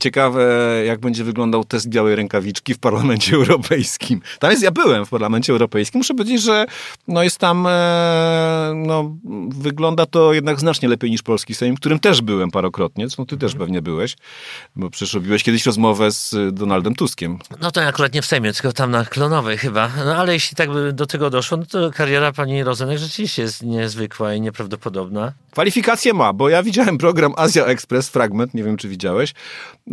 Ciekawe, 0.00 0.42
jak 0.86 1.00
będzie 1.00 1.24
wyglądał 1.24 1.64
test 1.64 1.88
białej 1.88 2.16
rękawiczki 2.16 2.74
w 2.74 2.78
Parlamencie 2.78 3.36
Europejskim. 3.40 4.20
Tam 4.38 4.50
jest, 4.50 4.62
ja 4.62 4.70
byłem 4.70 5.06
w 5.06 5.10
Parlamencie 5.10 5.52
Europejskim. 5.52 5.98
Muszę 5.98 6.14
powiedzieć, 6.14 6.42
że 6.42 6.66
no 7.08 7.22
jest 7.22 7.38
tam, 7.38 7.66
e, 7.66 8.72
no, 8.74 9.16
wygląda 9.48 10.06
to 10.06 10.32
jednak 10.32 10.60
znacznie 10.60 10.88
lepiej 10.88 11.10
niż 11.10 11.22
polski 11.22 11.54
Sejm, 11.54 11.76
w 11.76 11.80
którym 11.80 11.98
też 11.98 12.22
byłem 12.22 12.50
parokrotnie. 12.50 13.06
No 13.18 13.26
ty 13.26 13.36
też 13.36 13.52
mhm. 13.52 13.58
pewnie 13.58 13.82
byłeś, 13.82 14.16
bo 14.76 14.90
przecież 14.90 15.14
robiłeś 15.14 15.42
kiedyś 15.42 15.66
rozmowę 15.66 16.10
z 16.10 16.54
Donaldem 16.54 16.94
Tuskiem. 16.94 17.38
No 17.60 17.70
to 17.70 17.82
akurat 17.82 18.14
nie 18.14 18.22
w 18.22 18.26
Sejmie, 18.26 18.52
tylko 18.52 18.72
tam 18.72 18.90
na 18.90 19.04
Klonowej 19.04 19.58
chyba. 19.58 19.90
No 20.04 20.16
ale 20.16 20.32
jeśli 20.32 20.56
tak 20.56 20.72
by 20.72 20.92
do 20.92 21.06
tego 21.06 21.30
doszło, 21.30 21.56
no 21.56 21.64
to 21.66 21.90
kariera 21.90 22.32
pani 22.32 22.64
Rozenek 22.64 22.98
rzeczywiście 22.98 23.42
jest 23.42 23.62
niezwykła 23.62 24.15
niezwykła 24.16 24.34
i 24.34 24.40
nieprawdopodobna. 24.40 25.32
Kwalifikacje 25.52 26.14
ma, 26.14 26.32
bo 26.32 26.48
ja 26.48 26.62
widziałem 26.62 26.98
program 26.98 27.34
Azja 27.36 27.64
Express, 27.64 28.08
fragment, 28.08 28.54
nie 28.54 28.64
wiem 28.64 28.76
czy 28.76 28.88
widziałeś, 28.88 29.34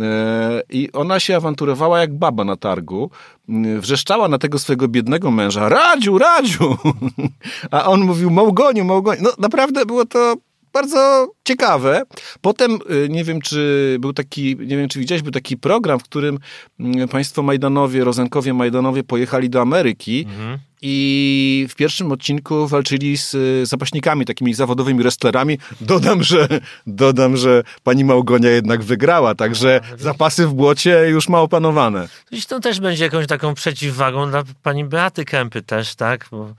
e, 0.02 0.62
i 0.70 0.92
ona 0.92 1.20
się 1.20 1.36
awanturowała 1.36 2.00
jak 2.00 2.14
baba 2.14 2.44
na 2.44 2.56
targu, 2.56 3.10
e, 3.50 3.80
wrzeszczała 3.80 4.28
na 4.28 4.38
tego 4.38 4.60
swojego 4.60 4.88
biednego 4.88 5.32
męża, 5.32 5.70
Radziu, 5.70 6.18
Radziu! 6.18 6.78
A 7.72 7.86
on 7.86 8.02
mówił, 8.02 8.30
Małgoniu, 8.30 8.86
Małgoniu. 8.86 9.22
No 9.24 9.32
naprawdę 9.38 9.86
było 9.86 10.06
to 10.06 10.36
bardzo 10.74 11.32
ciekawe. 11.44 12.02
Potem, 12.42 12.80
y, 13.06 13.10
nie 13.10 13.24
wiem, 13.24 13.42
czy 13.42 13.98
był 14.00 14.14
taki, 14.14 14.56
nie 14.60 14.78
wiem, 14.78 14.90
czy 14.90 15.00
widziałeś, 15.00 15.22
był 15.22 15.32
taki 15.32 15.58
program, 15.58 16.00
w 16.00 16.04
którym 16.04 16.40
mm, 16.80 17.08
państwo 17.08 17.44
Majdanowie, 17.44 18.04
Rozenkowie 18.04 18.54
Majdanowie 18.54 19.04
pojechali 19.04 19.50
do 19.50 19.62
Ameryki 19.62 20.26
mhm. 20.30 20.58
i 20.82 21.68
w 21.70 21.76
pierwszym 21.76 22.12
odcinku 22.12 22.68
walczyli 22.68 23.18
z 23.18 23.34
y, 23.34 23.66
zapaśnikami, 23.66 24.26
takimi 24.26 24.54
zawodowymi 24.54 25.00
wrestlerami. 25.00 25.58
Dodam, 25.82 26.24
że, 26.24 26.48
dodam, 26.88 27.38
że 27.38 27.64
pani 27.84 28.06
Małgonia 28.06 28.50
jednak 28.50 28.84
wygrała, 28.84 29.36
także 29.36 29.82
zapasy 29.98 30.48
w 30.48 30.54
błocie 30.54 31.10
już 31.10 31.30
ma 31.30 31.40
opanowane. 31.40 32.08
to 32.48 32.60
też 32.60 32.80
będzie 32.80 33.04
jakąś 33.04 33.28
taką 33.28 33.54
przeciwwagą 33.54 34.30
dla 34.30 34.44
pani 34.64 34.86
Beaty 34.86 35.26
Kępy 35.26 35.62
też, 35.62 35.96
tak? 35.96 36.28
Bo 36.32 36.54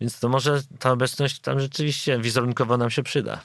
więc 0.00 0.20
to 0.20 0.28
może 0.28 0.62
ta 0.78 0.92
obecność 0.92 1.40
tam 1.40 1.60
rzeczywiście 1.60 2.18
wizerunkowo 2.18 2.76
nam 2.76 2.90
się 2.90 3.02
przyda. 3.02 3.40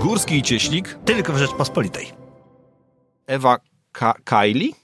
Górski 0.00 0.36
i 0.38 0.42
Cieślik. 0.42 0.98
Tylko 1.04 1.32
w 1.32 1.38
Rzeczpospolitej. 1.38 2.12
Ewa 3.26 3.58
Ka 3.92 4.14
Kaili? 4.24 4.74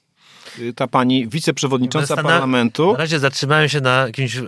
Y, 0.58 0.72
ta 0.74 0.86
pani 0.86 1.28
wiceprzewodnicząca 1.28 2.16
na, 2.16 2.22
parlamentu. 2.22 2.92
Na 2.92 2.98
razie 2.98 3.18
zatrzymałem 3.18 3.68
się 3.68 3.80
na 3.80 4.06
jakimś 4.06 4.36
e, 4.36 4.44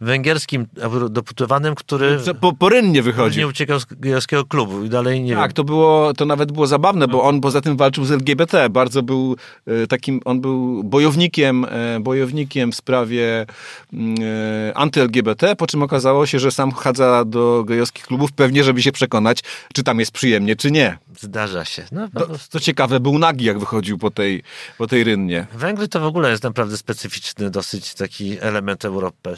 węgierskim 0.00 0.66
deputowanym, 1.10 1.74
który 1.74 2.18
po, 2.40 2.52
porynnie 2.52 3.02
wychodzi. 3.02 3.38
Nie 3.38 3.46
uciekał 3.46 3.80
z 3.80 3.84
gejowskiego 3.84 4.44
klubu 4.44 4.84
i 4.84 4.88
dalej 4.88 5.22
nie 5.22 5.34
Tak, 5.34 5.50
wiem. 5.50 5.52
to 5.52 5.64
było, 5.64 6.12
to 6.14 6.24
nawet 6.24 6.52
było 6.52 6.66
zabawne, 6.66 7.08
bo 7.08 7.22
on 7.22 7.40
poza 7.40 7.60
tym 7.60 7.76
walczył 7.76 8.04
z 8.04 8.12
LGBT. 8.12 8.70
Bardzo 8.70 9.02
był 9.02 9.36
e, 9.66 9.86
takim, 9.86 10.20
on 10.24 10.40
był 10.40 10.84
bojownikiem, 10.84 11.64
e, 11.64 12.00
bojownikiem 12.00 12.72
w 12.72 12.76
sprawie 12.76 13.46
e, 13.92 14.72
anty-LGBT, 14.74 15.56
po 15.56 15.66
czym 15.66 15.82
okazało 15.82 16.26
się, 16.26 16.38
że 16.38 16.50
sam 16.50 16.72
chadza 16.72 17.24
do 17.24 17.64
gejowskich 17.64 18.06
klubów 18.06 18.32
pewnie, 18.32 18.64
żeby 18.64 18.82
się 18.82 18.92
przekonać, 18.92 19.40
czy 19.74 19.82
tam 19.82 20.00
jest 20.00 20.12
przyjemnie, 20.12 20.56
czy 20.56 20.70
nie. 20.70 20.98
Zdarza 21.20 21.64
się. 21.64 21.84
No, 21.92 22.08
to, 22.08 22.28
to 22.50 22.60
ciekawe, 22.60 23.00
był 23.00 23.18
nagi, 23.18 23.44
jak 23.44 23.58
wychodził 23.58 23.98
po 23.98 24.10
tej, 24.10 24.42
po 24.78 24.86
tej 24.86 25.04
rynnie. 25.04 25.31
Węgry 25.52 25.88
to 25.88 26.00
w 26.00 26.04
ogóle 26.04 26.30
jest 26.30 26.42
naprawdę 26.42 26.76
specyficzny, 26.76 27.50
dosyć 27.50 27.94
taki 27.94 28.38
element 28.40 28.84
Europy, 28.84 29.36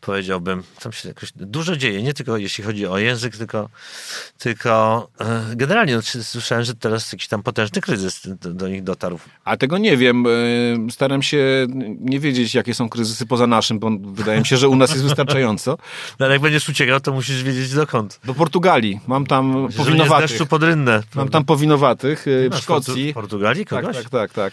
powiedziałbym. 0.00 0.62
Tam 0.82 0.92
się 0.92 1.08
jakoś 1.08 1.32
dużo 1.36 1.76
dzieje, 1.76 2.02
nie 2.02 2.14
tylko 2.14 2.36
jeśli 2.36 2.64
chodzi 2.64 2.86
o 2.86 2.98
język, 2.98 3.36
tylko, 3.36 3.68
tylko 4.38 5.08
e, 5.20 5.56
generalnie 5.56 5.96
no, 5.96 6.02
słyszałem, 6.02 6.64
że 6.64 6.74
teraz 6.74 7.12
jakiś 7.12 7.28
tam 7.28 7.42
potężny 7.42 7.80
kryzys 7.80 8.20
do, 8.40 8.54
do, 8.54 8.68
nich 8.68 8.82
dotarł. 8.82 9.18
A 9.44 9.56
tego 9.56 9.78
nie 9.78 9.96
wiem. 9.96 10.24
E, 10.26 10.90
staram 10.90 11.22
się 11.22 11.66
nie 12.00 12.20
wiedzieć, 12.20 12.54
jakie 12.54 12.74
są 12.74 12.88
kryzysy 12.88 13.26
poza 13.26 13.46
naszym, 13.46 13.78
bo 13.78 13.90
wydaje 14.02 14.40
mi 14.40 14.46
się, 14.46 14.56
że 14.56 14.68
u 14.68 14.76
nas 14.76 14.90
jest 14.90 15.02
wystarczająco. 15.02 15.78
No, 16.18 16.26
ale 16.26 16.34
jak 16.34 16.42
będziesz 16.42 16.68
uciekał, 16.68 17.00
to 17.00 17.12
musisz 17.12 17.42
wiedzieć 17.42 17.74
dokąd. 17.74 18.20
Do 18.24 18.34
Portugalii. 18.34 19.00
Mam 19.06 19.26
tam 19.26 19.62
Myślę, 19.62 19.84
powinowatych. 19.84 20.30
deszczu 20.30 20.46
pod 20.46 20.62
rynnę. 20.62 21.02
Mam 21.14 21.28
tam 21.28 21.44
powinowatych 21.44 22.26
e, 22.28 22.50
w 22.50 22.56
Szkocji. 22.56 23.10
W 23.10 23.14
Portugalii 23.14 23.66
kogoś? 23.66 23.96
Tak, 23.96 24.08
tak, 24.08 24.32
tak. 24.32 24.32
tak 24.32 24.52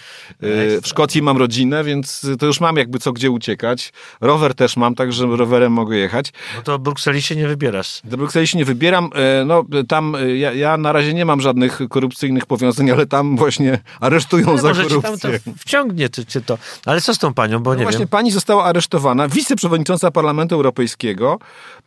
w 0.82 0.88
Szkocji 0.88 1.22
mam 1.22 1.38
rodzinę, 1.38 1.84
więc 1.84 2.28
to 2.40 2.46
już 2.46 2.60
mam 2.60 2.78
jakby 2.78 3.00
co 3.00 3.14
gdzie 3.14 3.32
uciekać. 3.32 3.94
Rower 4.22 4.56
też 4.56 4.78
mam, 4.78 4.96
także 4.96 5.26
rowerem 5.26 5.72
mogę 5.72 5.98
jechać. 5.98 6.34
No 6.56 6.62
to 6.62 6.72
do 6.72 6.80
Brukseli 6.80 7.22
się 7.22 7.36
nie 7.36 7.48
wybierasz. 7.48 8.02
Do 8.04 8.18
Brukseli 8.18 8.48
się 8.48 8.58
nie 8.58 8.66
wybieram. 8.66 9.10
E, 9.16 9.46
no 9.46 9.66
tam 9.88 10.16
e, 10.16 10.38
ja, 10.38 10.54
ja 10.54 10.78
na 10.78 10.92
razie 10.92 11.14
nie 11.14 11.26
mam 11.26 11.42
żadnych 11.42 11.80
korupcyjnych 11.90 12.46
powiązań, 12.46 12.92
ale 12.92 13.06
tam 13.06 13.38
właśnie 13.38 13.80
aresztują 14.00 14.48
ale 14.50 14.62
za 14.62 14.68
może 14.68 14.84
korupcję. 14.84 15.12
Cię 15.18 15.40
tam 15.40 15.54
to 15.54 15.60
wciągnie 15.60 16.10
czy 16.10 16.42
to. 16.42 16.58
Ale 16.86 17.02
co 17.02 17.14
z 17.14 17.18
tą 17.18 17.34
panią, 17.34 17.60
bo 17.60 17.70
no 17.70 17.76
nie 17.76 17.84
właśnie 17.84 18.00
wiem. 18.00 18.08
pani 18.08 18.32
została 18.32 18.64
aresztowana. 18.66 19.28
Wiceprzewodnicząca 19.28 20.12
Parlamentu 20.12 20.56
Europejskiego 20.56 21.40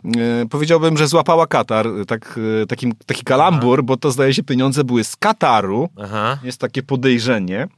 e, 0.04 0.10
powiedziałbym, 0.50 0.96
że 0.96 1.08
złapała 1.08 1.46
Katar. 1.46 1.86
Tak, 2.08 2.40
taki, 2.68 2.92
taki 3.06 3.22
kalambur, 3.22 3.78
Aha. 3.78 3.86
bo 3.86 3.96
to 3.96 4.10
zdaje 4.10 4.34
się 4.34 4.42
pieniądze 4.42 4.84
były 4.84 5.04
z 5.04 5.16
Kataru. 5.16 5.88
Aha. 6.02 6.38
Jest 6.42 6.58
takie 6.58 6.82
podejrzenie. 6.82 7.68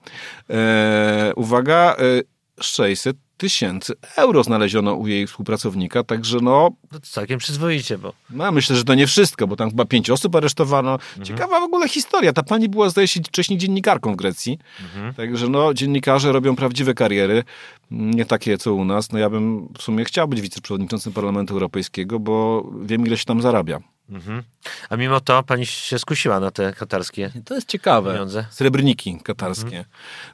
E, 0.51 1.02
uwaga, 1.37 1.97
e, 1.99 2.23
600 2.61 3.17
tysięcy 3.43 3.95
euro 4.17 4.43
znaleziono 4.43 4.95
u 4.95 5.07
jej 5.07 5.27
współpracownika, 5.27 6.05
także 6.05 6.39
no... 6.43 6.71
To 6.91 7.01
całkiem 7.01 7.39
przyzwoicie, 7.39 7.99
bo... 7.99 8.13
No, 8.31 8.53
myślę, 8.53 8.77
że 8.77 8.85
to 8.85 8.95
nie 8.95 9.07
wszystko, 9.07 9.47
bo 9.47 9.57
tam 9.57 9.71
chyba 9.71 9.85
pięć 9.85 10.11
osób 10.11 10.37
aresztowano. 10.37 10.93
Mhm. 10.93 11.25
Ciekawa 11.25 11.61
w 11.61 11.63
ogóle 11.63 11.89
historia. 11.89 12.33
Ta 12.33 12.43
pani 12.43 12.69
była, 12.69 12.89
zdaje 12.89 13.09
się, 13.09 13.21
wcześniej 13.21 13.59
dziennikarką 13.59 14.13
w 14.13 14.17
Grecji. 14.17 14.59
Mhm. 14.83 15.15
Także 15.15 15.49
no, 15.49 15.75
dziennikarze 15.75 16.33
robią 16.33 16.57
prawdziwe 16.57 16.95
kariery, 16.95 17.45
nie 17.91 18.25
takie 18.25 18.59
co 18.59 18.75
u 18.75 18.85
nas. 18.85 19.13
No 19.13 19.19
ja 19.19 19.31
bym 19.31 19.69
w 19.79 19.83
sumie 19.83 20.05
chciał 20.05 20.29
być 20.29 20.41
wiceprzewodniczącym 20.41 21.13
Parlamentu 21.13 21.55
Europejskiego, 21.55 22.19
bo 22.19 22.67
wiem, 22.83 23.07
ile 23.07 23.17
się 23.17 23.25
tam 23.25 23.43
zarabia. 23.43 23.81
Mhm. 24.13 24.43
A 24.91 24.97
mimo 24.97 25.21
to 25.21 25.43
pani 25.43 25.67
się 25.67 25.99
skusiła 25.99 26.41
na 26.41 26.51
te 26.51 26.73
katarskie 26.73 27.33
To 27.45 27.55
jest 27.55 27.69
ciekawe. 27.69 28.13
pieniądze. 28.13 28.45
Srebrniki 28.51 29.19
katarskie. 29.25 29.85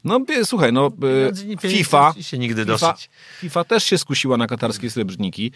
No 0.05 0.21
bie- 0.21 0.45
słuchaj, 0.45 0.73
no 0.73 0.91
e, 1.63 1.69
FIFA, 1.71 2.15
się 2.21 2.39
nigdy 2.39 2.63
FIFA, 2.65 2.73
dosyć. 2.93 3.11
FIFA 3.41 3.65
też 3.65 3.85
się 3.85 3.99
skusiła 3.99 4.37
na 4.37 4.47
katarskie 4.47 4.91
srebrniki. 4.91 5.53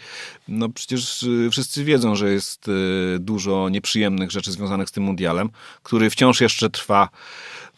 No 0.47 0.69
przecież 0.69 1.23
e, 1.47 1.49
wszyscy 1.49 1.83
wiedzą, 1.83 2.15
że 2.15 2.31
jest 2.31 2.67
e, 2.67 2.71
dużo 3.19 3.69
nieprzyjemnych 3.69 4.31
rzeczy 4.31 4.51
związanych 4.51 4.89
z 4.89 4.91
tym 4.91 5.03
mundialem, 5.03 5.49
który 5.83 6.09
wciąż 6.09 6.41
jeszcze 6.41 6.69
trwa 6.69 7.09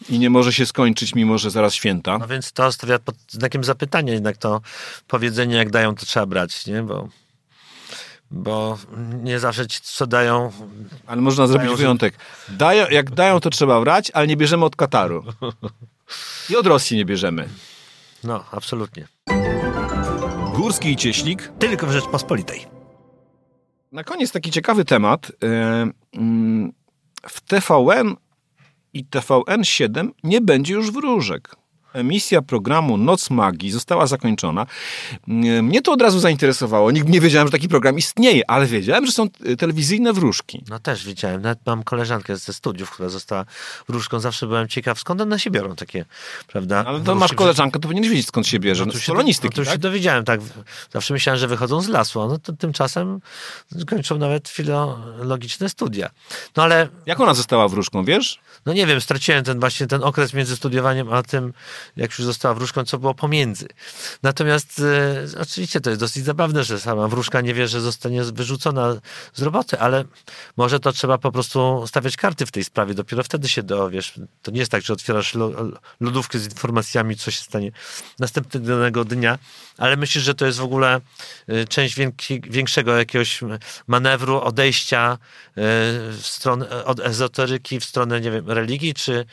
i 0.10 0.20
nie 0.20 0.30
może 0.30 0.54
się 0.54 0.66
skończyć, 0.66 1.16
mimo 1.16 1.38
że 1.38 1.52
zaraz 1.52 1.74
święta. 1.74 2.18
No 2.18 2.28
więc 2.28 2.52
to 2.52 2.72
stawia 2.72 3.00
pod 3.00 3.16
znakiem 3.30 3.64
zapytania 3.64 4.14
jednak 4.14 4.38
to 4.38 4.62
powiedzenie, 5.08 5.56
jak 5.56 5.70
dają, 5.72 5.96
to 5.96 6.06
trzeba 6.06 6.26
brać, 6.26 6.68
nie? 6.68 6.82
Bo, 6.84 7.10
bo 8.32 8.78
nie 9.24 9.40
zawsze 9.40 9.68
ci, 9.68 9.80
co 9.84 10.08
dają, 10.08 10.52
Ale 11.08 11.22
można 11.22 11.48
zrobić 11.48 11.66
Dają, 11.68 11.78
wyjątek. 11.78 12.14
Dają, 12.50 12.86
jak 12.90 13.12
dają, 13.12 13.40
to 13.40 13.50
trzeba 13.50 13.82
brać, 13.82 14.12
ale 14.12 14.28
nie 14.28 14.38
bierzemy 14.38 14.66
od 14.66 14.76
Kataru. 14.76 15.24
I 16.50 16.56
od 16.56 16.68
Rosji 16.68 16.98
nie 16.98 17.06
bierzemy. 17.06 17.50
no, 18.24 18.44
absolutnie. 18.52 19.08
Górski 20.56 20.90
i 20.92 20.96
Cieślik. 20.96 21.52
Tylko 21.60 21.88
w 21.88 21.92
Rzeczpospolitej. 21.92 22.66
Na 23.92 24.04
koniec 24.04 24.32
taki 24.32 24.52
ciekawy 24.52 24.86
temat. 24.86 25.32
E, 25.44 25.88
mm, 26.14 26.74
W 27.30 27.42
TVN 27.42 28.16
i 28.94 29.06
TVN7 29.06 30.10
nie 30.24 30.42
będzie 30.42 30.74
już 30.74 30.92
wróżek. 30.92 31.56
Emisja 31.96 32.42
programu 32.42 32.98
Noc 32.98 33.30
Magii 33.30 33.72
została 33.72 34.08
zakończona. 34.08 34.66
Mnie 35.62 35.82
to 35.82 35.92
od 35.92 36.02
razu 36.02 36.20
zainteresowało. 36.20 36.92
Nikt 36.92 37.10
nie 37.10 37.22
wiedziałem, 37.22 37.48
że 37.48 37.52
taki 37.52 37.70
program 37.70 37.98
istnieje, 37.98 38.50
ale 38.50 38.66
wiedziałem, 38.66 39.06
że 39.06 39.12
są 39.12 39.28
e, 39.46 39.56
telewizyjne 39.56 40.14
wróżki. 40.14 40.64
No 40.70 40.80
też 40.80 41.06
widziałem, 41.06 41.42
nawet 41.42 41.60
mam 41.66 41.84
koleżankę 41.84 42.38
ze 42.38 42.54
studiów, 42.54 42.92
która 42.92 43.10
została 43.10 43.46
wróżką. 43.90 44.20
Zawsze 44.20 44.48
byłem 44.48 44.68
ciekaw, 44.68 45.00
skąd 45.00 45.22
one 45.22 45.40
się 45.40 45.52
biorą 45.52 45.76
takie, 45.76 46.06
prawda? 46.48 46.84
Ale 46.88 47.00
to 47.00 47.16
masz 47.16 47.34
koleżankę, 47.34 47.80
to 47.80 47.84
powinieneś 47.88 48.10
wiedzieć, 48.10 48.28
skąd 48.28 48.48
się 48.48 48.60
bierze. 48.60 48.86
No 48.86 48.92
to 48.92 49.00
się, 49.00 49.12
polonistyki, 49.12 49.52
no 49.52 49.56
to 49.56 49.62
już 49.62 49.68
się 49.68 49.74
tak? 49.74 49.82
dowiedziałem, 49.82 50.26
tak. 50.26 50.40
Zawsze 50.92 51.14
myślałem, 51.14 51.40
że 51.40 51.48
wychodzą 51.48 51.82
z 51.82 51.88
lasu, 51.88 52.22
a 52.22 52.28
no 52.28 52.38
to 52.38 52.54
tymczasem 52.54 53.20
kończą 53.88 54.18
nawet 54.18 54.50
filologiczne 54.50 55.70
studia. 55.70 56.10
No 56.56 56.64
ale, 56.64 56.88
Jak 57.06 57.20
ona 57.20 57.34
została 57.34 57.68
wróżką, 57.68 58.06
wiesz? 58.06 58.40
no 58.66 58.74
nie 58.74 58.88
wiem, 58.88 59.02
straciłem 59.02 59.44
ten 59.44 59.60
właśnie 59.60 59.88
ten 59.88 60.04
okres 60.04 60.34
między 60.34 60.56
studiowaniem, 60.56 61.14
a 61.14 61.24
tym, 61.24 61.54
jak 61.96 62.12
już 62.12 62.22
została 62.26 62.54
wróżką, 62.54 62.84
co 62.86 62.98
było 63.00 63.14
pomiędzy. 63.14 63.68
Natomiast 64.24 64.80
e, 65.36 65.42
oczywiście 65.42 65.82
to 65.82 65.90
jest 65.90 66.00
dosyć 66.00 66.26
zabawne, 66.26 66.64
że 66.64 66.80
sama 66.80 67.08
wróżka 67.08 67.42
nie 67.42 67.54
wie, 67.54 67.68
że 67.68 67.82
zostanie 67.82 68.24
wyrzucona 68.24 68.96
z 69.34 69.42
roboty, 69.42 69.80
ale 69.80 70.06
może 70.58 70.80
to 70.80 70.92
trzeba 70.92 71.18
po 71.18 71.32
prostu 71.32 71.84
stawiać 71.88 72.18
karty 72.18 72.46
w 72.46 72.52
tej 72.52 72.64
sprawie. 72.64 72.94
Dopiero 72.94 73.24
wtedy 73.24 73.48
się 73.50 73.64
dowiesz. 73.64 74.14
To 74.42 74.52
nie 74.52 74.60
jest 74.60 74.72
tak, 74.72 74.82
że 74.84 74.94
otwierasz 74.94 75.34
lo- 75.36 75.72
lodówkę 76.00 76.40
z 76.40 76.46
informacjami, 76.46 77.16
co 77.16 77.32
się 77.32 77.42
stanie 77.42 77.72
następnego 78.20 79.06
dnia, 79.06 79.40
ale 79.78 79.98
myślisz, 79.98 80.24
że 80.24 80.36
to 80.36 80.46
jest 80.46 80.58
w 80.60 80.64
ogóle 80.64 81.02
y, 81.50 81.68
część 81.68 81.96
większego 82.50 82.98
jakiegoś 82.98 83.40
manewru, 83.88 84.42
odejścia 84.42 85.14
y, 85.14 85.52
w 86.12 86.22
stronę, 86.22 86.86
od 86.86 87.00
ezoteryki 87.00 87.80
w 87.80 87.86
stronę, 87.86 88.22
nie 88.22 88.32
wiem, 88.32 88.52
religii, 88.52 88.94
czy, 88.94 89.26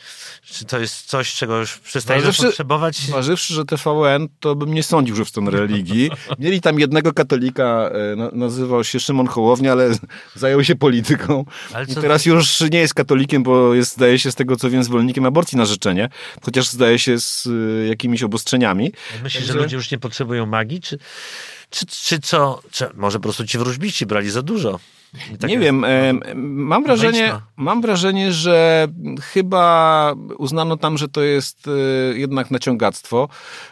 czy 0.45 0.65
to 0.65 0.79
jest 0.79 1.05
coś, 1.05 1.33
czego 1.35 1.59
już 1.59 1.77
przestajemy 1.77 2.27
Zważywszy- 2.27 2.42
potrzebować? 2.47 2.97
Zważywszy, 2.97 3.53
że 3.53 3.65
TVN, 3.65 4.27
to 4.39 4.55
bym 4.55 4.73
nie 4.73 4.83
sądził, 4.83 5.15
że 5.15 5.25
w 5.25 5.29
stronę 5.29 5.51
religii. 5.51 6.11
Mieli 6.39 6.61
tam 6.61 6.79
jednego 6.79 7.13
katolika, 7.13 7.89
e, 7.89 8.15
na- 8.15 8.31
nazywał 8.33 8.83
się 8.83 8.99
Szymon 8.99 9.27
Hołownia, 9.27 9.71
ale 9.71 9.91
zajął 10.35 10.63
się 10.63 10.75
polityką. 10.75 11.45
I 11.87 11.95
teraz 11.95 12.25
już 12.25 12.61
nie 12.61 12.79
jest 12.79 12.93
katolikiem, 12.93 13.43
bo 13.43 13.73
jest, 13.73 13.93
zdaje 13.93 14.19
się, 14.19 14.31
z 14.31 14.35
tego 14.35 14.55
co 14.55 14.69
wiem, 14.69 14.83
zwolennikiem 14.83 15.25
aborcji 15.25 15.57
na 15.57 15.65
życzenie. 15.65 16.09
Chociaż 16.41 16.69
zdaje 16.69 16.99
się 16.99 17.19
z 17.19 17.47
e, 17.83 17.87
jakimiś 17.87 18.23
obostrzeniami. 18.23 18.91
Myślisz, 19.23 19.45
że 19.45 19.53
ludzie 19.53 19.75
już 19.75 19.91
nie 19.91 19.99
potrzebują 19.99 20.45
magii, 20.45 20.81
czy, 20.81 20.97
czy, 21.69 21.85
czy 21.85 22.19
co? 22.19 22.61
Czy 22.71 22.85
może 22.93 23.17
po 23.19 23.23
prostu 23.23 23.45
ci 23.45 23.57
wróżbici 23.57 24.05
brali 24.05 24.29
za 24.29 24.41
dużo? 24.41 24.79
Tak 25.39 25.49
nie 25.49 25.59
wiem, 25.59 25.83
e, 25.83 26.13
mam 26.35 26.83
wrażenie, 26.83 27.19
Wejdź 27.19 27.33
na. 27.33 27.41
mam 27.57 27.81
wrażenie, 27.81 28.31
że 28.31 28.87
chyba 29.21 30.13
uznano 30.37 30.77
tam, 30.77 30.97
że 30.97 31.07
to 31.07 31.21
jest 31.21 31.67
e, 31.67 31.71
jednak 32.17 32.51
naciągactwo. 32.51 33.29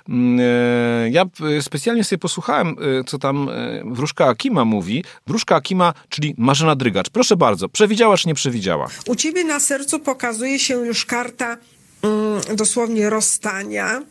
Mm, 0.10 0.40
e, 0.40 1.10
Ja 1.10 1.26
specjalnie 1.62 2.04
sobie 2.04 2.20
posłuchałem, 2.20 2.68
e, 3.00 3.04
co 3.04 3.18
tam 3.20 3.50
e, 3.50 3.82
wróżka 3.86 4.26
Akima 4.28 4.66
mówi. 4.66 5.04
Wróżka 5.28 5.56
Akima, 5.56 5.94
czyli 6.10 6.36
Marzena 6.38 6.76
Drygacz. 6.76 7.10
Proszę 7.10 7.36
bardzo, 7.38 7.70
przewidziała 7.70 8.18
czy 8.18 8.28
nie 8.28 8.34
przewidziała? 8.36 8.88
U 9.08 9.16
ciebie 9.16 9.44
na 9.44 9.60
sercu 9.60 10.00
pokazuje 10.00 10.60
się 10.60 10.74
już 10.76 11.06
karta 11.06 11.58
mm, 12.02 12.56
dosłownie 12.56 13.10
rozstania. 13.10 14.02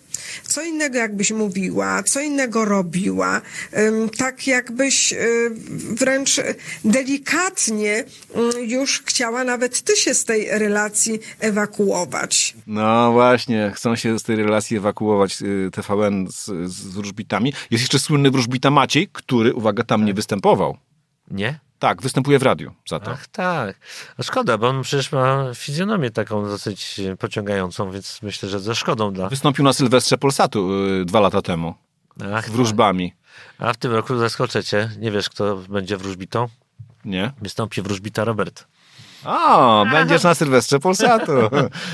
Co 0.42 0.62
innego 0.62 0.98
jakbyś 0.98 1.30
mówiła, 1.30 2.02
co 2.02 2.20
innego 2.20 2.64
robiła, 2.64 3.40
tak 4.18 4.46
jakbyś 4.46 5.12
y, 5.12 5.50
wręcz 5.94 6.40
delikatnie 6.84 8.04
y, 8.56 8.60
już 8.66 9.02
chciała 9.06 9.44
nawet 9.44 9.82
ty 9.82 9.96
się 9.96 10.14
z 10.14 10.24
tej 10.24 10.48
relacji 10.50 11.18
ewakuować. 11.40 12.54
No 12.66 13.12
właśnie, 13.12 13.72
chcą 13.74 13.96
się 13.96 14.18
z 14.18 14.22
tej 14.22 14.36
relacji 14.36 14.76
ewakuować 14.76 15.38
e, 15.42 15.70
TVN 15.70 16.28
z, 16.30 16.44
z 16.72 16.86
wróżbitami. 16.86 17.52
Jest 17.70 17.82
jeszcze 17.82 17.98
słynny 17.98 18.30
wróżbita 18.30 18.70
Maciej, 18.70 19.08
który, 19.12 19.54
uwaga, 19.54 19.84
tam 19.84 20.04
nie 20.04 20.14
występował. 20.14 20.76
Nie? 21.30 21.69
Tak, 21.80 22.02
występuje 22.02 22.38
w 22.38 22.42
radiu 22.42 22.74
za 22.88 23.00
to. 23.00 23.10
Ach 23.10 23.26
tak. 23.26 23.76
A 24.18 24.22
szkoda, 24.22 24.58
bo 24.58 24.68
on 24.68 24.82
przecież 24.82 25.12
ma 25.12 25.44
fizjonomię 25.54 26.10
taką 26.10 26.44
dosyć 26.44 27.00
pociągającą, 27.18 27.90
więc 27.90 28.22
myślę, 28.22 28.48
że 28.48 28.60
ze 28.60 28.74
szkodą 28.74 29.12
dla... 29.12 29.28
Wystąpił 29.28 29.64
na 29.64 29.72
Sylwestrze 29.72 30.18
Polsatu 30.18 30.72
y, 31.00 31.04
dwa 31.04 31.20
lata 31.20 31.42
temu. 31.42 31.74
Ach, 32.34 32.50
Wróżbami. 32.50 33.14
A 33.58 33.72
w 33.72 33.76
tym 33.76 33.92
roku 33.92 34.16
zaskoczę 34.16 34.64
cię. 34.64 34.90
Nie 34.98 35.10
wiesz, 35.10 35.28
kto 35.28 35.56
będzie 35.56 35.96
wróżbitą? 35.96 36.48
Nie? 37.04 37.32
Wystąpi 37.42 37.82
wróżbita 37.82 38.24
Robert. 38.24 38.66
O, 39.24 39.86
będziesz 39.90 40.22
na 40.22 40.34
Sylwestrze 40.34 40.78
Polsatu. 40.80 41.32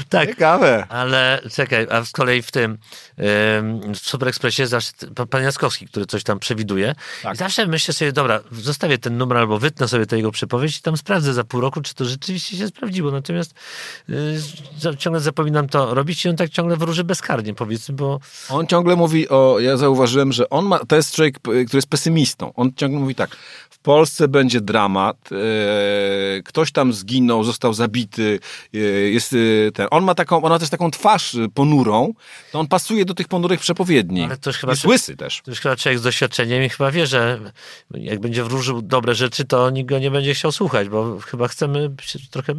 Tak. 0.08 0.28
Ciekawe. 0.28 0.86
Ale 0.88 1.40
czekaj, 1.52 1.86
a 1.90 2.04
z 2.04 2.10
kolei 2.10 2.42
w 2.42 2.50
tym 2.50 2.78
ym, 3.58 3.94
w 3.94 3.98
Super 3.98 4.28
Expressie 4.28 4.66
zawsze 4.66 4.92
pan- 5.30 5.42
Jaskowski, 5.42 5.86
który 5.88 6.06
coś 6.06 6.22
tam 6.22 6.38
przewiduje. 6.38 6.94
Tak. 7.22 7.34
I 7.34 7.36
zawsze 7.36 7.66
myślę 7.66 7.94
sobie, 7.94 8.12
dobra, 8.12 8.40
zostawię 8.52 8.98
ten 8.98 9.16
numer 9.16 9.38
albo 9.38 9.58
wytnę 9.58 9.88
sobie 9.88 10.06
tę 10.06 10.16
jego 10.16 10.30
przepowiedź 10.32 10.78
i 10.78 10.82
tam 10.82 10.96
sprawdzę 10.96 11.34
za 11.34 11.44
pół 11.44 11.60
roku, 11.60 11.80
czy 11.80 11.94
to 11.94 12.04
rzeczywiście 12.04 12.56
się 12.56 12.68
sprawdziło. 12.68 13.10
Natomiast 13.10 13.54
y, 14.10 14.96
ciągle 14.98 15.20
zapominam 15.20 15.68
to 15.68 15.94
robić 15.94 16.24
i 16.24 16.28
on 16.28 16.36
tak 16.36 16.50
ciągle 16.50 16.76
wróży 16.76 17.04
bezkarnie, 17.04 17.54
powiedzmy, 17.54 17.94
bo 17.94 18.20
On 18.48 18.66
ciągle 18.66 18.96
mówi 18.96 19.28
o, 19.28 19.56
ja 19.60 19.76
zauważyłem, 19.76 20.32
że 20.32 20.50
on 20.50 20.64
ma, 20.66 20.78
to 20.78 20.96
jest 20.96 21.14
człowiek, 21.14 21.38
który 21.40 21.66
jest 21.72 21.88
pesymistą. 21.90 22.52
On 22.54 22.72
ciągle 22.76 23.00
mówi 23.00 23.14
tak, 23.14 23.36
w 23.70 23.78
Polsce 23.78 24.28
będzie 24.28 24.60
dramat, 24.60 25.16
e, 25.32 26.42
ktoś 26.42 26.72
tam 26.72 26.92
zginął, 27.16 27.44
został 27.44 27.74
zabity, 27.74 28.40
e, 28.74 28.78
jest 28.78 29.32
e, 29.68 29.72
ten, 29.72 29.86
on 29.90 30.04
ma 30.04 30.14
taką, 30.14 30.42
ona 30.42 30.58
też 30.58 30.68
taką 30.68 30.90
twarz 30.90 31.34
e, 31.34 31.48
ponurą, 31.54 32.12
to 32.52 32.60
on 32.60 32.66
pasuje 32.66 33.04
do 33.04 33.14
tych 33.14 33.28
ponurych 33.28 33.60
przepowiedni. 33.60 34.22
Ale 34.22 34.36
to 34.36 34.50
już 34.50 34.56
chyba 34.58 34.72
jest 34.72 34.82
się- 34.82 34.88
łysy 34.88 35.16
też. 35.16 35.42
to 35.44 35.50
już 35.50 35.60
chyba 35.60 35.76
człowiek 35.76 35.98
z 35.98 36.02
doświadczeniem 36.02 36.62
i 36.64 36.68
chyba 36.68 36.90
wie, 36.90 37.06
że 37.06 37.40
jak 37.94 38.20
będzie 38.20 38.44
wróżył 38.44 38.82
dobre 38.82 39.14
rzeczy, 39.14 39.44
to 39.44 39.70
nikt 39.70 39.88
go 39.88 39.98
nie 39.98 40.10
będzie 40.10 40.34
chciał 40.34 40.52
słuchać, 40.52 40.88
bo 40.88 41.18
chyba 41.20 41.48
chcemy 41.48 41.90
się 42.02 42.18
trochę 42.30 42.54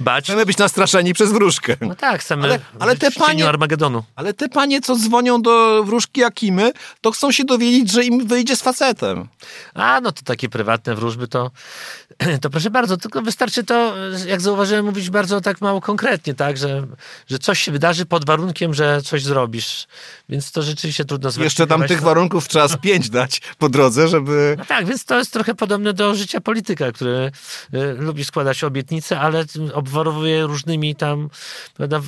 bać. 0.00 0.24
Chcemy 0.24 0.46
być 0.46 0.58
nastraszeni 0.58 1.14
przez 1.14 1.32
wróżkę. 1.32 1.76
No 1.80 1.94
tak, 1.94 2.20
chcemy 2.20 2.44
Ale- 2.44 2.58
ale 2.78 2.96
te 2.96 3.10
panie- 3.10 3.48
Armagedonu. 3.48 4.02
Ale 4.16 4.34
te 4.34 4.48
panie, 4.48 4.80
co 4.80 4.96
dzwonią 4.96 5.42
do 5.42 5.84
wróżki 5.84 6.24
Akimy, 6.24 6.72
to 7.00 7.10
chcą 7.10 7.32
się 7.32 7.44
dowiedzieć, 7.44 7.90
że 7.92 8.04
im 8.04 8.26
wyjdzie 8.26 8.56
z 8.56 8.62
facetem. 8.62 9.28
A, 9.74 10.00
no 10.00 10.12
to 10.12 10.22
takie 10.24 10.48
prywatne 10.48 10.94
wróżby, 10.94 11.28
to, 11.28 11.50
to 12.42 12.50
proszę 12.50 12.70
bardzo, 12.70 12.96
tylko 12.96 13.22
wystarczy 13.22 13.64
to, 13.64 13.94
jak 14.26 14.40
zauważyłem, 14.40 14.84
mówić 14.84 15.10
bardzo 15.10 15.40
tak 15.40 15.60
mało 15.60 15.80
konkretnie, 15.80 16.34
tak, 16.34 16.56
że, 16.56 16.86
że 17.26 17.38
coś 17.38 17.60
się 17.60 17.72
wydarzy 17.72 18.06
pod 18.06 18.26
warunkiem, 18.26 18.74
że 18.74 19.02
coś 19.02 19.22
zrobisz. 19.22 19.86
Więc 20.28 20.52
to 20.52 20.62
rzeczywiście 20.62 21.04
trudno 21.04 21.30
Jeszcze 21.38 21.66
tam 21.66 21.82
tych 21.82 22.00
warunków 22.00 22.48
trzeba 22.48 22.68
z 22.68 22.76
pięć 22.76 23.10
dać 23.10 23.40
po 23.58 23.68
drodze, 23.68 24.08
żeby... 24.08 24.54
No 24.58 24.64
tak, 24.64 24.86
więc 24.86 25.04
to 25.04 25.18
jest 25.18 25.32
trochę 25.32 25.54
podobne 25.54 25.92
do 25.92 26.14
życia 26.14 26.40
polityka, 26.40 26.92
który 26.92 27.30
y, 27.74 27.94
lubi 27.98 28.24
składać 28.24 28.64
obietnice, 28.64 29.20
ale 29.20 29.44
obwarowuje 29.74 30.46
różnymi 30.46 30.94
tam, 30.94 31.28
prawda, 31.76 31.96
y, 31.98 32.00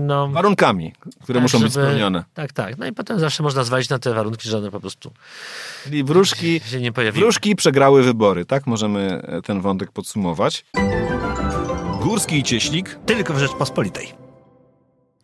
no... 0.00 0.28
Warunkami, 0.28 0.92
które 1.22 1.36
tak, 1.36 1.42
muszą 1.42 1.58
być 1.60 1.72
żeby- 1.72 1.86
spełnione. 1.86 2.24
Tak, 2.34 2.52
tak. 2.52 2.78
No 2.78 2.86
i 2.86 2.92
potem 2.92 3.18
zawsze 3.20 3.42
można 3.42 3.64
zwalić 3.64 3.88
na 3.88 3.98
te 3.98 4.14
warunki, 4.14 4.48
że 4.48 4.58
one 4.58 4.70
po 4.70 4.80
prostu 4.80 5.12
Czyli 5.84 6.04
wróżki, 6.04 6.60
się 6.70 6.80
nie 6.80 6.92
pojawiły. 6.92 7.24
wróżki 7.24 7.56
przegrały 7.56 8.02
wybory, 8.02 8.44
tak? 8.44 8.66
Możemy 8.66 9.22
e, 9.22 9.42
ten 9.42 9.60
wątek 9.60 9.92
podsumować. 9.92 10.64
Górski 12.02 12.38
i 12.38 12.42
Cieślik. 12.42 12.98
Tylko 13.06 13.34
w 13.34 13.38
Rzeczpospolitej. 13.38 14.08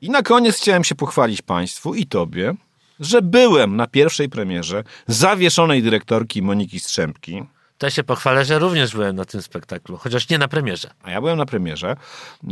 I 0.01 0.11
na 0.11 0.23
koniec 0.23 0.57
chciałem 0.57 0.85
się 0.85 0.95
pochwalić 0.95 1.43
Państwu 1.43 1.95
i 1.95 2.07
Tobie, 2.07 2.55
że 3.01 3.23
byłem 3.23 3.77
na 3.77 3.87
pierwszej 3.87 4.29
premierze 4.29 4.85
zawieszonej 5.07 5.83
dyrektorki 5.83 6.43
Moniki 6.43 6.81
Strzępki. 6.81 7.43
To 7.79 7.87
ja 7.87 7.91
się 7.91 8.05
pochwalę, 8.05 8.45
że 8.45 8.59
również 8.59 8.95
byłem 8.95 9.17
na 9.17 9.25
tym 9.25 9.43
spektaklu, 9.43 9.97
chociaż 9.97 10.29
nie 10.29 10.39
na 10.39 10.49
premierze. 10.49 10.91
A 11.03 11.11
ja 11.11 11.21
byłem 11.21 11.39
na 11.39 11.47
premierze. 11.47 11.97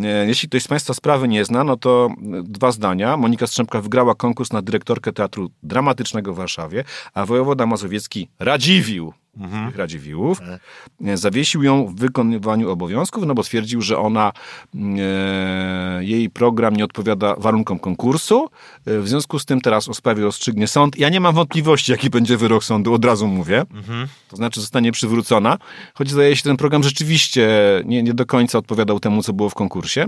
E, 0.03 0.27
jeśli 0.27 0.49
ktoś 0.49 0.63
z 0.63 0.69
Państwa 0.69 0.95
sprawy 0.95 1.29
nie 1.29 1.45
zna, 1.45 1.65
no 1.65 1.77
to 1.77 2.09
dwa 2.43 2.73
zdania. 2.73 3.17
Monika 3.17 3.47
Strzemka 3.47 3.81
wygrała 3.81 4.15
konkurs 4.15 4.53
na 4.53 4.63
dyrektorkę 4.63 5.13
Teatru 5.13 5.51
Dramatycznego 5.63 6.35
w 6.35 6.37
Warszawie, 6.37 6.85
a 7.15 7.27
wojewoda 7.27 7.67
mazowiecki 7.67 8.29
Radziwił 8.39 9.13
mhm. 9.39 9.73
Radziwiłłów. 9.77 10.41
E. 11.05 11.17
Zawiesił 11.17 11.63
ją 11.63 11.87
w 11.87 11.95
wykonywaniu 11.95 12.71
obowiązków, 12.71 13.27
no 13.27 13.35
bo 13.35 13.43
stwierdził, 13.43 13.83
że 13.83 13.99
ona, 13.99 14.33
e, 14.75 16.05
jej 16.05 16.31
program 16.31 16.77
nie 16.77 16.85
odpowiada 16.85 17.35
warunkom 17.39 17.79
konkursu. 17.79 18.49
E, 18.87 18.99
w 18.99 19.09
związku 19.09 19.39
z 19.39 19.45
tym 19.45 19.61
teraz 19.61 19.89
o 19.89 19.95
sprawie 19.95 20.23
rozstrzygnie 20.23 20.69
sąd. 20.69 20.99
Ja 20.99 21.09
nie 21.09 21.21
mam 21.21 21.35
wątpliwości, 21.35 21.93
jaki 21.93 22.11
będzie 22.11 22.37
wyrok 22.37 22.65
sądu, 22.65 22.95
od 22.95 23.05
razu 23.05 23.27
mówię. 23.27 23.61
Mhm. 23.61 24.09
To 24.29 24.37
znaczy 24.37 24.61
zostanie 24.61 24.93
przywrócona, 24.93 25.59
choć 25.95 26.11
zdaje 26.11 26.37
się, 26.37 26.43
ten 26.43 26.57
program 26.57 26.83
rzeczywiście 26.83 27.49
nie, 27.85 28.03
nie 28.03 28.15
do 28.15 28.27
końca 28.27 28.59
odpowiadał 28.59 29.01
temu, 29.01 29.23
co 29.23 29.33
było 29.33 29.51
w 29.51 29.55
konkursie. 29.55 30.07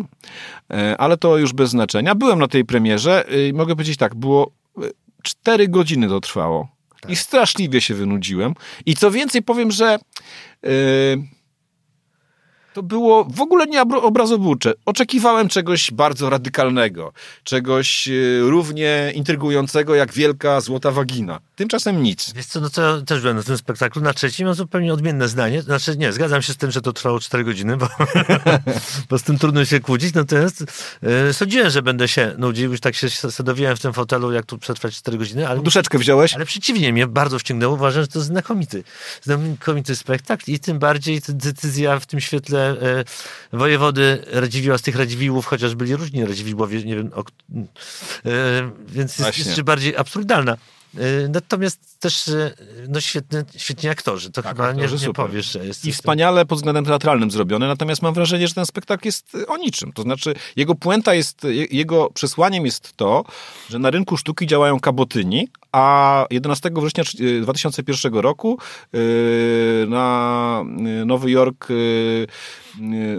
E, 0.71 0.97
ale 0.99 1.17
to 1.17 1.39
już 1.39 1.53
bez 1.53 1.71
znaczenia. 1.71 2.15
Byłem 2.15 2.39
na 2.39 2.49
tej 2.49 2.65
premierze 2.65 3.25
i 3.49 3.53
mogę 3.53 3.75
powiedzieć 3.75 3.97
tak, 3.97 4.15
było 4.15 4.51
e, 4.79 4.81
cztery 5.23 5.69
godziny 5.69 6.09
to 6.09 6.21
trwało. 6.21 6.78
Tak. 7.01 7.11
I 7.11 7.17
straszliwie 7.17 7.81
się 7.81 7.95
wynudziłem. 7.95 8.55
I 8.87 8.97
co 8.97 9.11
więcej, 9.11 9.43
powiem, 9.43 9.71
że 9.71 9.99
yy, 10.63 10.71
to 12.75 12.83
było 12.83 13.25
w 13.25 13.41
ogóle 13.41 13.67
nie 13.67 13.83
obrazobucze. 13.83 14.73
Oczekiwałem 14.85 15.49
czegoś 15.49 15.91
bardzo 15.91 16.31
radykalnego, 16.31 17.13
czegoś 17.45 18.07
yy, 18.07 18.41
równie 18.51 19.13
intrygującego 19.15 19.95
jak 19.95 20.13
wielka 20.13 20.61
złota 20.61 20.91
wagina. 20.91 21.41
Tymczasem 21.57 22.03
nic. 22.03 22.33
Wiesz 22.33 22.47
co, 22.47 22.61
no 22.61 22.71
to 22.71 22.83
ja 22.83 23.03
też 23.03 23.21
byłem 23.21 23.37
na 23.37 23.43
tym 23.43 23.59
spektaklu. 23.59 24.03
Na 24.03 24.15
trzecim 24.15 24.47
mam 24.47 24.55
zupełnie 24.55 24.93
odmienne 24.93 25.29
zdanie. 25.29 25.63
Znaczy 25.63 25.97
nie, 25.97 26.13
zgadzam 26.13 26.43
się 26.43 26.53
z 26.53 26.57
tym, 26.57 26.71
że 26.71 26.81
to 26.81 26.93
trwało 26.93 27.21
4 27.21 27.45
godziny, 27.45 27.77
bo, 27.77 27.89
bo 29.11 29.19
z 29.19 29.23
tym 29.23 29.39
trudno 29.39 29.65
się 29.65 29.81
kłócić. 29.81 30.15
Natomiast 30.15 30.65
yy, 31.03 31.33
sądziłem, 31.33 31.71
że 31.71 31.83
będę 31.83 32.09
się 32.09 32.35
nudził. 32.39 32.71
Już 32.71 32.81
tak 32.81 32.95
się 32.95 33.11
sadowiłem 33.11 33.77
w 33.77 33.81
tym 33.81 33.93
fotelu, 33.93 34.33
jak 34.33 34.47
tu 34.47 34.59
przetrwać 34.59 34.97
4 34.97 35.19
godziny. 35.19 35.49
Ale, 35.49 35.61
Duszeczkę 35.61 35.99
wziąłeś? 35.99 36.35
Ale 36.35 36.45
przeciwnie, 36.45 36.93
mnie 36.93 37.07
bardzo 37.07 37.39
wciągnęło. 37.39 37.75
Uważam, 37.75 38.03
że 38.03 38.09
to 38.09 38.21
znakomity, 38.21 38.85
znakomity 39.23 39.97
spektakl 39.97 40.51
i 40.51 40.59
tym 40.59 40.79
bardziej 40.79 41.21
decyzja 41.29 41.99
w 41.99 42.07
tym 42.07 42.21
świetle 42.21 42.58
yy, 43.53 43.59
wojewody 43.59 44.25
Radziwiła, 44.33 44.79
z 44.79 44.83
tych 44.83 44.97
Radziwiłów, 44.97 45.47
chociaż 45.47 45.75
byli 45.75 45.97
różni 45.97 46.25
Radziwiłowie, 46.25 46.85
nie 46.85 46.97
wiem, 46.97 47.11
o, 47.15 47.25
yy, 47.55 48.33
więc 48.89 49.19
jest 49.19 49.39
jeszcze 49.39 49.65
bardziej 49.65 49.97
absurdalna. 49.97 50.57
Y, 50.95 51.29
natomiast 51.29 52.01
też 52.01 52.29
y, 52.29 52.55
no 52.89 53.01
świetny, 53.01 53.45
świetni 53.57 53.89
aktorzy. 53.89 54.31
To 54.31 54.43
tak, 54.43 54.57
chyba 54.57 54.73
nie, 54.73 54.87
nie 55.07 55.13
powiesz, 55.13 55.53
że 55.53 55.67
jest. 55.67 55.85
I 55.85 55.93
wspaniale 55.93 56.47
pod 56.47 56.59
względem 56.59 56.85
teatralnym 56.85 57.31
zrobione, 57.31 57.69
natomiast 57.69 58.03
mam 58.03 58.15
wrażenie, 58.15 58.49
że 58.49 58.55
ten 58.55 58.67
spektakl 58.67 59.09
jest 59.09 59.37
o 59.49 59.57
niczym. 59.57 59.93
To 59.93 60.03
znaczy, 60.03 60.35
jego 60.57 60.75
puenta 60.75 61.15
jest, 61.15 61.47
jego 61.71 62.11
przesłaniem 62.11 62.67
jest 62.67 62.97
to, 62.97 63.25
że 63.71 63.79
na 63.79 63.91
rynku 63.91 64.17
sztuki 64.17 64.47
działają 64.47 64.81
kabotyni, 64.81 65.49
a 65.73 66.27
11 66.31 66.71
września 66.77 67.05
2001 67.43 68.15
roku 68.15 68.59
y, 68.95 69.87
na 69.89 70.65
Nowy 71.07 71.31
Jork 71.31 71.69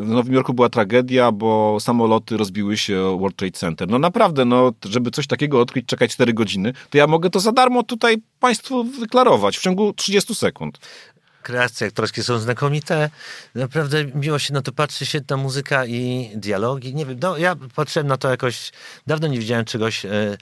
w 0.01 0.07
Nowym 0.07 0.33
Jorku 0.33 0.53
była 0.53 0.69
tragedia, 0.69 1.31
bo 1.31 1.77
samoloty 1.79 2.37
rozbiły 2.37 2.77
się 2.77 3.01
o 3.01 3.17
World 3.17 3.35
Trade 3.35 3.57
Center. 3.57 3.87
No 3.87 3.99
naprawdę, 3.99 4.45
no, 4.45 4.71
żeby 4.85 5.11
coś 5.11 5.27
takiego 5.27 5.61
odkryć, 5.61 5.85
czekać 5.85 6.11
4 6.13 6.33
godziny, 6.33 6.73
to 6.89 6.97
ja 6.97 7.07
mogę 7.07 7.29
to 7.29 7.39
za 7.39 7.51
darmo 7.51 7.83
tutaj 7.83 8.17
Państwu 8.39 8.83
wyklarować 8.83 9.57
w 9.57 9.61
ciągu 9.61 9.93
30 9.93 10.35
sekund 10.35 10.79
kreacje 11.43 11.87
aktorskie 11.87 12.23
są 12.23 12.39
znakomite. 12.39 13.09
Naprawdę 13.55 14.05
miło 14.05 14.39
się 14.39 14.53
na 14.53 14.61
to 14.61 14.71
patrzy, 14.71 15.05
świetna 15.05 15.37
muzyka 15.37 15.85
i 15.85 16.31
dialogi. 16.35 16.95
Nie 16.95 17.05
wiem, 17.05 17.19
no 17.21 17.37
ja 17.37 17.55
patrzyłem 17.75 18.07
na 18.07 18.17
to 18.17 18.29
jakoś, 18.29 18.71
dawno 19.07 19.27
nie 19.27 19.39
widziałem 19.39 19.65
czegoś... 19.65 20.05
E, 20.05 20.37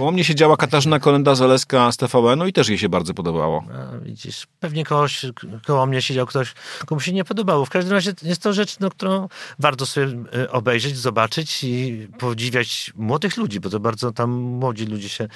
Koło 0.00 0.12
mnie 0.12 0.24
siedziała 0.24 0.56
Katarzyna 0.56 0.98
Kolenda-Zaleska 0.98 1.92
z 1.92 1.96
TVN-u 1.96 2.46
i 2.46 2.52
też 2.52 2.68
jej 2.68 2.78
się 2.78 2.88
bardzo 2.88 3.14
podobało. 3.14 3.64
A, 3.74 3.98
widzisz, 3.98 4.46
pewnie 4.60 4.84
kogoś, 4.84 5.26
koło 5.66 5.86
mnie 5.86 6.02
siedział 6.02 6.26
ktoś, 6.26 6.54
komu 6.86 7.00
się 7.00 7.12
nie 7.12 7.24
podobało. 7.24 7.64
W 7.64 7.70
każdym 7.70 7.92
razie 7.92 8.12
jest 8.22 8.42
to 8.42 8.52
rzecz, 8.52 8.78
no, 8.78 8.90
którą 8.90 9.28
warto 9.58 9.86
sobie 9.86 10.06
e, 10.34 10.50
obejrzeć, 10.50 10.96
zobaczyć 10.96 11.64
i 11.64 12.08
podziwiać 12.18 12.92
młodych 12.96 13.36
ludzi, 13.36 13.60
bo 13.60 13.70
to 13.70 13.80
bardzo 13.80 14.12
tam 14.12 14.30
młodzi 14.30 14.86
ludzie 14.86 15.08
się 15.08 15.28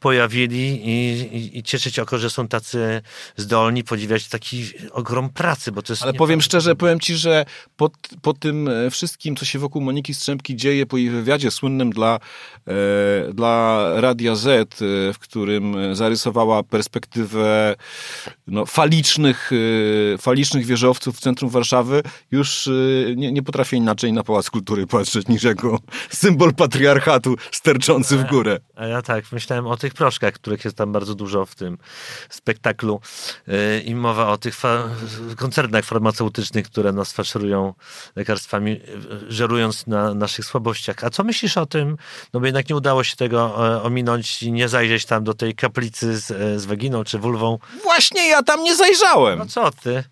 pojawili 0.00 0.88
i, 0.88 1.20
i, 1.36 1.58
i 1.58 1.62
cieszyć 1.62 1.98
oko, 1.98 2.18
że 2.18 2.30
są 2.30 2.48
tacy 2.48 3.02
zdolni, 3.36 3.84
podziwiać 3.84 4.28
taki 4.28 4.64
ogrom 4.92 5.30
pracy, 5.30 5.72
bo 5.72 5.82
to 5.82 5.92
jest... 5.92 6.02
Ale 6.02 6.12
powiem 6.12 6.40
szczerze, 6.40 6.76
powiem 6.76 7.00
ci, 7.00 7.16
że 7.16 7.44
po, 7.76 7.90
po 8.22 8.32
tym 8.34 8.68
e, 8.68 8.90
wszystkim, 8.90 9.36
co 9.36 9.44
się 9.44 9.58
wokół 9.58 9.82
Moniki 9.82 10.14
Strzemki 10.14 10.56
dzieje, 10.56 10.86
po 10.86 10.96
jej 10.96 11.10
wywiadzie 11.10 11.50
słynnym 11.50 11.90
dla, 11.90 12.18
e, 12.66 13.32
dla 13.32 13.84
Radia 14.10 14.34
Z, 14.34 14.82
y, 14.82 15.12
w 15.12 15.18
którym 15.18 15.94
zarysowała 15.94 16.62
perspektywę 16.62 17.74
no, 18.46 18.66
falicznych, 18.66 19.52
y, 19.52 20.16
falicznych 20.20 20.66
wieżowców 20.66 21.16
w 21.16 21.20
centrum 21.20 21.50
Warszawy, 21.50 22.02
już 22.30 22.70
nie, 23.16 23.32
nie 23.32 23.42
potrafię 23.42 23.76
inaczej 23.76 24.12
na 24.12 24.22
Pałac 24.22 24.50
Kultury 24.50 24.86
patrzeć 24.86 25.28
niż 25.28 25.42
jako 25.42 25.78
symbol 26.10 26.54
patriarchatu 26.54 27.36
sterczący 27.50 28.16
w 28.16 28.26
górę. 28.26 28.60
A 28.76 28.86
ja 28.86 29.02
tak, 29.02 29.32
myślałem 29.32 29.66
o 29.66 29.76
tych 29.76 29.94
proszkach, 29.94 30.34
których 30.34 30.64
jest 30.64 30.76
tam 30.76 30.92
bardzo 30.92 31.14
dużo 31.14 31.46
w 31.46 31.54
tym 31.54 31.78
spektaklu 32.30 33.00
i 33.84 33.94
mowa 33.94 34.28
o 34.28 34.38
tych 34.38 34.54
koncernach 35.36 35.84
farmaceutycznych, 35.84 36.66
które 36.66 36.92
nas 36.92 37.12
faszerują 37.12 37.74
lekarstwami, 38.16 38.80
żerując 39.28 39.86
na 39.86 40.14
naszych 40.14 40.44
słabościach. 40.44 41.04
A 41.04 41.10
co 41.10 41.24
myślisz 41.24 41.56
o 41.56 41.66
tym? 41.66 41.96
No 42.32 42.40
bo 42.40 42.46
jednak 42.46 42.68
nie 42.68 42.76
udało 42.76 43.04
się 43.04 43.16
tego 43.16 43.56
ominąć 43.90 44.42
i 44.42 44.52
nie 44.52 44.68
zajrzeć 44.68 45.04
tam 45.06 45.24
do 45.24 45.34
tej 45.34 45.54
kaplicy 45.54 46.18
z, 46.18 46.26
z 46.60 46.64
waginą 46.64 47.04
czy 47.04 47.18
wulwą. 47.18 47.58
Właśnie 47.82 48.28
ja 48.28 48.42
tam 48.42 48.62
nie 48.64 48.76
zajrzałem. 48.76 49.38
No 49.38 49.46
co 49.46 49.70
ty? 49.70 50.04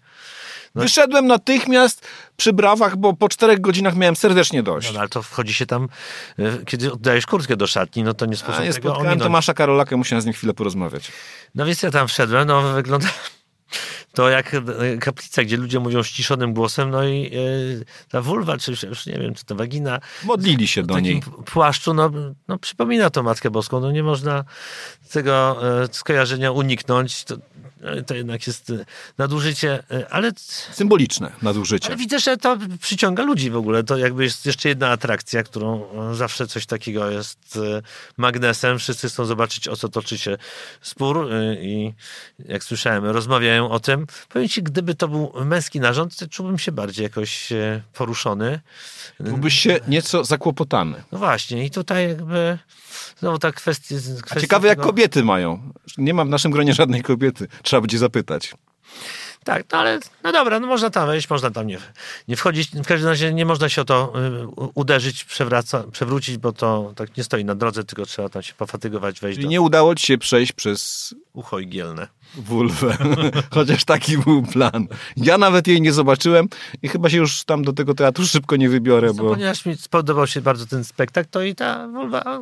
No. 0.75 0.83
Wyszedłem 0.83 1.27
natychmiast 1.27 2.07
przy 2.37 2.53
brawach, 2.53 2.97
bo 2.97 3.13
po 3.13 3.29
czterech 3.29 3.61
godzinach 3.61 3.97
miałem 3.97 4.17
serdecznie 4.17 4.63
dość. 4.63 4.93
No, 4.93 5.01
ale 5.01 5.09
to 5.09 5.23
wchodzi 5.23 5.55
się 5.55 5.67
tam, 5.67 5.89
e, 6.39 6.65
kiedy 6.65 6.93
oddajesz 6.93 7.27
kurtkę 7.27 7.57
do 7.57 7.67
szatni, 7.67 8.03
no 8.03 8.15
to 8.15 8.27
nie 8.27 8.37
sposób 8.37 8.61
A, 8.61 8.65
nie 8.65 8.73
tego 8.73 8.89
spotkałem 8.89 9.19
Tomasza 9.19 9.55
Karolakę, 9.55 9.97
musiałem 9.97 10.23
z 10.23 10.25
nim 10.25 10.35
chwilę 10.35 10.55
porozmawiać. 10.55 11.13
No 11.55 11.67
więc 11.67 11.83
ja 11.83 11.91
tam 11.91 12.09
wszedłem, 12.09 12.49
no 12.49 12.73
wygląda 12.73 13.09
to 14.13 14.29
jak 14.29 14.55
e, 14.55 14.63
kaplica, 15.01 15.45
gdzie 15.45 15.57
ludzie 15.57 15.81
mówią 15.81 16.03
ściszonym 16.03 16.55
głosem, 16.55 16.91
no 16.91 17.05
i 17.05 17.23
yy, 17.23 17.85
ta 18.11 18.23
wulwa, 18.23 18.59
czy 18.59 18.71
już 18.71 19.07
nie 19.07 19.19
wiem, 19.19 19.35
czy 19.35 19.45
ta 19.45 19.55
wagina. 19.55 20.01
Modlili 20.25 20.69
się 20.69 20.83
do 20.83 21.01
niej. 21.01 21.23
płaszczu, 21.45 21.95
no, 21.95 22.11
no 22.49 22.59
przypomina 22.59 23.11
to 23.11 23.23
Matkę 23.23 23.51
Boską, 23.51 23.81
no 23.81 23.93
nie 23.93 24.03
można 24.03 24.45
tego 25.13 25.61
yy, 25.81 25.89
skojarzenia 25.93 26.53
uniknąć. 26.53 27.25
To, 27.25 27.37
to 28.07 28.15
jednak 28.15 28.47
jest 28.47 28.73
nadużycie, 29.19 29.83
ale... 30.11 30.33
Symboliczne 30.73 31.33
nadużycie. 31.43 31.87
Ale 31.87 31.97
widzę, 31.97 32.19
że 32.19 32.37
to 32.37 32.59
przyciąga 32.81 33.23
ludzi 33.23 33.51
w 33.51 33.57
ogóle. 33.57 33.85
To 33.85 33.97
jakby 33.97 34.25
jest 34.25 34.47
jeszcze 34.47 34.69
jedna 34.69 34.89
atrakcja, 34.89 35.43
którą 35.43 35.85
zawsze 36.15 36.47
coś 36.47 36.67
takiego 36.67 37.11
jest 37.11 37.59
magnesem. 38.17 38.79
Wszyscy 38.79 39.09
chcą 39.09 39.25
zobaczyć, 39.25 39.69
o 39.69 39.77
co 39.77 39.89
toczy 39.89 40.19
się 40.19 40.39
spór 40.81 41.29
i 41.61 41.93
jak 42.39 42.65
słyszałem, 42.65 43.05
rozmawiają 43.05 43.71
o 43.71 43.81
tym. 43.81 44.07
Powiem 44.29 44.49
ci, 44.49 44.63
gdyby 44.63 44.95
to 44.95 45.09
był 45.09 45.33
męski 45.45 45.81
narząd, 45.81 46.17
to 46.17 46.27
czułbym 46.27 46.59
się 46.59 46.73
bardziej 46.73 47.03
jakoś 47.03 47.53
e, 47.53 47.83
poruszony. 47.95 48.61
Byłbyś 49.21 49.55
się 49.55 49.81
nieco 49.89 50.25
zakłopotany. 50.25 51.03
No 51.13 51.19
właśnie 51.19 51.65
i 51.65 51.71
tutaj 51.71 52.09
jakby 52.09 52.59
znowu 53.19 53.39
ta 53.39 53.53
kwestia... 53.53 53.95
kwestia 54.23 54.41
ciekawe, 54.41 54.69
tego... 54.69 54.81
jak 54.81 54.81
kobiety 54.81 55.25
mają. 55.25 55.73
Nie 55.99 56.15
ma 56.15 56.25
w 56.25 56.29
naszym 56.29 56.51
gronie 56.51 56.75
żadnej 56.75 57.03
kobiety. 57.03 57.49
Trzeba 57.69 57.81
będzie 57.81 57.99
zapytać. 57.99 58.55
Tak, 59.45 59.65
no 59.73 59.79
ale 59.79 60.01
no 60.23 60.33
dobra, 60.33 60.61
no 60.61 60.67
można 60.67 60.91
tam 60.91 61.07
wejść, 61.07 61.31
można 61.31 61.51
tam 61.51 61.67
nie, 61.67 61.79
nie 62.29 62.37
wchodzić. 62.37 62.71
W 62.71 62.87
każdym 62.87 63.09
razie 63.09 63.33
nie 63.33 63.47
można 63.47 63.69
się 63.69 63.83
o 63.83 63.85
to 63.85 64.13
y, 64.43 64.71
uderzyć, 64.75 65.25
przewraca, 65.25 65.85
przewrócić, 65.93 66.39
bo 66.39 66.53
to 66.53 66.93
tak 66.97 67.17
nie 67.17 67.25
stoi 67.25 67.45
na 67.45 67.55
drodze, 67.55 67.85
tylko 67.85 68.07
trzeba 68.07 68.29
tam 68.29 68.43
się 68.43 68.55
pofatygować, 68.55 69.21
wejść. 69.21 69.37
Czyli 69.37 69.47
do... 69.47 69.51
nie 69.51 69.61
udało 69.61 69.95
ci 69.95 70.07
się 70.07 70.19
przejść 70.19 70.53
przez 70.53 71.15
ucho 71.33 71.59
igielne. 71.59 72.09
Wulwę. 72.35 72.97
Chociaż 73.55 73.85
taki 73.85 74.19
był 74.19 74.43
plan. 74.43 74.87
Ja 75.17 75.39
nawet 75.39 75.67
jej 75.67 75.81
nie 75.81 75.93
zobaczyłem 75.93 76.49
i 76.83 76.89
chyba 76.89 77.11
się 77.11 77.17
już 77.17 77.45
tam 77.45 77.65
do 77.65 77.73
tego 77.73 77.95
teatru 77.95 78.27
szybko 78.27 78.57
nie 78.57 78.69
wybiorę. 78.69 79.07
No, 79.07 79.15
bo... 79.15 79.31
Ponieważ 79.31 79.67
mi 79.67 79.77
spodobał 79.77 80.27
się 80.27 80.41
bardzo 80.41 80.67
ten 80.67 80.85
spektakl, 80.85 81.29
to 81.31 81.43
i 81.43 81.55
ta 81.55 81.89
wulwa... 81.89 82.41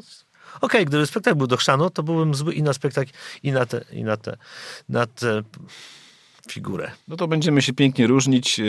Okay, 0.60 0.84
gdyby 0.84 1.06
spektakl 1.06 1.36
był 1.36 1.46
do 1.46 1.56
chrzanu, 1.56 1.90
to 1.90 2.02
byłbym 2.02 2.34
zły 2.34 2.54
i 2.54 2.62
na 2.62 2.72
spektakl, 2.72 3.12
i 3.42 3.52
na 3.52 3.66
te, 3.66 3.84
i 3.92 4.04
na 4.04 4.16
te, 4.16 4.36
na 4.88 5.06
te 5.06 5.42
figurę. 6.52 6.90
No 7.08 7.16
to 7.16 7.28
będziemy 7.28 7.62
się 7.62 7.72
pięknie 7.72 8.06
różnić. 8.06 8.60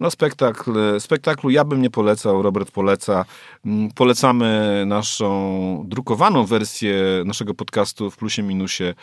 No 0.00 0.10
spektakl, 0.10 1.00
spektaklu 1.00 1.50
ja 1.50 1.64
bym 1.64 1.82
nie 1.82 1.90
polecał, 1.90 2.42
Robert 2.42 2.70
poleca. 2.70 3.24
Mm, 3.66 3.90
polecamy 3.90 4.82
naszą 4.86 5.84
drukowaną 5.88 6.46
wersję 6.46 7.22
naszego 7.24 7.54
podcastu 7.54 8.10
w 8.10 8.16
plusie 8.16 8.42
minusie 8.42 8.94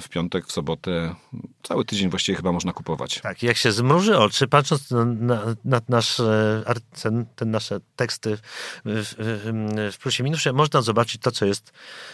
w 0.00 0.04
piątek, 0.10 0.46
w 0.46 0.52
sobotę. 0.52 1.14
Cały 1.62 1.84
tydzień 1.84 2.10
właściwie 2.10 2.36
chyba 2.36 2.52
można 2.52 2.72
kupować. 2.72 3.20
Tak, 3.20 3.42
jak 3.42 3.56
się 3.56 3.72
zmruży 3.72 4.18
oczy, 4.18 4.48
patrząc 4.48 4.90
na, 4.90 5.04
na, 5.04 5.42
na 5.64 5.80
nasze, 5.88 6.64
ten, 7.02 7.26
te 7.36 7.44
nasze 7.44 7.80
teksty 7.96 8.36
w, 8.84 9.14
w, 9.18 9.92
w 9.94 9.98
plusie 9.98 10.24
minusie, 10.24 10.52
można 10.52 10.82
zobaczyć 10.82 11.22
to, 11.22 11.30
co 11.30 11.46
jest 11.46 11.72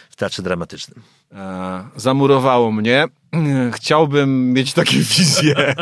w 0.09 0.15
teatrze 0.15 0.43
dramatycznym. 0.43 1.01
E, 1.31 1.83
zamurowało 1.95 2.71
mnie. 2.71 3.05
Chciałbym 3.75 4.53
mieć 4.53 4.73
takie 4.73 4.97
wizje. 5.17 5.75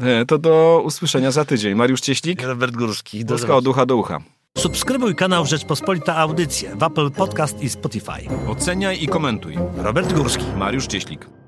E, 0.00 0.26
to 0.26 0.38
do 0.38 0.82
usłyszenia 0.84 1.30
za 1.30 1.44
tydzień. 1.44 1.74
Mariusz 1.74 2.00
Cieślik. 2.00 2.42
Robert 2.42 2.76
Górski. 2.76 3.24
Do 3.24 3.34
Polska 3.34 3.56
od 3.56 3.66
ucha 3.66 3.86
do 3.86 3.96
ucha. 3.96 4.22
Subskrybuj 4.58 5.14
kanał 5.14 5.46
Rzeczpospolita 5.46 6.16
Audycje 6.16 6.76
w 6.76 6.82
Apple 6.82 7.10
Podcast 7.10 7.62
i 7.62 7.68
Spotify. 7.68 8.48
Oceniaj 8.48 9.02
i 9.02 9.08
komentuj. 9.08 9.58
Robert 9.76 10.12
Górski. 10.12 10.44
Mariusz 10.56 10.86
Cieślik. 10.86 11.41